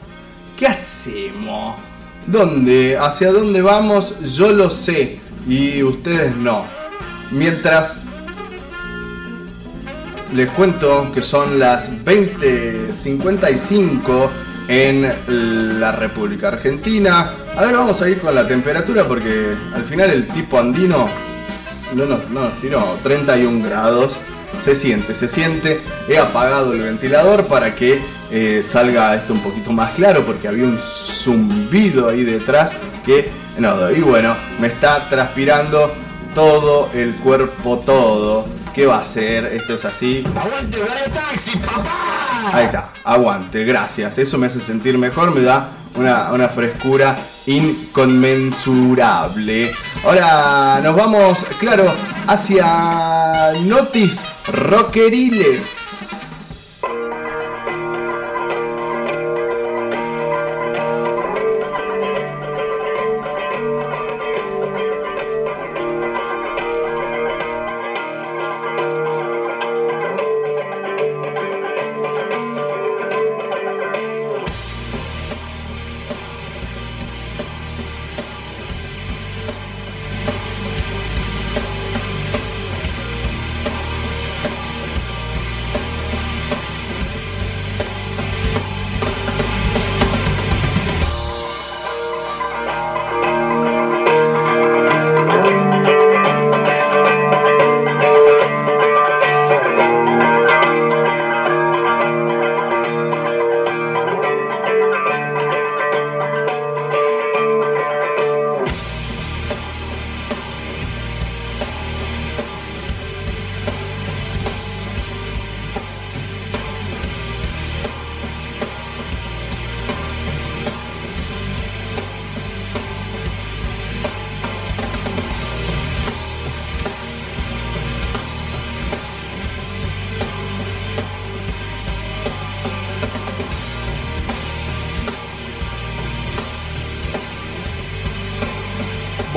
[0.57, 1.79] ¿Qué hacemos?
[2.25, 2.97] ¿Dónde?
[2.97, 4.15] ¿Hacia dónde vamos?
[4.35, 5.19] Yo lo sé.
[5.47, 6.65] Y ustedes no.
[7.29, 8.07] Mientras
[10.33, 14.29] les cuento que son las 20.55
[14.69, 17.31] en la República Argentina.
[17.55, 21.07] A ver, vamos a ir con la temperatura porque al final el tipo andino
[21.95, 24.17] no no nos tiró 31 grados.
[24.61, 25.81] Se siente, se siente.
[26.07, 28.01] He apagado el ventilador para que
[28.31, 32.71] eh, salga esto un poquito más claro porque había un zumbido ahí detrás
[33.03, 35.91] que no, y bueno, me está transpirando
[36.33, 38.47] todo el cuerpo, todo.
[38.73, 39.45] ¿Qué va a hacer?
[39.45, 40.23] Esto es así.
[40.35, 40.79] ¡Aguante,
[41.13, 42.49] taxi, papá!
[42.51, 44.17] Ahí está, aguante, gracias.
[44.17, 47.15] Eso me hace sentir mejor, me da una, una frescura
[47.45, 49.73] inconmensurable.
[50.05, 51.93] Ahora nos vamos, claro,
[52.27, 55.82] hacia Notis Rockeriles.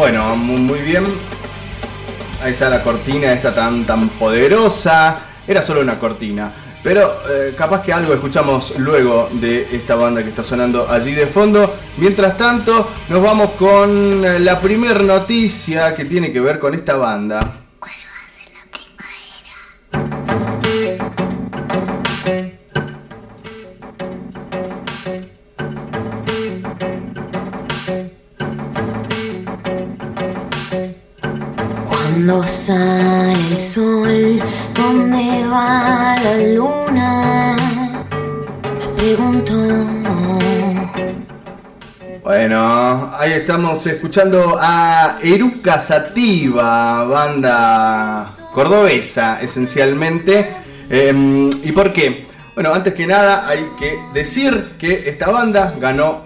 [0.08, 1.02] Bueno, mu- muy bien.
[2.40, 5.16] Ahí está la cortina, esta tan, tan poderosa.
[5.48, 6.48] Era solo una cortina.
[6.80, 11.26] Pero eh, capaz que algo escuchamos luego de esta banda que está sonando allí de
[11.26, 11.74] fondo.
[11.96, 16.94] Mientras tanto, nos vamos con eh, la primera noticia que tiene que ver con esta
[16.94, 17.55] banda.
[43.46, 50.50] Estamos escuchando a Eruca Sativa, banda cordobesa esencialmente.
[50.90, 52.26] Em, ¿Y por qué?
[52.56, 56.24] Bueno, antes que nada hay que decir que esta banda ganó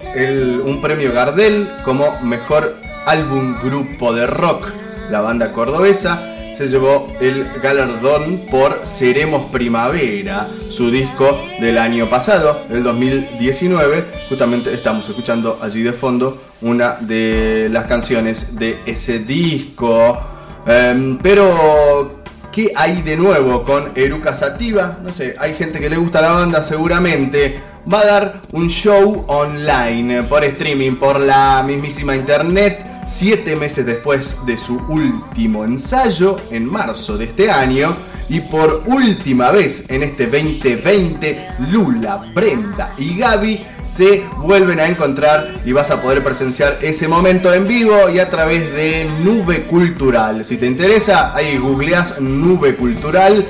[0.65, 2.75] un premio Gardel como mejor
[3.05, 4.73] álbum grupo de rock.
[5.11, 6.23] La banda cordobesa
[6.53, 14.05] se llevó el galardón por Seremos Primavera, su disco del año pasado, el 2019.
[14.29, 20.19] Justamente estamos escuchando allí de fondo una de las canciones de ese disco.
[20.67, 22.23] Em, pero,
[22.53, 24.99] ¿qué hay de nuevo con Eruca Sativa?
[25.03, 27.61] No sé, hay gente que le gusta la banda seguramente.
[27.91, 34.35] Va a dar un show online por streaming, por la mismísima internet siete meses después
[34.47, 37.97] de su último ensayo en marzo de este año
[38.29, 45.61] y por última vez en este 2020 Lula, Brenda y Gaby se vuelven a encontrar
[45.65, 50.45] y vas a poder presenciar ese momento en vivo y a través de Nube Cultural.
[50.45, 53.45] Si te interesa, ahí googleas Nube Cultural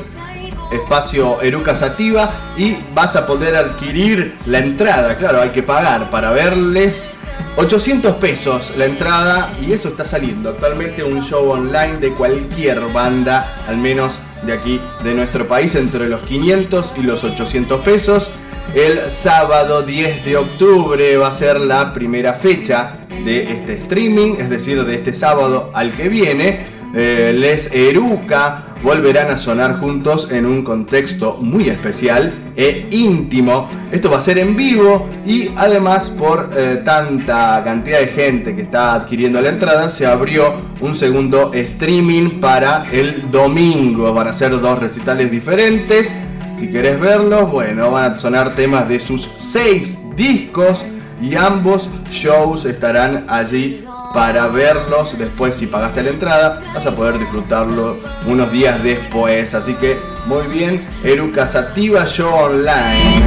[0.71, 5.17] espacio Eruca Sativa y vas a poder adquirir la entrada.
[5.19, 7.11] Claro, hay que pagar para verles.
[7.57, 13.65] 800 pesos la entrada y eso está saliendo actualmente un show online de cualquier banda,
[13.67, 18.31] al menos de aquí de nuestro país, entre los 500 y los 800 pesos.
[18.75, 24.49] El sábado 10 de octubre va a ser la primera fecha de este streaming, es
[24.49, 26.80] decir, de este sábado al que viene.
[26.93, 33.69] Eh, Les Eruca volverán a sonar juntos en un contexto muy especial e íntimo.
[33.93, 38.63] Esto va a ser en vivo y además por eh, tanta cantidad de gente que
[38.63, 44.13] está adquiriendo la entrada se abrió un segundo streaming para el domingo.
[44.13, 46.13] Van a ser dos recitales diferentes.
[46.59, 50.85] Si querés verlos, bueno, van a sonar temas de sus seis discos
[51.23, 55.17] y ambos shows estarán allí para verlos.
[55.19, 59.55] Después, si pagaste la entrada, vas a poder disfrutarlo unos días después.
[59.55, 63.21] Así que, muy bien, Eruca Sativa Show Online.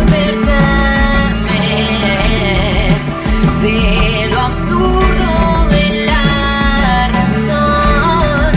[3.61, 8.51] De lo absurdo de la razón.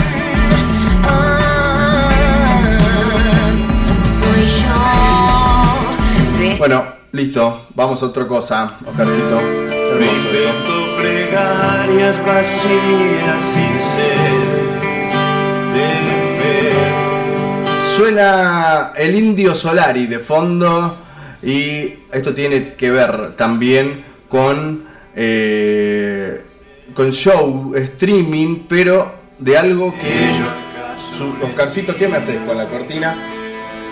[1.03, 2.09] Ah,
[4.19, 6.39] soy yo.
[6.39, 6.83] De Bueno,
[7.13, 9.39] listo, vamos a otra cosa, Oscarcito.
[9.39, 10.86] Hermoso.
[10.97, 14.37] Plegarias vacías sin ser
[15.73, 15.89] de
[16.37, 16.71] fe.
[17.95, 20.97] Suena el Indio Solari de fondo
[21.43, 26.41] y esto tiene que ver también con, eh,
[26.93, 30.31] con show, streaming, pero de algo que...
[31.17, 33.15] Su- Oscarcito, ¿qué me haces con la cortina?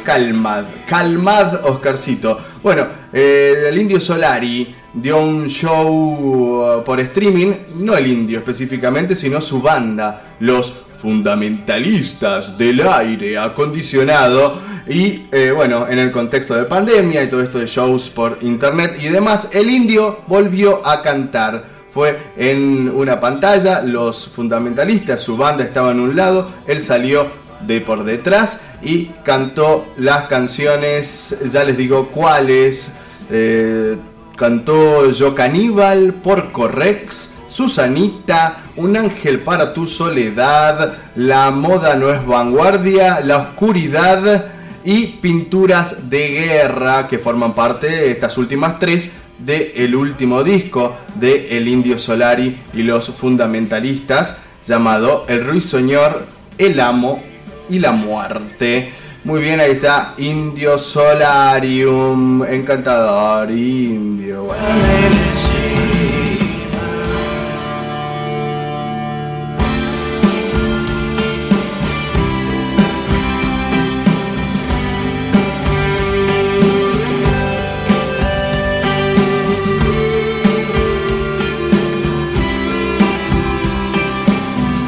[0.03, 2.38] Calmad, calmad Oscarcito.
[2.61, 9.16] Bueno, eh, el Indio Solari dio un show uh, por streaming, no el Indio específicamente,
[9.16, 14.60] sino su banda, los fundamentalistas del aire acondicionado.
[14.88, 18.98] Y eh, bueno, en el contexto de pandemia y todo esto de shows por internet
[19.02, 21.76] y demás, el Indio volvió a cantar.
[21.92, 27.28] Fue en una pantalla, los fundamentalistas, su banda estaba en un lado, él salió
[27.62, 32.92] de por detrás y cantó las canciones, ya les digo cuáles.
[33.30, 33.98] eh,
[34.36, 42.26] cantó Yo Caníbal, Porco Rex, Susanita, Un ángel para tu soledad, La moda no es
[42.26, 44.45] vanguardia, La oscuridad
[44.84, 49.10] y Pinturas de guerra, que forman parte, estas últimas tres,
[49.40, 54.36] del último disco de El Indio Solari y los fundamentalistas,
[54.68, 56.26] llamado El Ruiseñor,
[56.57, 57.22] El Amo
[57.70, 58.94] y la Muerte.
[59.26, 64.44] Muy bien, ahí está Indio Solarium, encantador, Indio.
[64.44, 64.64] bueno.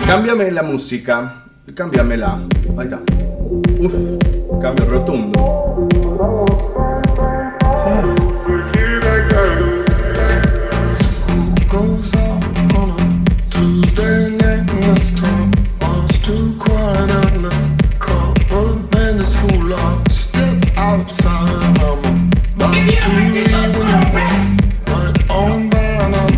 [0.06, 1.44] Cámbiame la música.
[1.76, 2.40] Cámbiamela.
[2.78, 3.27] Ahí está.
[3.50, 3.94] Uf,
[4.62, 5.68] cambio rotundo.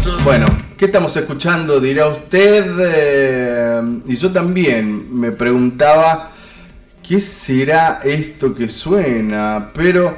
[0.01, 0.45] Just Bueno,
[0.77, 1.79] ¿qué estamos escuchando?
[1.79, 2.65] Dirá usted.
[2.79, 6.28] eh, y yo también me preguntaba,
[7.09, 9.71] ¿qué será esto que suena?
[9.73, 10.15] Pero...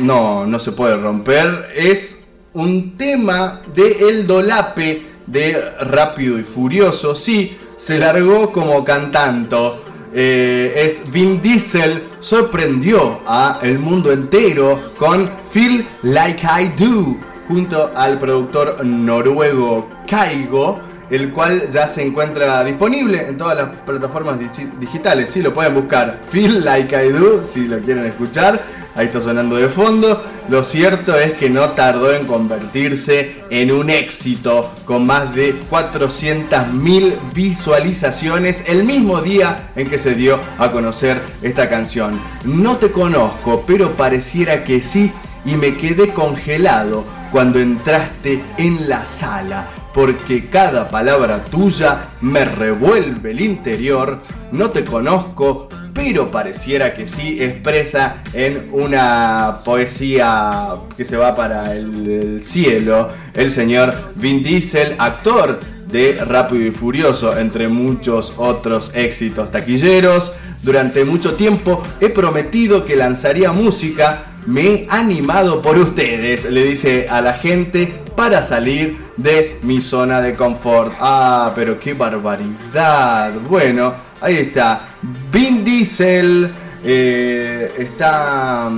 [0.00, 1.70] No, no se puede romper.
[1.74, 2.18] Es
[2.52, 7.14] un tema de El Dolape de Rápido y Furioso.
[7.14, 9.82] Sí, se largó como cantando.
[10.14, 17.16] Eh, es Vin Diesel sorprendió a el mundo entero con Feel Like I Do
[17.48, 20.80] junto al productor noruego Kaigo,
[21.12, 25.30] el cual ya se encuentra disponible en todas las plataformas digi- digitales.
[25.30, 26.18] Sí, lo pueden buscar.
[26.30, 28.60] Feel Like I Do si lo quieren escuchar.
[28.94, 30.22] Ahí está sonando de fondo.
[30.50, 37.14] Lo cierto es que no tardó en convertirse en un éxito con más de 400.000
[37.34, 42.18] visualizaciones el mismo día en que se dio a conocer esta canción.
[42.44, 45.12] No te conozco, pero pareciera que sí
[45.44, 49.68] y me quedé congelado cuando entraste en la sala.
[49.94, 54.20] Porque cada palabra tuya me revuelve el interior.
[54.50, 61.74] No te conozco, pero pareciera que sí expresa en una poesía que se va para
[61.74, 65.60] el, el cielo el señor Vin Diesel, actor
[65.90, 70.32] de Rápido y Furioso, entre muchos otros éxitos taquilleros.
[70.62, 77.06] Durante mucho tiempo he prometido que lanzaría música, me he animado por ustedes, le dice
[77.08, 80.92] a la gente, para salir de mi zona de confort.
[81.00, 83.34] Ah, pero qué barbaridad.
[83.48, 84.88] Bueno, ahí está.
[85.30, 86.50] Vin Diesel
[86.84, 88.70] eh, está...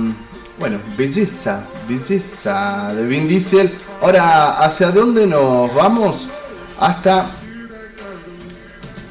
[0.57, 3.73] Bueno, belleza, belleza de Vin Diesel.
[4.01, 6.27] Ahora, ¿hacia dónde nos vamos?
[6.79, 7.25] Hasta...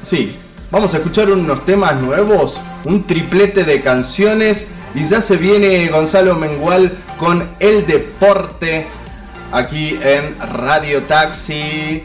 [0.03, 0.35] Sí,
[0.71, 4.65] vamos a escuchar unos temas nuevos, un triplete de canciones
[4.95, 8.87] y ya se viene Gonzalo Mengual con el deporte
[9.51, 12.03] aquí en Radio Taxi.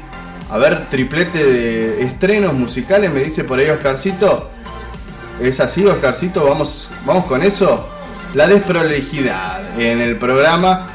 [0.50, 4.50] A ver, triplete de estrenos musicales, me dice por ahí Oscarcito.
[5.40, 6.44] ¿Es así, Oscarcito?
[6.44, 7.88] ¿Vamos, vamos con eso?
[8.34, 10.88] La desprolijidad en el programa.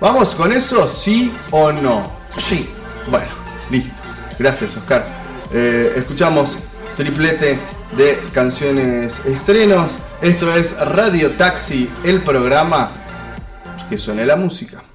[0.00, 0.88] ¿Vamos con eso?
[0.88, 2.10] ¿Sí o no?
[2.48, 2.68] Sí.
[3.10, 3.28] Bueno,
[3.70, 3.92] listo.
[4.38, 5.06] Gracias, Oscar.
[5.52, 6.56] Eh, escuchamos
[6.96, 7.58] triplete
[7.96, 9.92] de canciones estrenos.
[10.22, 12.92] Esto es Radio Taxi, el programa
[13.90, 14.91] que suene la música.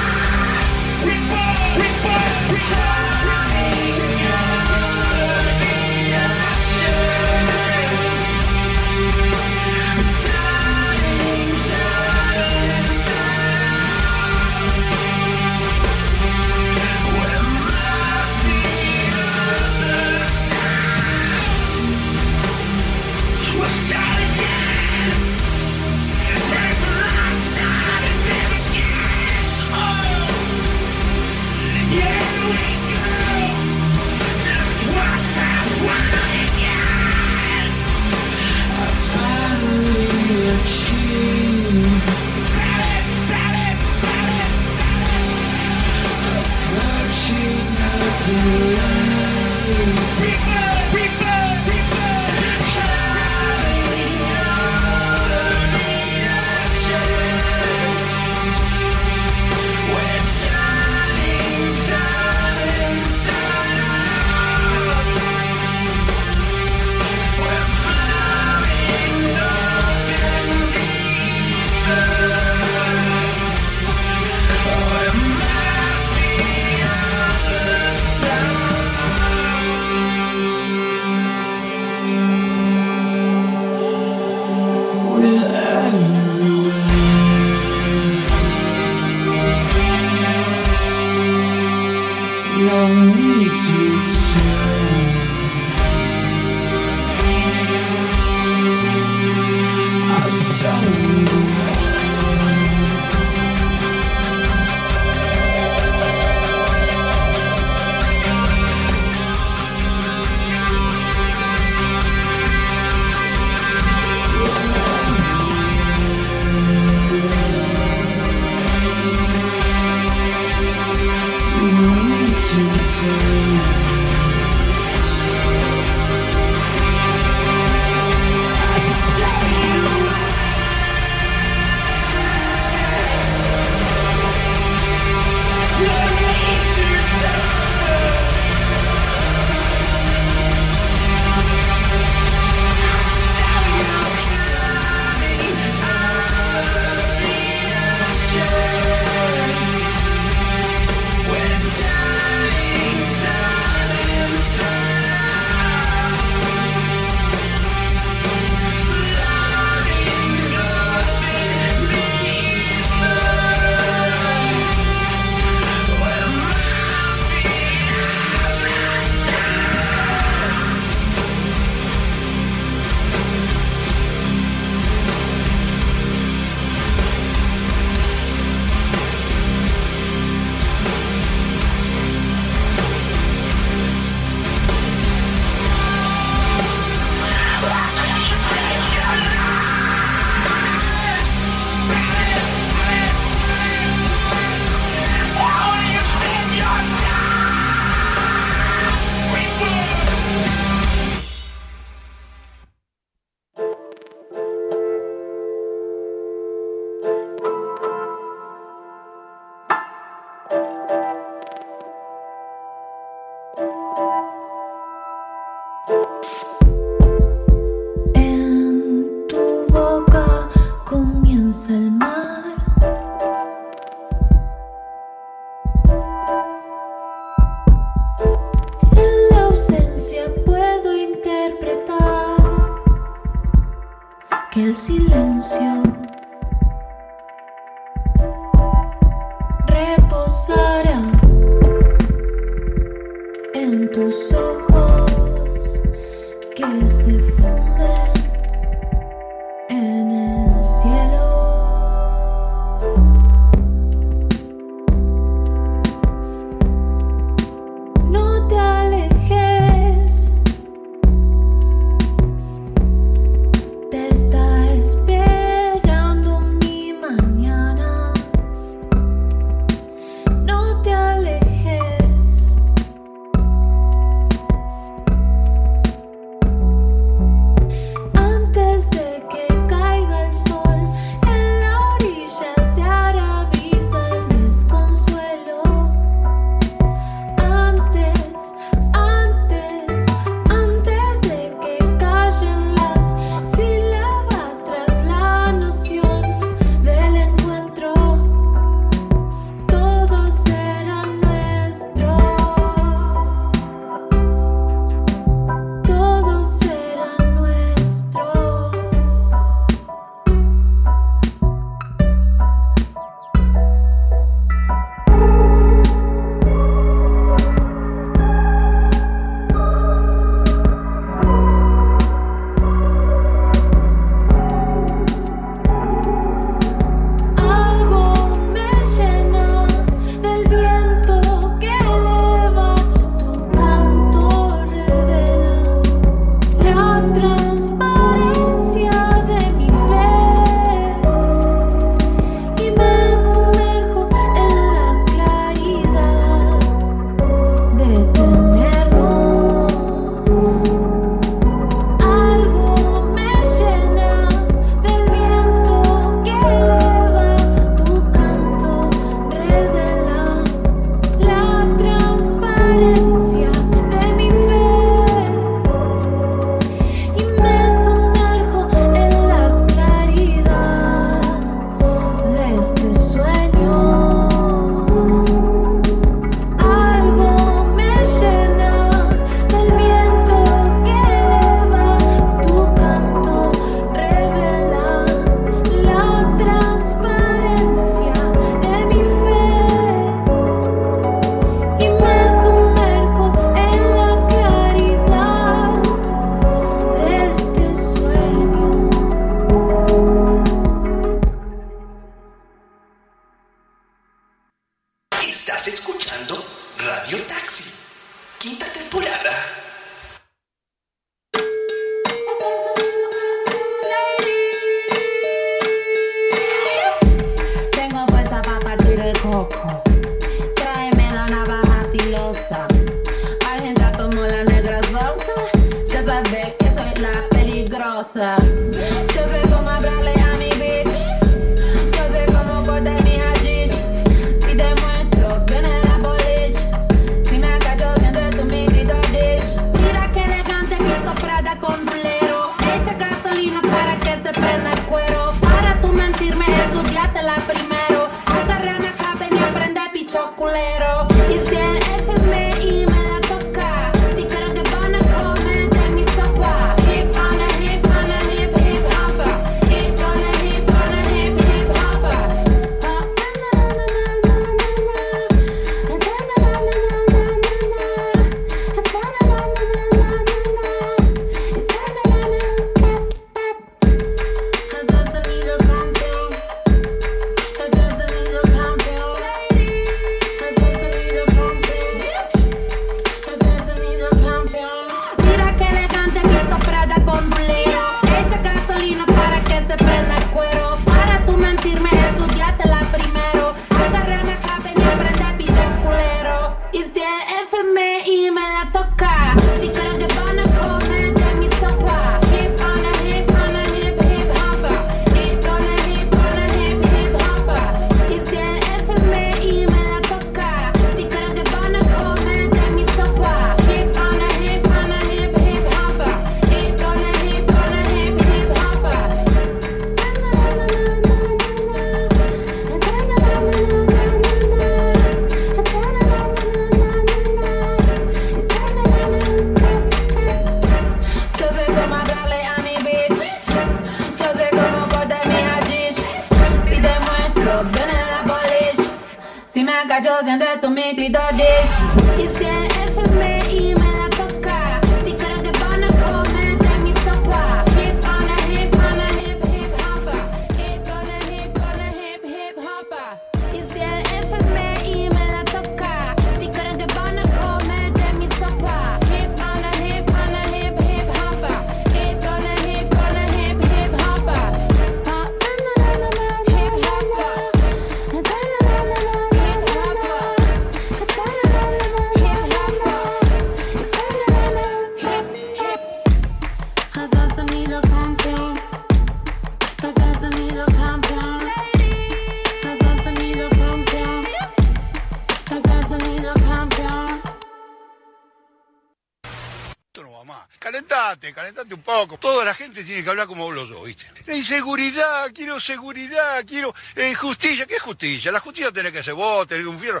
[592.78, 594.06] Gente tiene que hablar como hablo yo, ¿viste?
[594.26, 597.66] La inseguridad, quiero seguridad, quiero eh, justicia.
[597.66, 598.30] ¿Qué es justicia?
[598.30, 600.00] La justicia tiene que ser vos, tenés que un fierro.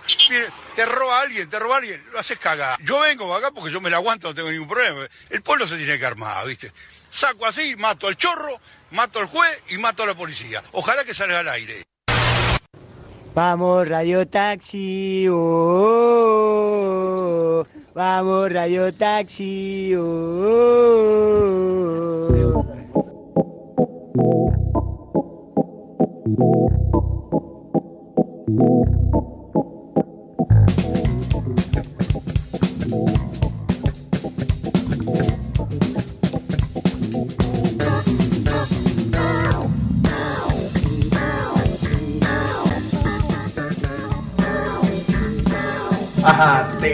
[0.76, 2.78] Te roba alguien, te roba alguien, lo haces cagar.
[2.82, 5.08] Yo vengo acá porque yo me la aguanto, no tengo ningún problema.
[5.28, 6.72] El pueblo se tiene que armar, ¿viste?
[7.08, 8.60] Saco así, mato al chorro,
[8.92, 10.62] mato al juez y mato a la policía.
[10.72, 11.82] Ojalá que salga al aire.
[13.34, 15.26] Vamos, Radio Taxi.
[15.30, 16.28] oh,
[17.94, 19.94] Vamos, Radio Taxi.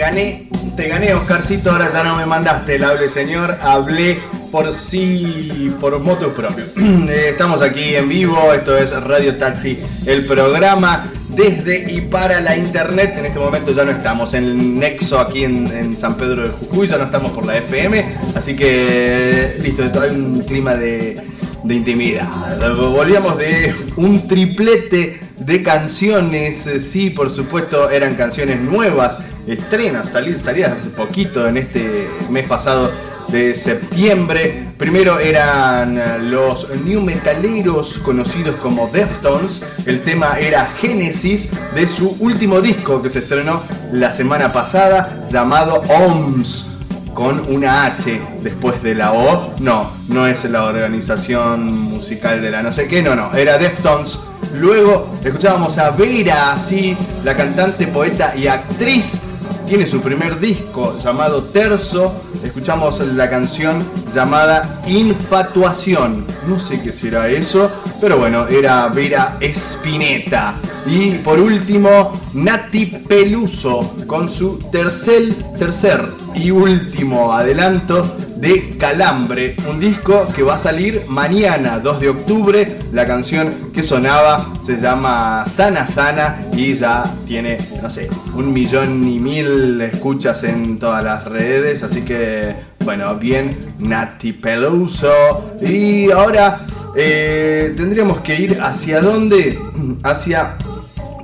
[0.05, 4.19] Gané, te gané Oscarcito, ahora ya no me mandaste el hable señor, hablé
[4.53, 6.65] por sí, por moto propio.
[7.09, 12.55] Eh, Estamos aquí en vivo, esto es Radio Taxi, el programa desde y para la
[12.57, 13.15] internet.
[13.17, 16.87] En este momento ya no estamos en el Nexo aquí en, San Pedro de Jujuy,
[16.87, 18.05] ya no estamos por la FM,
[18.35, 21.19] así que listo, hay un clima de,
[21.63, 22.29] de intimidad.
[22.77, 30.39] Volvíamos de un triplete de canciones, eh, sí, por supuesto, eran canciones nuevas, estrenas, sali-
[30.39, 32.91] salidas hace poquito en este mes pasado
[33.29, 34.69] de septiembre.
[34.77, 39.63] Primero eran los new metaleros conocidos como Deftones.
[39.87, 43.63] El tema era Genesis de su último disco que se estrenó
[43.93, 46.67] la semana pasada llamado OMS
[47.15, 49.55] con una H después de la O.
[49.61, 54.19] No, no es la organización musical de la no sé qué, no, no, era Deftones.
[54.55, 59.13] Luego escuchábamos a Vera, sí, la cantante, poeta y actriz
[59.67, 62.13] tiene su primer disco llamado Terzo.
[62.43, 63.83] Escuchamos la canción
[64.15, 66.27] llamada Infatuación.
[66.47, 67.71] No sé qué será eso,
[68.01, 70.55] pero bueno, era Vera Spinetta.
[70.87, 79.81] Y por último, Nati Peluso con su tercer, tercer y último adelanto de Calambre, un
[79.81, 82.77] disco que va a salir mañana, 2 de octubre.
[82.93, 89.03] La canción que sonaba se llama Sana Sana y ya tiene, no sé, un millón
[89.09, 91.83] y mil escuchas en todas las redes.
[91.83, 92.55] Así que,
[92.85, 95.57] bueno, bien, Nati Peluso.
[95.63, 99.59] Y ahora eh, tendríamos que ir hacia dónde?
[100.03, 100.59] Hacia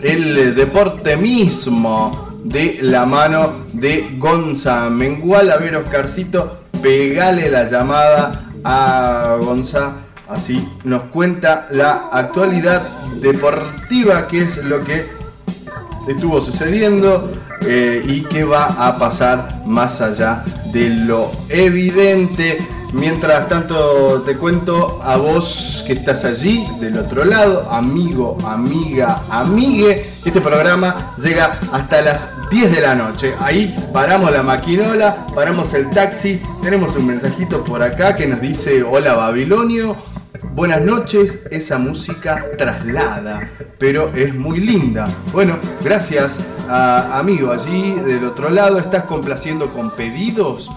[0.00, 5.52] el deporte mismo de la mano de Gonza Mengual.
[5.52, 9.92] A ver, Oscarcito, pegale la llamada a Gonza.
[10.28, 12.82] Así nos cuenta la actualidad
[13.20, 15.06] deportiva, que es lo que
[16.08, 17.32] estuvo sucediendo
[17.62, 22.58] eh, y qué va a pasar más allá de lo evidente.
[22.92, 30.04] Mientras tanto te cuento a vos que estás allí del otro lado, amigo, amiga, amigue.
[30.24, 33.34] Este programa llega hasta las 10 de la noche.
[33.40, 36.42] Ahí paramos la maquinola, paramos el taxi.
[36.62, 39.96] Tenemos un mensajito por acá que nos dice, hola Babilonio.
[40.52, 43.48] Buenas noches, esa música traslada,
[43.78, 45.06] pero es muy linda.
[45.32, 46.34] Bueno, gracias
[46.68, 48.78] a- amigo allí del otro lado.
[48.78, 50.68] ¿Estás complaciendo con pedidos?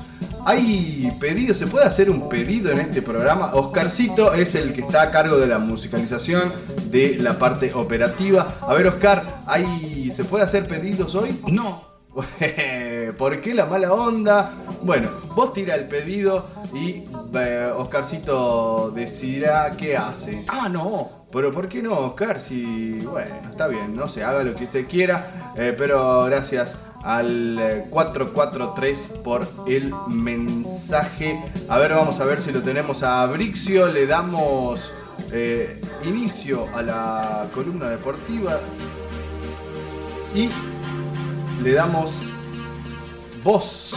[0.46, 1.58] ¿Hay pedidos?
[1.58, 3.54] ¿Se puede hacer un pedido en este programa?
[3.54, 6.52] Oscarcito es el que está a cargo de la musicalización,
[6.90, 8.56] de la parte operativa.
[8.62, 11.40] A ver, Oscar, ¿hay, ¿se puede hacer pedidos hoy?
[11.48, 11.94] No.
[13.18, 14.54] ¿Por qué la mala onda?
[14.82, 17.06] Bueno, vos tira el pedido y
[17.36, 20.44] eh, Oscarcito decidirá qué hace.
[20.50, 21.26] Ah, no.
[21.32, 22.42] Pero ¿por qué no, Oscar?
[22.42, 27.60] Si, bueno, está bien, no sé, haga lo que usted quiera, eh, pero gracias al
[27.60, 31.44] eh, 443 por el mensaje.
[31.70, 34.92] A ver, vamos a ver si lo tenemos a Brixio, le damos
[35.32, 38.60] eh, inicio a la columna deportiva
[40.34, 40.50] y
[41.62, 42.14] le damos
[43.44, 43.96] voz.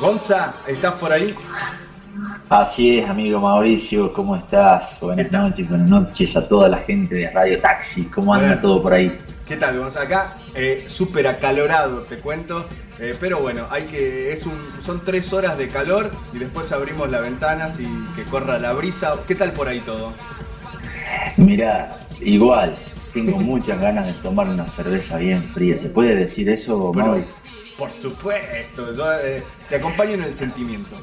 [0.00, 1.34] Gonza, ¿estás por ahí?
[2.50, 5.00] Así es, amigo Mauricio, ¿cómo estás?
[5.00, 8.04] Buenas noches, buenas noches a toda la gente de Radio Taxi.
[8.04, 9.10] ¿Cómo anda todo por ahí?
[9.46, 10.02] ¿Qué tal, Gonza?
[10.02, 12.64] Acá, eh, súper acalorado, te cuento.
[12.98, 14.32] Eh, pero bueno, hay que.
[14.32, 18.58] Es un, son tres horas de calor y después abrimos las ventanas y que corra
[18.58, 19.16] la brisa.
[19.28, 20.14] ¿Qué tal por ahí todo?
[21.36, 22.74] Mira, igual,
[23.12, 25.78] tengo muchas ganas de tomar una cerveza bien fría.
[25.78, 27.24] ¿Se puede decir eso, Mauri?
[27.76, 30.96] por supuesto, yo eh, te acompaño en el sentimiento.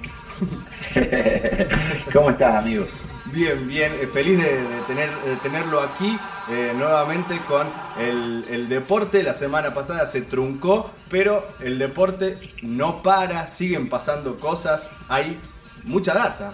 [2.13, 2.85] ¿Cómo estás, amigo?
[3.34, 5.10] Bien, bien, eh, feliz de, tener,
[5.41, 7.66] tenerlo aquí eh, nuevamente con
[7.98, 9.24] el, el deporte.
[9.24, 15.40] La semana pasada se truncó, pero el deporte no para, siguen pasando cosas, hay
[15.86, 16.52] mucha data.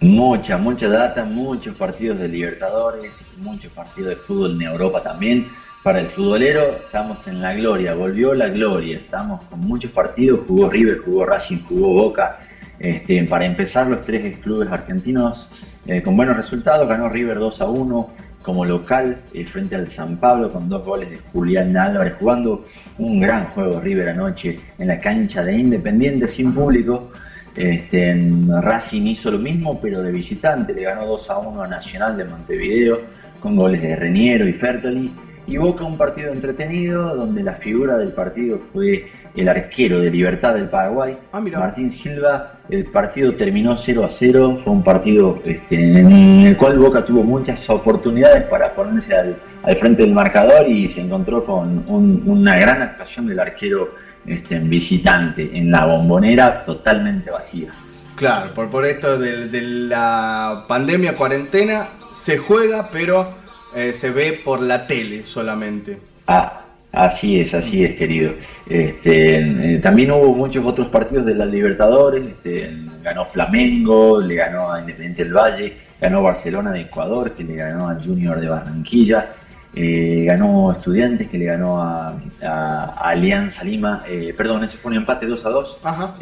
[0.00, 5.48] Mucha, mucha data, muchos partidos de Libertadores, muchos partidos de fútbol en Europa también.
[5.82, 10.70] Para el futbolero estamos en la gloria, volvió la gloria, estamos con muchos partidos, jugó
[10.70, 12.40] River, jugó Racing, jugó Boca.
[12.82, 15.48] Este, para empezar, los tres clubes argentinos
[15.86, 18.10] eh, con buenos resultados, ganó River 2 a 1
[18.42, 22.64] como local eh, frente al San Pablo con dos goles de Julián Álvarez jugando
[22.98, 27.12] un gran juego River anoche en la cancha de Independiente sin público.
[27.54, 30.74] Este, en Racing hizo lo mismo, pero de visitante.
[30.74, 33.00] Le ganó 2 a 1 a Nacional de Montevideo
[33.38, 35.12] con goles de Reniero y Fertoli.
[35.46, 40.54] Y Boca un partido entretenido donde la figura del partido fue el arquero de Libertad
[40.54, 41.16] del Paraguay,
[41.60, 42.54] Martín Silva.
[42.68, 44.60] El partido terminó 0 a 0.
[44.62, 49.76] Fue un partido este, en el cual Boca tuvo muchas oportunidades para ponerse al, al
[49.76, 53.94] frente del marcador y se encontró con un- una gran actuación del arquero
[54.26, 57.70] este, visitante en la bombonera totalmente vacía.
[58.16, 63.28] Claro, por, por esto de, de la pandemia, cuarentena, se juega, pero
[63.74, 65.96] eh, se ve por la tele solamente.
[66.28, 66.60] Ah,
[66.92, 68.32] así es, así es, querido.
[68.68, 72.24] Este, eh, también hubo muchos otros partidos de la Libertadores.
[72.24, 77.56] este, ganó Flamengo, le ganó a Independiente del Valle, ganó Barcelona de Ecuador, que le
[77.56, 79.30] ganó al Junior de Barranquilla,
[79.74, 82.08] eh, ganó Estudiantes, que le ganó a,
[82.42, 84.02] a- a Alianza Lima.
[84.08, 85.78] eh, perdón, ese fue un empate 2 a 2.
[85.82, 86.14] Ajá.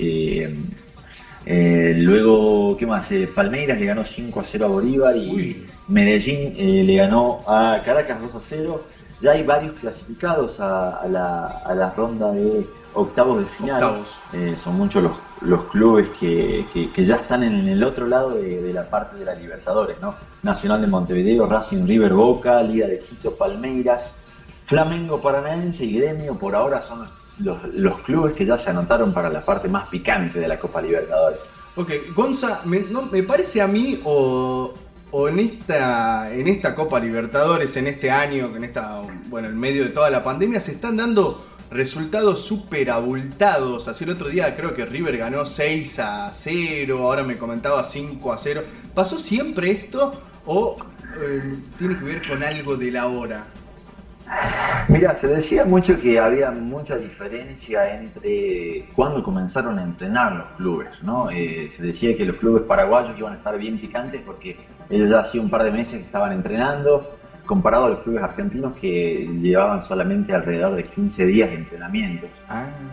[1.97, 3.09] Luego, ¿qué más?
[3.35, 6.55] Palmeiras le ganó 5 a 0 a Bolívar y Medellín
[6.87, 8.85] le ganó a Caracas 2 a 0.
[9.21, 13.83] Ya hay varios clasificados a, a la, a la ronda de octavos de final.
[13.83, 14.07] Octavos.
[14.33, 18.31] Eh, son muchos los, los clubes que, que- que ya están en el otro lado
[18.31, 20.15] de, de la parte de la Libertadores, ¿no?
[20.43, 24.13] Nacional de Montevideo, Racing River Boca, Liga de Quito, Palmeiras,
[24.67, 27.07] Flamengo Paranaense y Gremio por ahora son
[27.41, 30.81] los, los clubes que ya se anotaron para la parte más picante de la Copa
[30.81, 31.39] Libertadores.
[31.77, 34.73] Ok, Gonza, me, no, me parece a mí o,
[35.13, 39.85] o en esta en esta Copa Libertadores, en este año, en esta, bueno, en medio
[39.85, 43.89] de toda la pandemia, se están dando resultados súper abultados.
[43.89, 48.33] Así el otro día creo que River ganó 6 a 0, ahora me comentaba 5
[48.33, 48.63] a 0.
[48.95, 50.13] ¿Pasó siempre esto
[50.47, 50.77] o
[51.21, 53.47] eh, tiene que ver con algo de la hora?
[54.89, 60.89] Mira, se decía mucho que había mucha diferencia entre cuando comenzaron a entrenar los clubes,
[61.03, 61.31] ¿no?
[61.31, 64.57] Eh, se decía que los clubes paraguayos iban a estar bien picantes porque
[64.89, 68.77] ellos ya hacía un par de meses que estaban entrenando, comparado a los clubes argentinos
[68.77, 72.27] que llevaban solamente alrededor de 15 días de entrenamiento.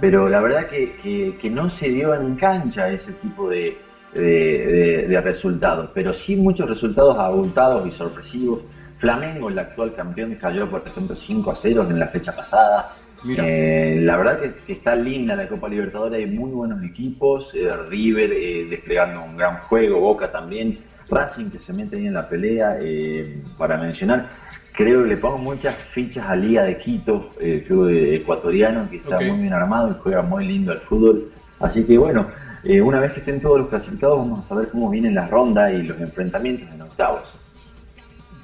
[0.01, 3.77] Pero la verdad que, que- que no se dio en cancha ese tipo de,
[4.13, 8.61] de- de- de resultados, pero sí muchos resultados abultados y sorpresivos.
[8.97, 12.95] Flamengo, el actual campeón, cayó por ejemplo 5 a 0 en la fecha pasada.
[13.27, 17.69] Eh, la verdad que, que está linda la Copa Libertadores, hay muy buenos equipos, eh,
[17.89, 20.77] River eh, desplegando un gran juego, Boca también,
[21.09, 24.29] Racing que se mete ahí en la pelea, eh, para mencionar,
[24.71, 29.19] creo que le pongo muchas fichas a Liga de Quito, el club ecuatoriano que está
[29.19, 32.27] muy bien armado y juega muy lindo al fútbol, así que bueno,
[32.63, 35.71] eh, una vez que estén todos los clasificados vamos a saber cómo vienen las rondas
[35.73, 37.21] y los enfrentamientos en octavos.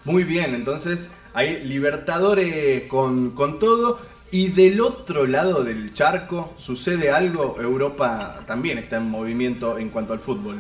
[0.06, 4.00] Muy bien, entonces hay Libertadores con, con todo.
[4.32, 10.14] Y del otro lado del charco sucede algo, Europa también está en movimiento en cuanto
[10.14, 10.58] al fútbol.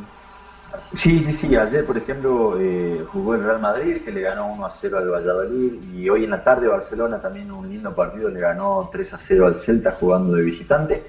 [0.93, 1.55] Sí, sí, sí.
[1.55, 5.09] Ayer, por ejemplo, eh, jugó el Real Madrid, que le ganó 1 a 0 al
[5.09, 5.73] Valladolid.
[5.93, 9.47] Y hoy en la tarde, Barcelona también un lindo partido, le ganó 3 a 0
[9.47, 11.03] al Celta jugando de visitante.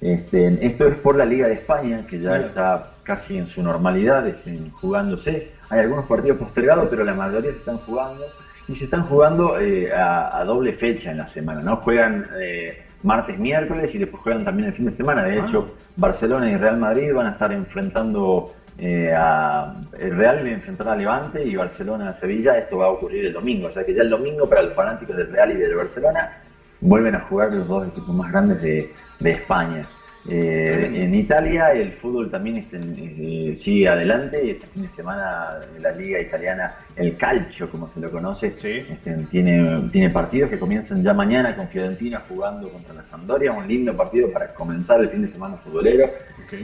[0.00, 2.46] Este, esto es por la Liga de España, que ya Mira.
[2.46, 5.52] está casi en su normalidad, este, jugándose.
[5.70, 8.24] Hay algunos partidos postergados, pero la mayoría se están jugando.
[8.68, 11.76] Y se están jugando eh, a, a doble fecha en la semana, ¿no?
[11.76, 15.24] Juegan eh, martes, miércoles y después juegan también el fin de semana.
[15.24, 20.48] De hecho, Barcelona y Real Madrid van a estar enfrentando eh, a el Real va
[20.48, 22.56] a enfrentar a Levante y Barcelona a Sevilla.
[22.58, 25.16] Esto va a ocurrir el domingo, o sea que ya el domingo para los fanáticos
[25.16, 26.38] del Real y del Barcelona
[26.80, 29.84] vuelven a jugar los dos equipos más grandes de, de España.
[30.28, 34.44] Eh, en Italia el fútbol también este, eh, sigue adelante.
[34.44, 39.14] Y este fin de semana la liga italiana, el calcio como se lo conoce, este,
[39.30, 43.96] tiene, tiene partidos que comienzan ya mañana con Fiorentina jugando contra la Sampdoria, un lindo
[43.96, 46.08] partido para comenzar el fin de semana futbolero.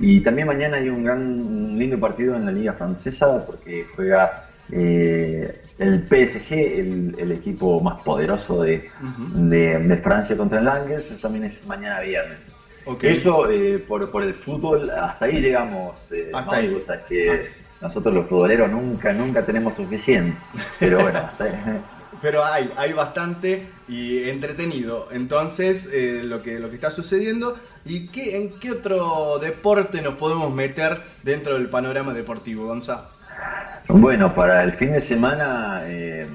[0.01, 4.47] Y también mañana hay un gran un lindo partido en la liga francesa porque juega
[4.73, 8.91] eh, el PSG, el, el equipo más poderoso de,
[9.35, 12.39] de, de Francia contra el Angers, también es mañana viernes.
[12.87, 13.05] Ok.
[13.05, 16.75] Eso eh, por, por el fútbol, hasta ahí llegamos, eh, Hasta Mauri, ahí.
[16.75, 17.51] vos sabés que
[17.81, 20.39] nosotros los futboleros nunca, nunca tenemos suficiente.
[20.79, 21.53] Pero bueno, hasta ahí.
[22.23, 25.09] Pero hay, hay bastante y entretenido.
[25.11, 27.57] Entonces, eh, lo, que, lo que está sucediendo.
[27.85, 33.11] ¿Y qué, en qué otro deporte nos podemos meter dentro del panorama deportivo, Gonza?
[33.89, 36.27] Bueno, para el fin de semana, eh,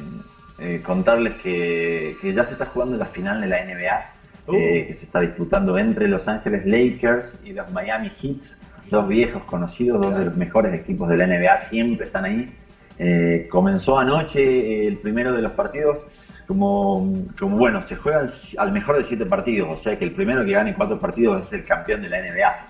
[0.86, 4.12] contarles que, que ya se está jugando la final de la NBA,
[4.52, 4.56] Uh.
[4.56, 8.58] eh, que se está disputando entre Los Ángeles Lakers y los Miami Heats,
[8.90, 12.54] dos viejos conocidos, dos de los mejores equipos de la NBA, siempre están ahí.
[13.00, 16.06] Eh, comenzó anoche eh, el primero de los partidos,
[16.46, 20.44] como, como bueno, se juegan al mejor de siete partidos, o sea que el primero
[20.44, 22.68] que gane cuatro partidos es el campeón de la NBA.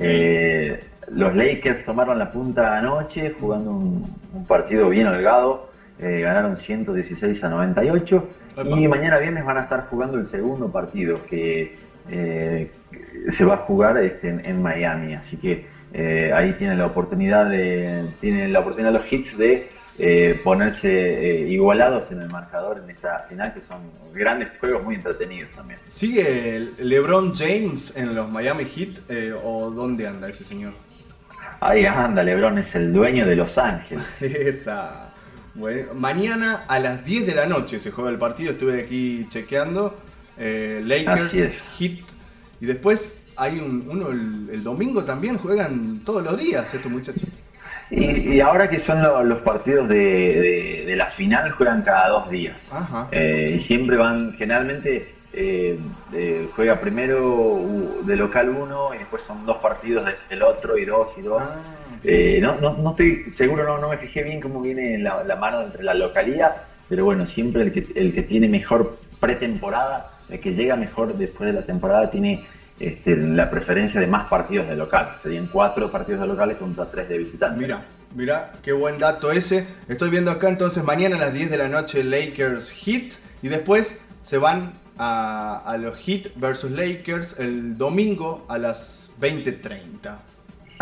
[0.00, 5.71] Eh, los Lakers tomaron la punta anoche jugando un, un partido bien holgado,
[6.02, 8.28] eh, ganaron 116 a 98
[8.76, 11.76] y mañana viernes van a estar jugando el segundo partido que
[12.10, 12.70] eh,
[13.30, 17.48] se va a jugar este, en, en Miami, así que eh, ahí tienen la oportunidad
[17.48, 22.88] de tienen la oportunidad los hits de eh, ponerse eh, igualados en el marcador en
[22.88, 23.82] esta final que son
[24.14, 25.78] grandes juegos muy entretenidos también.
[25.86, 30.72] ¿Sigue LeBron James en los Miami Heat eh, o dónde anda ese señor?
[31.60, 34.04] Ahí anda, LeBron es el dueño de Los Ángeles.
[34.20, 35.11] Esa.
[35.54, 39.96] Bueno, mañana a las 10 de la noche se juega el partido, estuve aquí chequeando.
[40.38, 41.32] eh, Lakers.
[41.78, 41.98] Heat.
[42.60, 47.24] Y después hay un, uno el, el domingo también, juegan todos los días estos muchachos.
[47.90, 52.08] Y, y ahora que son lo- los partidos de, de- de la final, juegan cada
[52.08, 52.56] dos días.
[52.72, 53.08] Ajá.
[53.12, 55.78] Eh, y siempre van, generalmente eh,
[56.14, 60.86] eh, juega primero de local uno y después son dos partidos de- del otro y
[60.86, 61.42] dos y dos.
[62.04, 65.62] Eh, no, no, no estoy seguro, no, no me fijé bien cómo viene la, mano
[65.62, 66.56] entre la localidad,
[66.88, 71.52] pero bueno, siempre el que, el que tiene mejor pretemporada, el que llega mejor después
[71.52, 72.44] de la temporada, tiene
[72.80, 75.16] este, la preferencia de más partidos de local.
[75.22, 77.58] Serían cuatro partidos de locales contra tres de visitantes.
[77.58, 79.66] Mira, mira, qué buen dato ese.
[79.88, 83.94] Estoy viendo acá entonces mañana a las 10 de la noche Lakers Heat y después
[84.24, 90.31] se van a, a los Heat versus Lakers el domingo a las 20.30.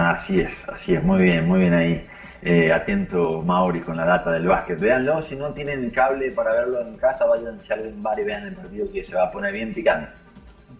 [0.00, 2.06] Así es, así es, muy bien, muy bien ahí.
[2.42, 4.80] Eh, atento Mauri con la data del básquet.
[4.80, 8.46] Véanlo, si no tienen cable para verlo en casa, váyanse a algún bar y vean
[8.46, 10.10] el partido que se va a poner bien picante.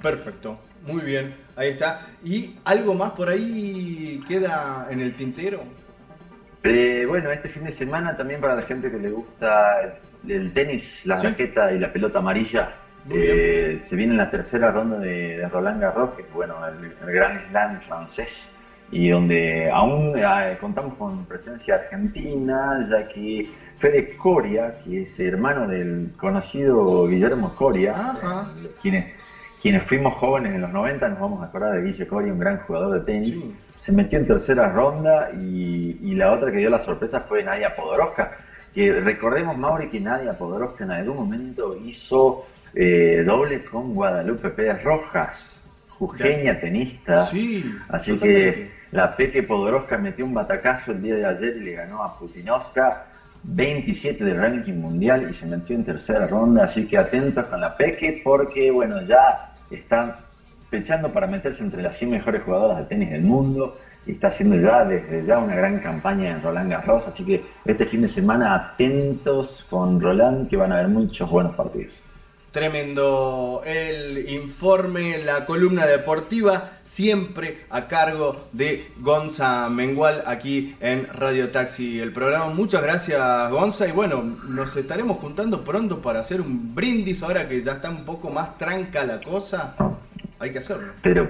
[0.00, 2.00] Perfecto, muy bien, ahí está.
[2.24, 5.60] ¿Y algo más por ahí queda en el tintero?
[6.62, 10.84] Eh, bueno, este fin de semana también para la gente que le gusta el, tenis,
[11.04, 12.72] la raqueta y la pelota amarilla,
[13.10, 17.14] eh, se viene la tercera ronda de, de Roland Garros, que es bueno, el, el
[17.14, 18.48] gran slam francés,
[18.90, 25.66] y donde aún eh, contamos con presencia argentina, ya que Fede Coria, que es hermano
[25.68, 29.14] del conocido Guillermo Coria, eh, quienes,
[29.62, 32.58] quienes fuimos jóvenes en los 90 nos vamos a acordar de Guille Coria, un gran
[32.58, 33.44] jugador de tenis,
[33.78, 37.74] se metió en tercera ronda y, y la otra que dio la sorpresa fue Nadia
[37.74, 38.36] Podoroska.
[38.74, 42.44] Que recordemos, Mauri, que Nadia Podoroska en algún momento hizo
[42.74, 45.30] eh, doble con Guadalupe Pérez Rojas,
[45.88, 47.26] jujeña tenista.
[47.26, 48.52] Sí, Así totalmente.
[48.52, 52.18] que la Peque Podoroska metió un batacazo el día de ayer y le ganó a
[52.18, 53.06] Putinovska
[53.42, 56.64] 27 del ranking mundial y se metió en tercera ronda.
[56.64, 60.16] Así que atentos con la Peque porque, bueno, ya están
[60.70, 64.56] pechando para meterse entre las 100 mejores jugadoras de tenis del mundo y está haciendo
[64.56, 67.06] ya desde ya una gran campaña en Roland Garros.
[67.06, 71.54] Así que este fin de semana atentos con Roland que van a haber muchos buenos
[71.54, 72.02] partidos.
[72.50, 81.50] Tremendo el informe, la columna deportiva, siempre a cargo de Gonza Mengual aquí en Radio
[81.50, 82.46] Taxi, el programa.
[82.46, 87.60] Muchas gracias Gonza y bueno, nos estaremos juntando pronto para hacer un brindis ahora que
[87.60, 89.76] ya está un poco más tranca la cosa.
[90.40, 90.92] Hay que hacerlo.
[91.02, 91.28] Pero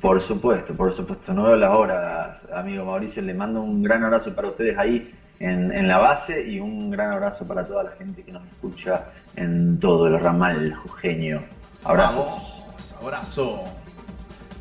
[0.00, 3.22] por supuesto, por supuesto, no veo las horas, amigo Mauricio.
[3.22, 7.46] Le mando un gran abrazo para ustedes ahí en, la base y un gran abrazo
[7.46, 9.06] para toda la gente que nos escucha
[9.36, 11.42] en todo el ramal jujeño.
[11.84, 12.26] Abrazos.
[12.26, 13.64] Vamos, abrazo.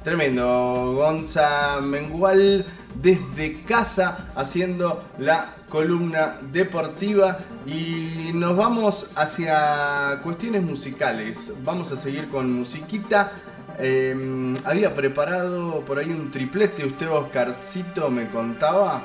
[0.03, 11.51] Tremendo, Gonza Mengual desde casa haciendo la columna deportiva y nos vamos hacia cuestiones musicales.
[11.63, 13.31] Vamos a seguir con musiquita.
[13.79, 19.03] Eh, había preparado por ahí un triplete, usted Oscarcito me contaba.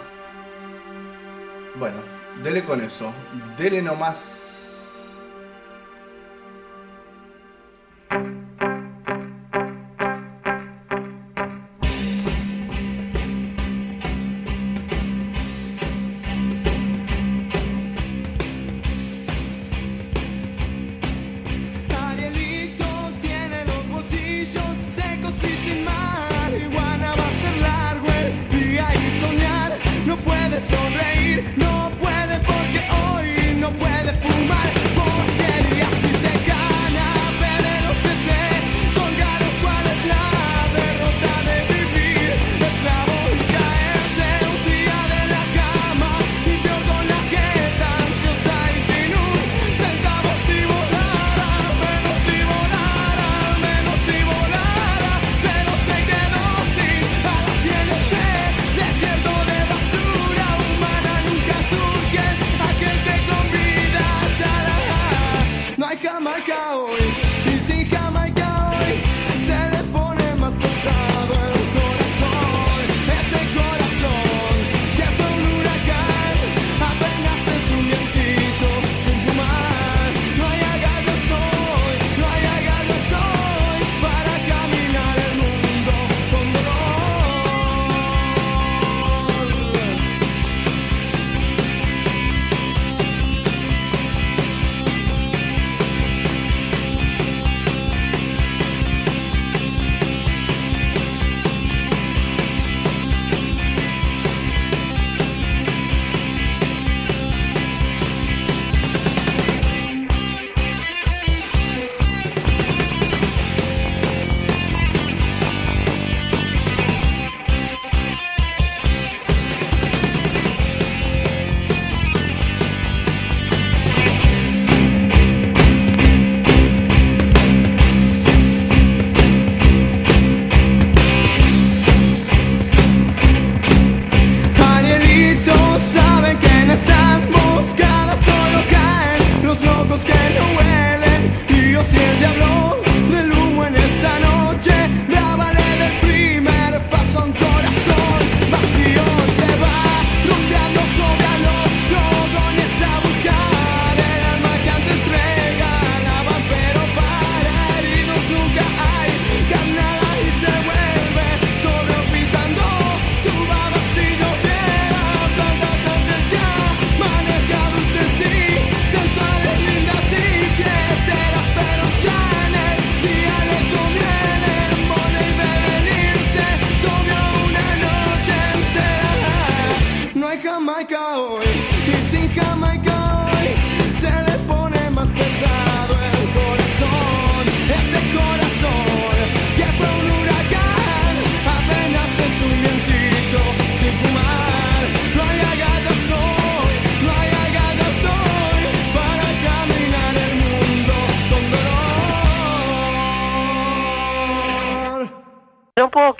[1.80, 1.96] Bueno,
[2.42, 3.10] dele con eso,
[3.56, 4.36] dele nomás.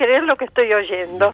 [0.00, 1.32] creer lo que estoy oyendo.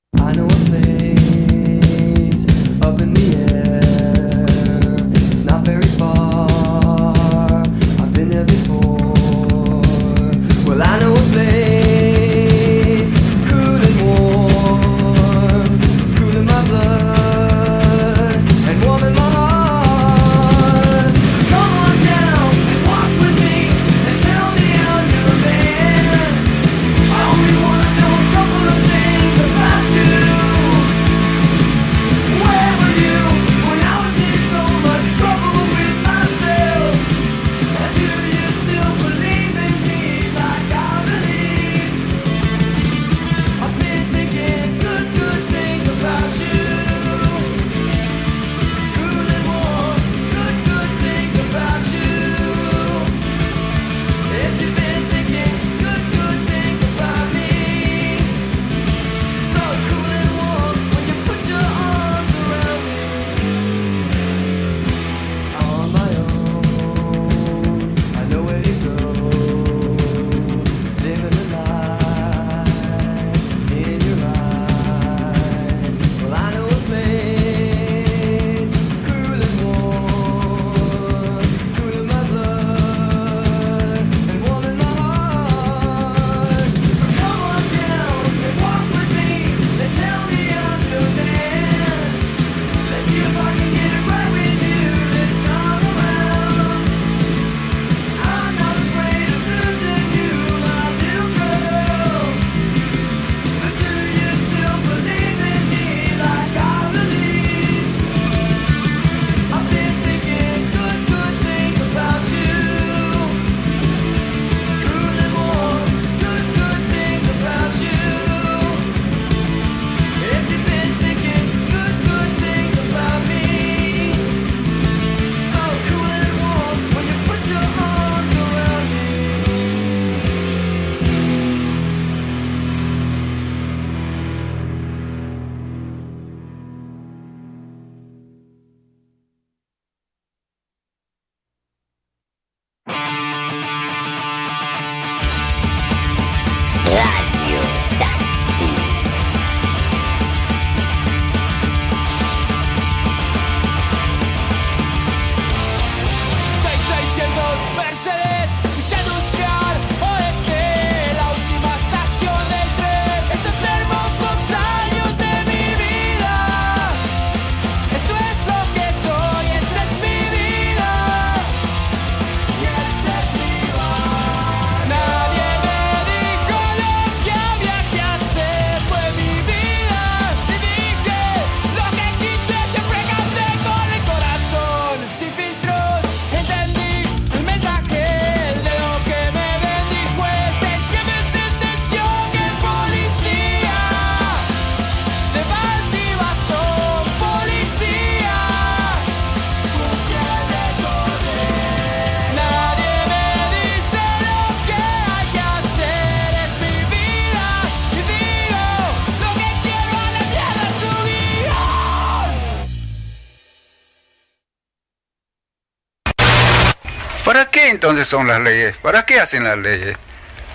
[217.77, 218.75] entonces son las leyes?
[218.79, 219.97] ¿Para qué hacen las leyes?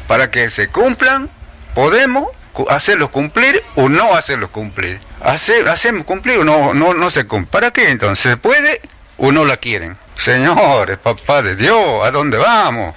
[0.07, 1.29] Para que se cumplan,
[1.75, 2.27] podemos
[2.67, 4.99] hacerlos cumplir o no hacerlos cumplir.
[5.23, 7.51] Hacer, hacemos cumplir o no, no, no se cumple.
[7.51, 8.31] ¿Para qué entonces?
[8.31, 8.81] ¿Se puede
[9.17, 9.97] o no la quieren?
[10.17, 12.95] Señores, papá de Dios, ¿a dónde vamos?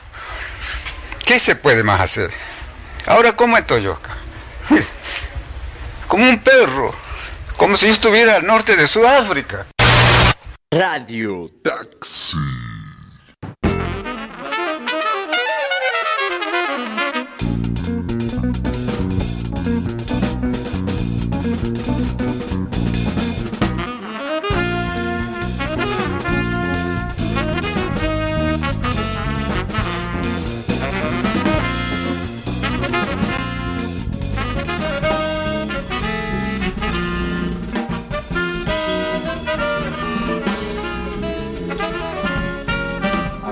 [1.25, 2.31] ¿Qué se puede más hacer?
[3.07, 4.17] Ahora, ¿cómo estoy yo acá?
[6.09, 6.94] Como un perro,
[7.57, 9.67] como si yo estuviera al norte de Sudáfrica.
[10.70, 12.36] Radio Taxi.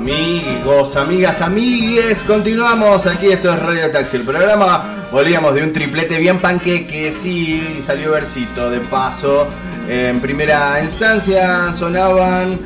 [0.03, 5.07] Amigos, amigas, amigues, continuamos aquí, esto es Radio Taxi, el programa.
[5.13, 9.47] Volvíamos de un triplete bien panqueque, sí, salió versito de paso.
[9.89, 12.59] En primera instancia sonaban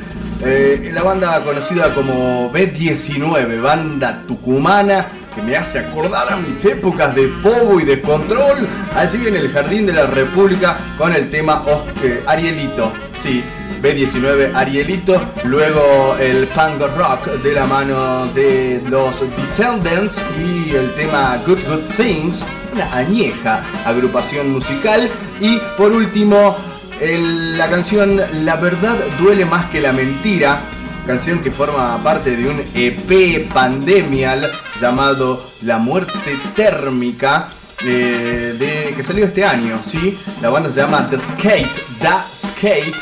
[0.42, 7.15] eh, la banda conocida como B19, banda tucumana, que me hace acordar a mis épocas
[7.15, 11.62] de pogo y de control, allí en el Jardín de la República con el tema
[12.02, 12.94] eh, Arielito.
[13.18, 13.44] Sí,
[13.82, 21.36] B19 Arielito, luego el punk rock de la mano de los Descendants y el tema
[21.46, 25.08] Good Good Things, una añeja agrupación musical
[25.40, 26.56] y por último
[27.00, 30.60] la canción La verdad duele más que la mentira,
[31.06, 36.12] canción que forma parte de un EP pandemial llamado La muerte
[36.55, 37.48] térmica.
[37.84, 40.18] eh, de, que salió este año, ¿sí?
[40.40, 42.96] La banda se llama The Skate, The Skate,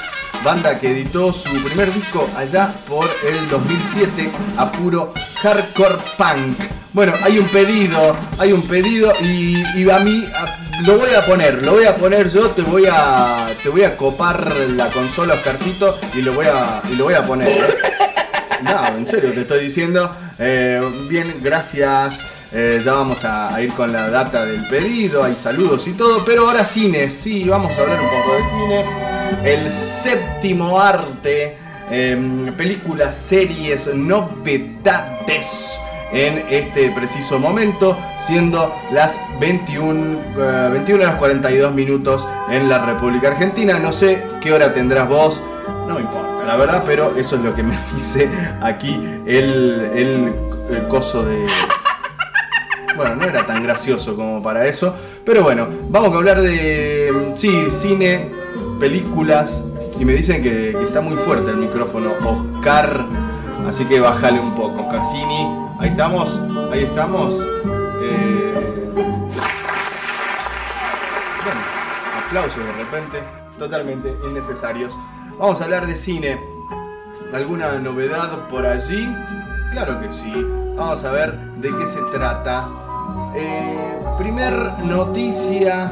[0.44, 6.58] banda que editó su primer disco allá por el 2007 a puro hardcore punk.
[6.92, 10.24] Bueno, hay un pedido, hay un pedido y, a mí
[10.86, 13.96] lo voy a poner, lo voy a poner yo, te voy a te voy a
[13.96, 17.48] copar la consola Oscarcito y lo voy a y lo voy a poner.
[17.48, 17.74] ¿eh?
[18.62, 20.14] No, en serio te estoy diciendo.
[20.38, 22.18] Eh, bien, gracias.
[22.56, 26.46] Eh, ya vamos a, ir con la data del pedido, hay saludos y todo, pero
[26.46, 28.84] ahora cine, sí, vamos a hablar un poco de cine.
[29.42, 31.58] El séptimo arte,
[31.90, 35.80] em, películas, series, novedades
[36.12, 43.30] en este preciso momento, siendo las 21, eh, 21 horas 42 minutos en la República
[43.30, 43.80] Argentina.
[43.80, 45.42] No sé qué hora tendrás vos,
[45.88, 48.30] no me importa, la verdad, pero eso es lo que me dice
[48.62, 48.94] aquí
[49.26, 50.32] el, el,
[50.70, 51.44] el coso de...
[52.96, 54.94] Bueno, no era tan gracioso como para eso.
[55.24, 57.32] Pero bueno, vamos a hablar de.
[57.36, 58.30] Sí, cine,
[58.78, 59.62] películas.
[59.98, 63.04] Y me dicen que, que está muy fuerte el micrófono Oscar.
[63.68, 65.48] Así que bájale un poco, Oscarcini.
[65.78, 66.38] Ahí estamos,
[66.72, 67.34] ahí estamos.
[68.02, 68.54] Eh,
[71.44, 71.60] Bueno,
[72.26, 73.18] aplausos de repente,
[73.58, 74.98] totalmente innecesarios.
[75.38, 76.40] Vamos a hablar de cine.
[77.32, 79.08] ¿Alguna novedad por allí?
[79.72, 80.32] Claro que sí.
[80.76, 82.66] Vamos a ver de qué se trata.
[83.34, 84.52] Eh, primer
[84.84, 85.90] noticia.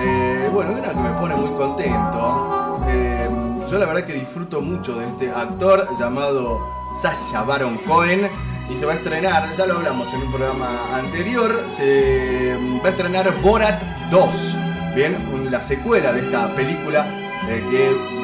[0.00, 2.80] eh, bueno, una que me pone muy contento.
[2.88, 3.28] Eh,
[3.70, 6.60] yo la verdad que disfruto mucho de este actor llamado
[7.00, 8.28] Sasha Baron Cohen.
[8.70, 12.90] Y se va a estrenar, ya lo hablamos en un programa anterior, se va a
[12.90, 14.56] estrenar Borat 2.
[14.94, 15.16] Bien,
[15.50, 17.06] la secuela de esta película
[17.48, 18.18] eh, que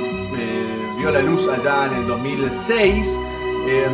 [0.98, 3.18] vio la luz allá en el 2006.
[3.66, 3.86] Eh,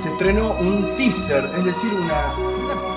[0.00, 2.32] se estrenó un teaser, es decir, una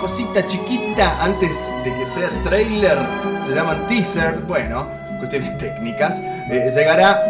[0.01, 2.97] cosita chiquita antes de que sea trailer.
[3.45, 4.87] Se llaman teaser, bueno,
[5.19, 6.19] cuestiones técnicas.
[6.19, 7.23] Eh, llegará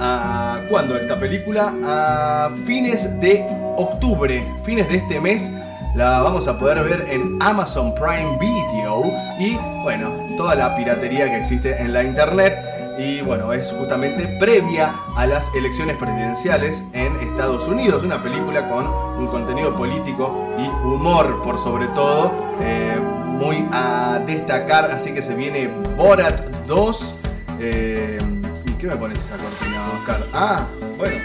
[0.00, 3.44] a cuándo esta película a fines de
[3.76, 5.50] octubre, fines de este mes.
[5.94, 9.04] La vamos a poder ver en Amazon Prime Video
[9.38, 12.71] y bueno, toda la piratería que existe en la internet.
[12.98, 18.02] Y bueno, es justamente previa a las elecciones presidenciales en Estados Unidos.
[18.04, 18.86] Una película con
[19.18, 22.32] un contenido político y humor por sobre todo.
[22.60, 24.90] eh, muy a destacar.
[24.90, 27.14] Así que se viene Borat 2.
[27.60, 28.20] eh,
[28.66, 30.26] ¿Y qué me pones esa cortina, Oscar?
[30.32, 30.66] Ah,
[30.98, 31.16] bueno.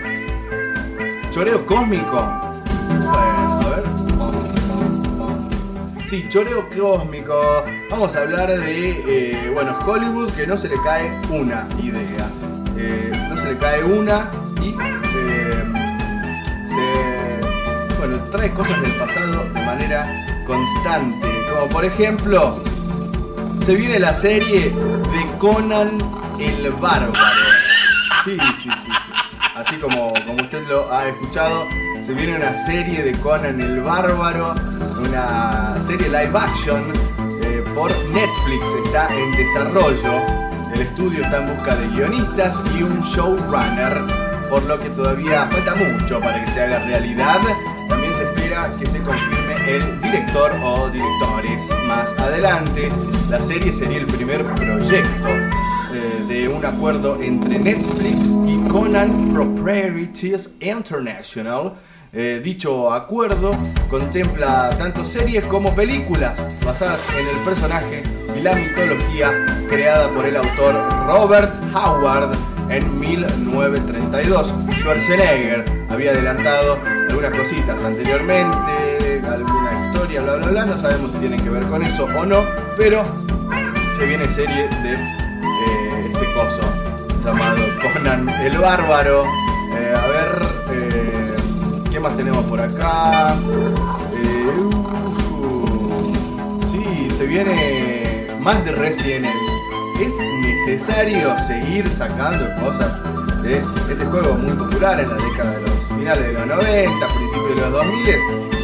[1.31, 2.25] Choreo cósmico.
[2.89, 3.96] Bueno, a ver.
[6.09, 7.65] Sí, choreo cósmico.
[7.89, 12.31] Vamos a hablar de, eh, bueno, Hollywood que no se le cae una idea.
[12.77, 15.63] Eh, no se le cae una y eh,
[16.63, 21.27] se, bueno, trae cosas del pasado de manera constante.
[21.49, 22.63] Como por ejemplo,
[23.65, 25.97] se viene la serie de Conan
[26.39, 27.13] el Bárbaro.
[28.23, 28.69] Sí, sí, sí.
[28.69, 28.91] sí.
[29.55, 31.65] Así como, como usted lo ha escuchado,
[32.07, 34.55] se viene una serie de Conan el Bárbaro,
[34.97, 36.81] una serie live action
[37.41, 40.23] eh, por Netflix, está en desarrollo.
[40.73, 44.05] El estudio está en busca de guionistas y un showrunner,
[44.49, 47.41] por lo que todavía falta mucho para que se haga realidad.
[47.89, 52.89] También se espera que se confirme el director o directores más adelante.
[53.29, 60.49] La serie sería el primer proyecto eh, de un acuerdo entre Netflix y Conan Proprietors
[60.61, 61.73] International.
[62.19, 63.51] Eh, dicho acuerdo
[63.91, 68.01] contempla tanto series como películas basadas en el personaje
[68.35, 69.31] y la mitología
[69.69, 70.73] creada por el autor
[71.05, 72.35] Robert Howard
[72.71, 74.51] en 1932.
[74.79, 81.43] Schwarzenegger había adelantado algunas cositas anteriormente, alguna historia, bla bla bla, no sabemos si tienen
[81.43, 82.43] que ver con eso o no,
[82.79, 83.03] pero
[83.95, 86.63] se viene serie de eh, este coso
[87.23, 87.61] llamado
[87.93, 89.23] Conan el Bárbaro.
[89.77, 90.96] Eh, a ver,
[91.97, 93.35] ¿qué más tenemos por acá?
[94.13, 94.45] Eh,
[95.41, 100.05] uh, sí, se viene más de Resident Evil.
[100.05, 103.01] Es necesario seguir sacando cosas
[103.41, 107.49] de este juego muy popular en la década de los finales de los 90, principios
[107.49, 108.09] de los 2000.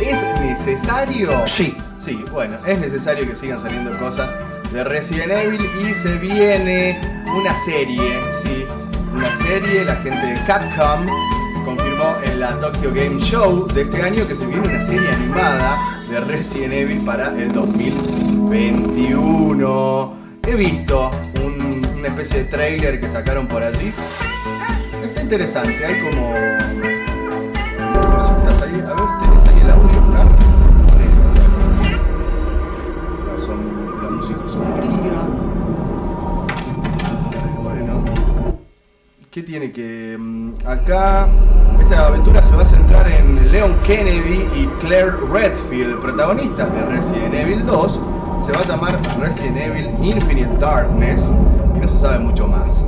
[0.03, 1.47] ¿Es necesario?
[1.47, 1.75] Sí.
[1.97, 4.31] Sí, bueno, es necesario que sigan saliendo cosas
[4.71, 7.01] de Resident Evil y se viene
[7.35, 8.67] una serie, sí,
[9.11, 11.07] una serie, la gente de Capcom
[12.23, 15.77] en la Tokyo Game Show de este año que se viene una serie animada
[16.09, 20.13] de Resident Evil para el 2021.
[20.45, 21.09] He visto
[21.43, 23.93] un- una especie de trailer que sacaron por allí.
[25.03, 26.33] Está interesante, hay como
[28.11, 28.81] cositas ahí.
[28.81, 30.23] A ver, tenés ahí el audio, ¿no?
[33.39, 35.17] Som- la música sombría.
[37.63, 37.93] Bueno.
[39.31, 40.17] ¿Qué tiene que.?
[40.19, 41.27] mm, Acá.
[41.93, 47.35] Esta aventura se va a centrar en Leon Kennedy y Claire Redfield, protagonistas de Resident
[47.35, 47.99] Evil 2.
[48.47, 51.21] Se va a llamar Resident Evil Infinite Darkness
[51.75, 52.83] y no se sabe mucho más.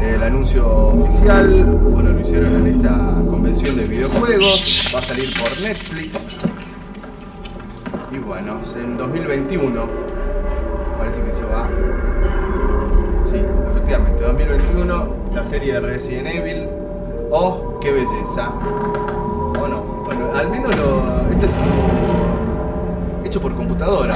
[0.00, 2.96] El anuncio oficial, bueno, lo hicieron en esta
[3.28, 6.18] convención de videojuegos, va a salir por Netflix.
[8.10, 9.82] Y bueno, es en 2021
[10.96, 11.68] parece que se va.
[13.30, 13.36] Sí,
[13.70, 16.75] efectivamente, 2021, la serie de Resident Evil.
[17.30, 18.50] Oh, qué belleza.
[18.50, 21.28] O no, bueno, al menos lo.
[21.32, 23.24] Este es como.
[23.24, 24.14] hecho por computadora.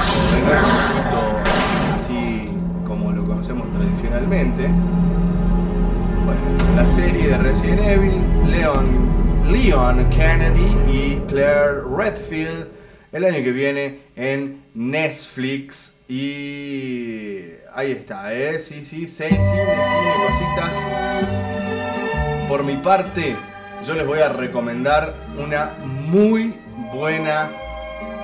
[1.95, 2.45] Así
[2.87, 4.69] como lo conocemos tradicionalmente.
[6.25, 6.41] Bueno,
[6.75, 12.67] la serie de Resident Evil, Leon, Leon Kennedy y Claire Redfield,
[13.11, 15.91] el año que viene en Netflix.
[16.07, 17.41] Y
[17.73, 18.59] ahí está, ¿eh?
[18.59, 21.80] Sí, sí, seis, cine, cine, cositas.
[22.51, 23.37] Por mi parte,
[23.87, 26.59] yo les voy a recomendar una muy
[26.93, 27.49] buena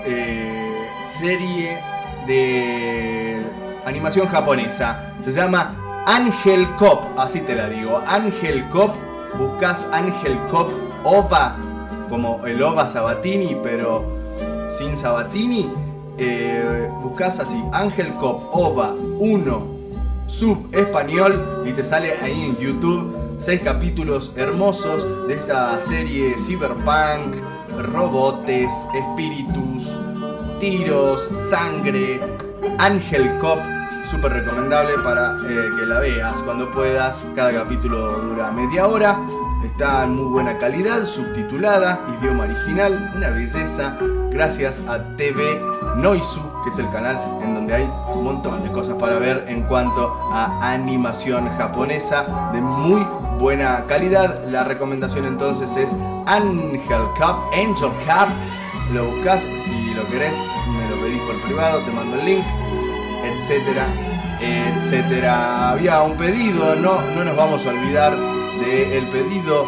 [0.06, 0.86] eh,
[1.18, 1.80] serie
[2.28, 3.42] de
[3.86, 5.14] animación japonesa.
[5.24, 8.04] Se llama Ángel Cop, así te la digo.
[8.06, 8.96] Ángel Cop,
[9.40, 10.74] buscas Ángel Cop
[11.06, 11.56] OVA,
[12.10, 14.04] como el OVA Sabatini, pero
[14.78, 15.72] sin Sabatini.
[16.18, 19.78] Eh, buscas así, Ángel Cop OVA 1
[20.28, 27.36] sub español y te sale ahí en YouTube seis capítulos hermosos de esta serie cyberpunk,
[27.94, 29.92] robotes, espíritus,
[30.60, 32.20] tiros, sangre,
[32.78, 33.60] Ángel Cop,
[34.10, 37.26] súper recomendable para eh, que la veas cuando puedas.
[37.36, 39.20] Cada capítulo dura media hora,
[39.64, 43.98] está en muy buena calidad, subtitulada, idioma original, una belleza.
[44.32, 45.62] Gracias a TV
[45.96, 49.64] Noisu, que es el canal en donde hay un montón de cosas para ver en
[49.64, 53.06] cuanto a animación japonesa de muy
[53.40, 54.44] buena calidad.
[54.50, 55.94] La recomendación entonces es
[56.26, 58.30] Angel Cup, Angel Cup.
[58.94, 62.46] Lo buscas, si lo querés, me lo pedís por privado, te mando el link,
[63.24, 63.86] etcétera,
[64.40, 65.72] etcétera.
[65.72, 69.66] Había un pedido, no, no nos vamos a olvidar del pedido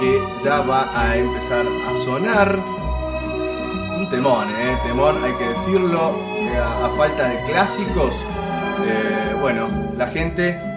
[0.00, 2.58] que ya va a empezar a sonar.
[3.96, 8.14] Un temón, eh, temón, hay que decirlo, eh, a, falta de clásicos.
[8.84, 10.71] eh, bueno, la gente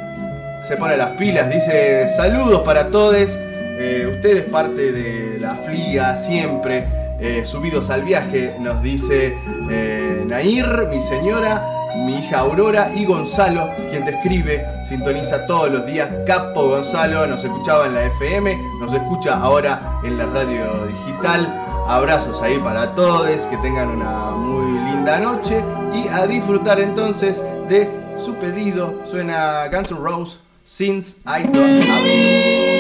[0.67, 6.85] se pone las pilas, dice saludos para todos, eh, ustedes parte de la fliga siempre,
[7.19, 9.37] eh, subidos al viaje, nos dice
[9.69, 11.61] eh, Nair, mi señora,
[12.05, 17.43] mi hija Aurora y Gonzalo, quien te escribe, sintoniza todos los días, Capo Gonzalo, nos
[17.43, 21.61] escuchaba en la FM, nos escucha ahora en la radio digital.
[21.87, 25.63] Abrazos ahí para todos, que tengan una muy linda noche
[25.93, 27.87] y a disfrutar entonces de
[28.17, 28.91] su pedido.
[29.11, 32.74] Suena Guns N' Roses, Since I Don't Have.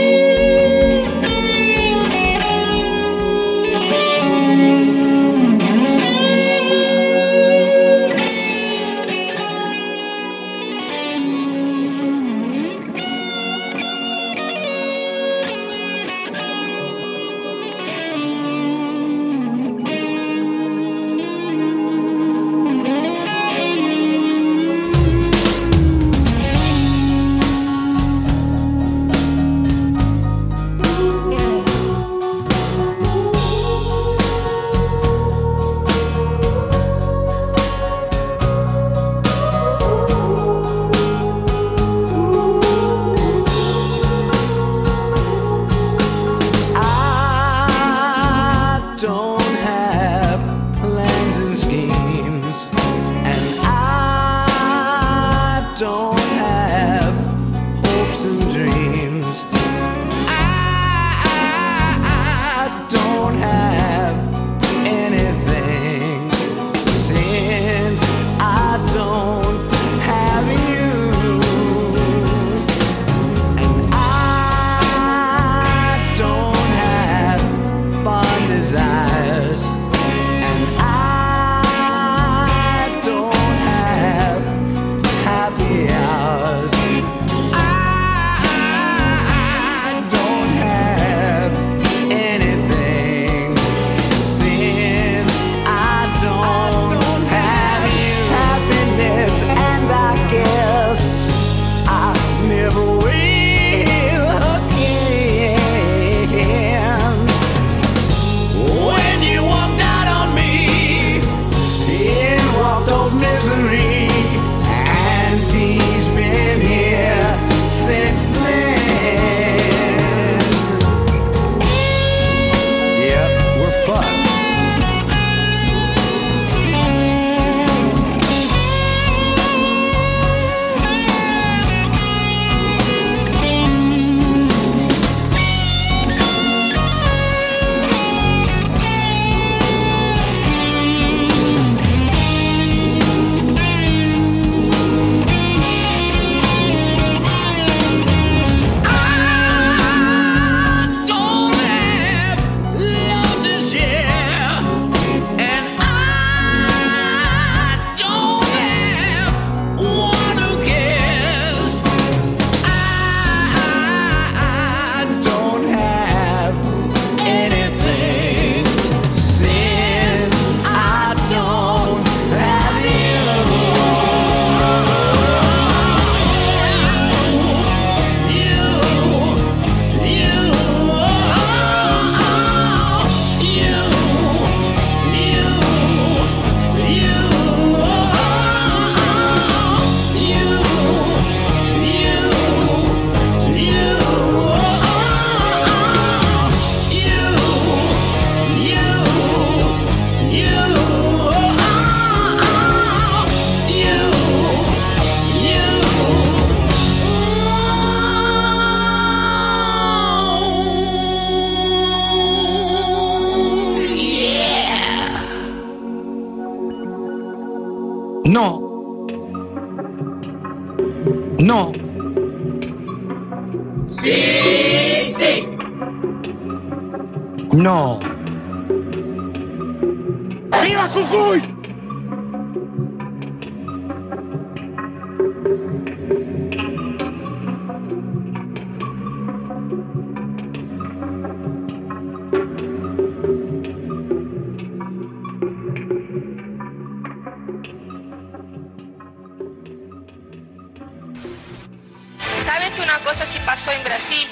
[252.95, 254.27] ¿Saben que una cosa sí pasó en Brasil?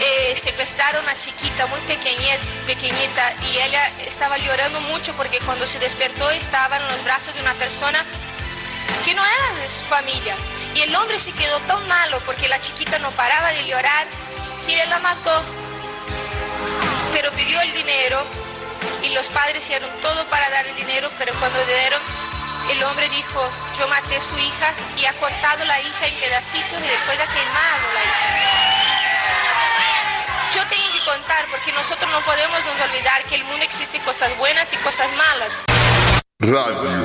[0.00, 6.30] Eh, secuestraron a chiquita muy pequeñita, y ella estaba llorando mucho porque cuando se despertó
[6.30, 8.04] estaba en los brazos de una persona
[9.04, 10.34] que no era de su familia.
[10.74, 14.06] Y el hombre se quedó tan malo porque la chiquita no paraba de llorar
[14.66, 15.42] que él la mató.
[17.12, 18.24] Pero pidió el dinero
[19.02, 22.00] y los padres hicieron todo para dar el dinero, pero cuando dieron,
[22.72, 26.80] el hombre dijo, yo maté a su hija y ha cortado la hija en pedacitos
[26.80, 28.62] y después ha quemado la hija.
[30.54, 34.36] Yo tengo que contar porque nosotros no podemos nos olvidar que el mundo existe cosas
[34.38, 35.60] buenas y cosas malas.
[36.40, 37.01] Radio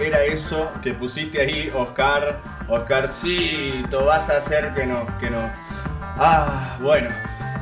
[0.00, 2.40] era eso que pusiste ahí, Oscar?
[2.66, 5.50] Oscarcito, vas a hacer que no, que no.
[6.16, 7.08] Ah, bueno.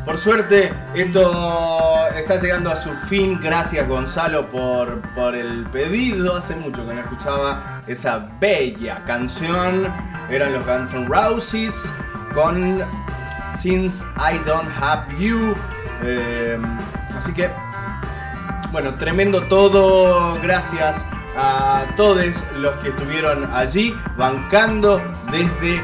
[0.06, 3.40] Por suerte, esto está llegando a su fin.
[3.42, 6.36] Gracias, Gonzalo, por, por el pedido.
[6.36, 9.92] Hace mucho que no escuchaba esa bella canción.
[10.30, 11.72] Eran los Guns N'
[12.32, 12.84] con
[13.60, 15.54] Since I Don't Have You.
[16.02, 16.58] Eh,
[17.18, 17.50] así que
[18.72, 20.38] bueno, tremendo todo.
[20.40, 21.04] Gracias
[21.36, 25.00] a todos los que estuvieron allí bancando
[25.30, 25.82] desde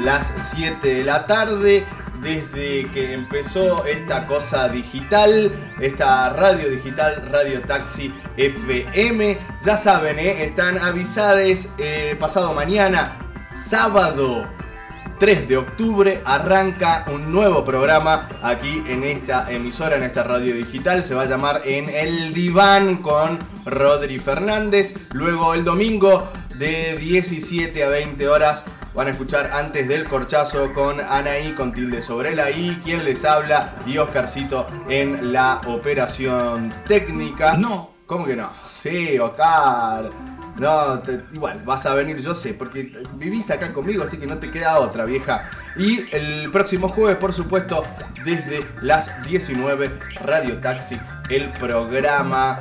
[0.00, 1.84] las 7 de la tarde.
[2.22, 9.36] Desde que empezó esta cosa digital, esta radio digital, Radio Taxi FM.
[9.62, 10.44] Ya saben, ¿eh?
[10.44, 13.18] están avisades eh, pasado mañana,
[13.52, 14.46] sábado
[15.24, 21.02] 3 de octubre arranca un nuevo programa aquí en esta emisora, en esta radio digital.
[21.02, 24.92] Se va a llamar En el Diván con Rodri Fernández.
[25.14, 31.00] Luego el domingo de 17 a 20 horas van a escuchar antes del corchazo con
[31.00, 37.56] Anaí, con tilde sobre la I, quien les habla y Oscarcito en la operación técnica.
[37.56, 37.94] No.
[38.04, 38.50] ¿Cómo que no?
[38.70, 40.10] Sí, Oscar.
[40.58, 44.38] No, te- igual, vas a venir, yo sé, porque vivís acá conmigo, así que no
[44.38, 45.50] te queda otra, vieja.
[45.76, 47.82] Y el próximo jueves, por supuesto,
[48.24, 49.90] desde las 19,
[50.22, 50.96] Radio Taxi,
[51.28, 52.60] el programa,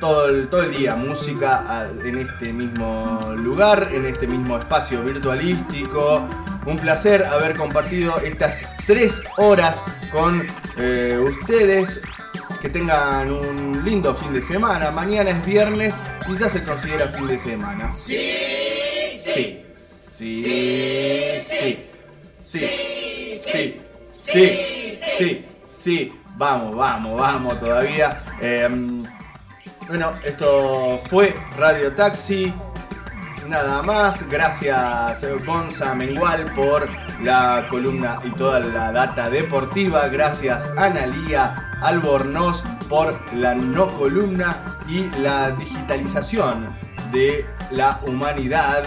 [0.00, 6.26] todo, el, todo día, música en este mismo lugar, en este mismo espacio virtualístico.
[6.66, 10.42] Un placer haber compartido estas tres horas con
[10.78, 12.00] eh, ustedes
[12.64, 14.90] que tengan un lindo fin de semana.
[14.90, 15.94] Mañana es viernes,
[16.26, 17.86] quizás se considera fin de semana.
[17.86, 18.16] Sí,
[19.18, 19.62] sí.
[19.84, 21.86] Sí, sí.
[22.42, 22.68] Sí,
[23.36, 23.80] sí.
[24.10, 26.12] Sí, sí, sí.
[26.38, 28.24] Vamos, vamos, vamos todavía.
[28.40, 29.04] Em,
[29.86, 32.50] bueno, esto fue Radio Taxi.
[33.48, 36.88] Nada más, gracias eh, Gonza Mengual por
[37.22, 40.08] la columna y toda la data deportiva.
[40.08, 44.56] Gracias Analía Albornoz por la no columna
[44.88, 46.68] y la digitalización
[47.12, 48.82] de la humanidad.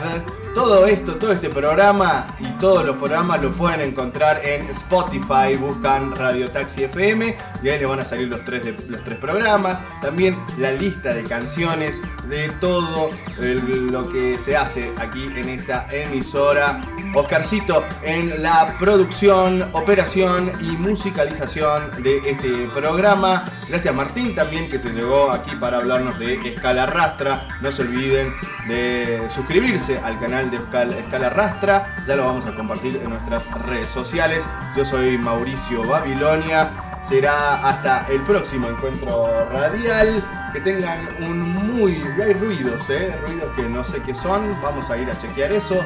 [0.54, 5.56] Todo esto, todo este programa y todos los programas lo pueden encontrar en Spotify.
[5.60, 9.80] Buscan Radio Taxi FM y ahí les van a salir los tres, los tres programas.
[10.02, 16.82] También la lista de canciones de todo lo que se hace aquí en esta emisora.
[17.14, 23.46] Oscarcito en la producción, operación y musicalización de este programa.
[23.68, 27.48] Gracias Martín también que se llegó aquí para hablarnos de Escala Rastra.
[27.62, 28.34] No se olviden
[28.68, 31.86] de suscribirse al canal de Escal- Escala Rastra.
[32.08, 34.44] Ya lo vamos a compartir en nuestras redes sociales.
[34.76, 36.70] Yo soy Mauricio Babilonia.
[37.08, 40.24] Será hasta el próximo encuentro radial.
[40.54, 42.04] Que tengan un muy...
[42.22, 43.16] Hay ruidos, ¿eh?
[43.26, 44.56] Ruidos que no sé qué son.
[44.62, 45.84] Vamos a ir a chequear eso.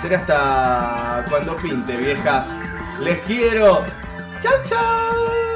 [0.00, 2.48] Será hasta cuando pinte, viejas.
[3.00, 3.84] Les quiero.
[4.42, 5.53] Chau, chau.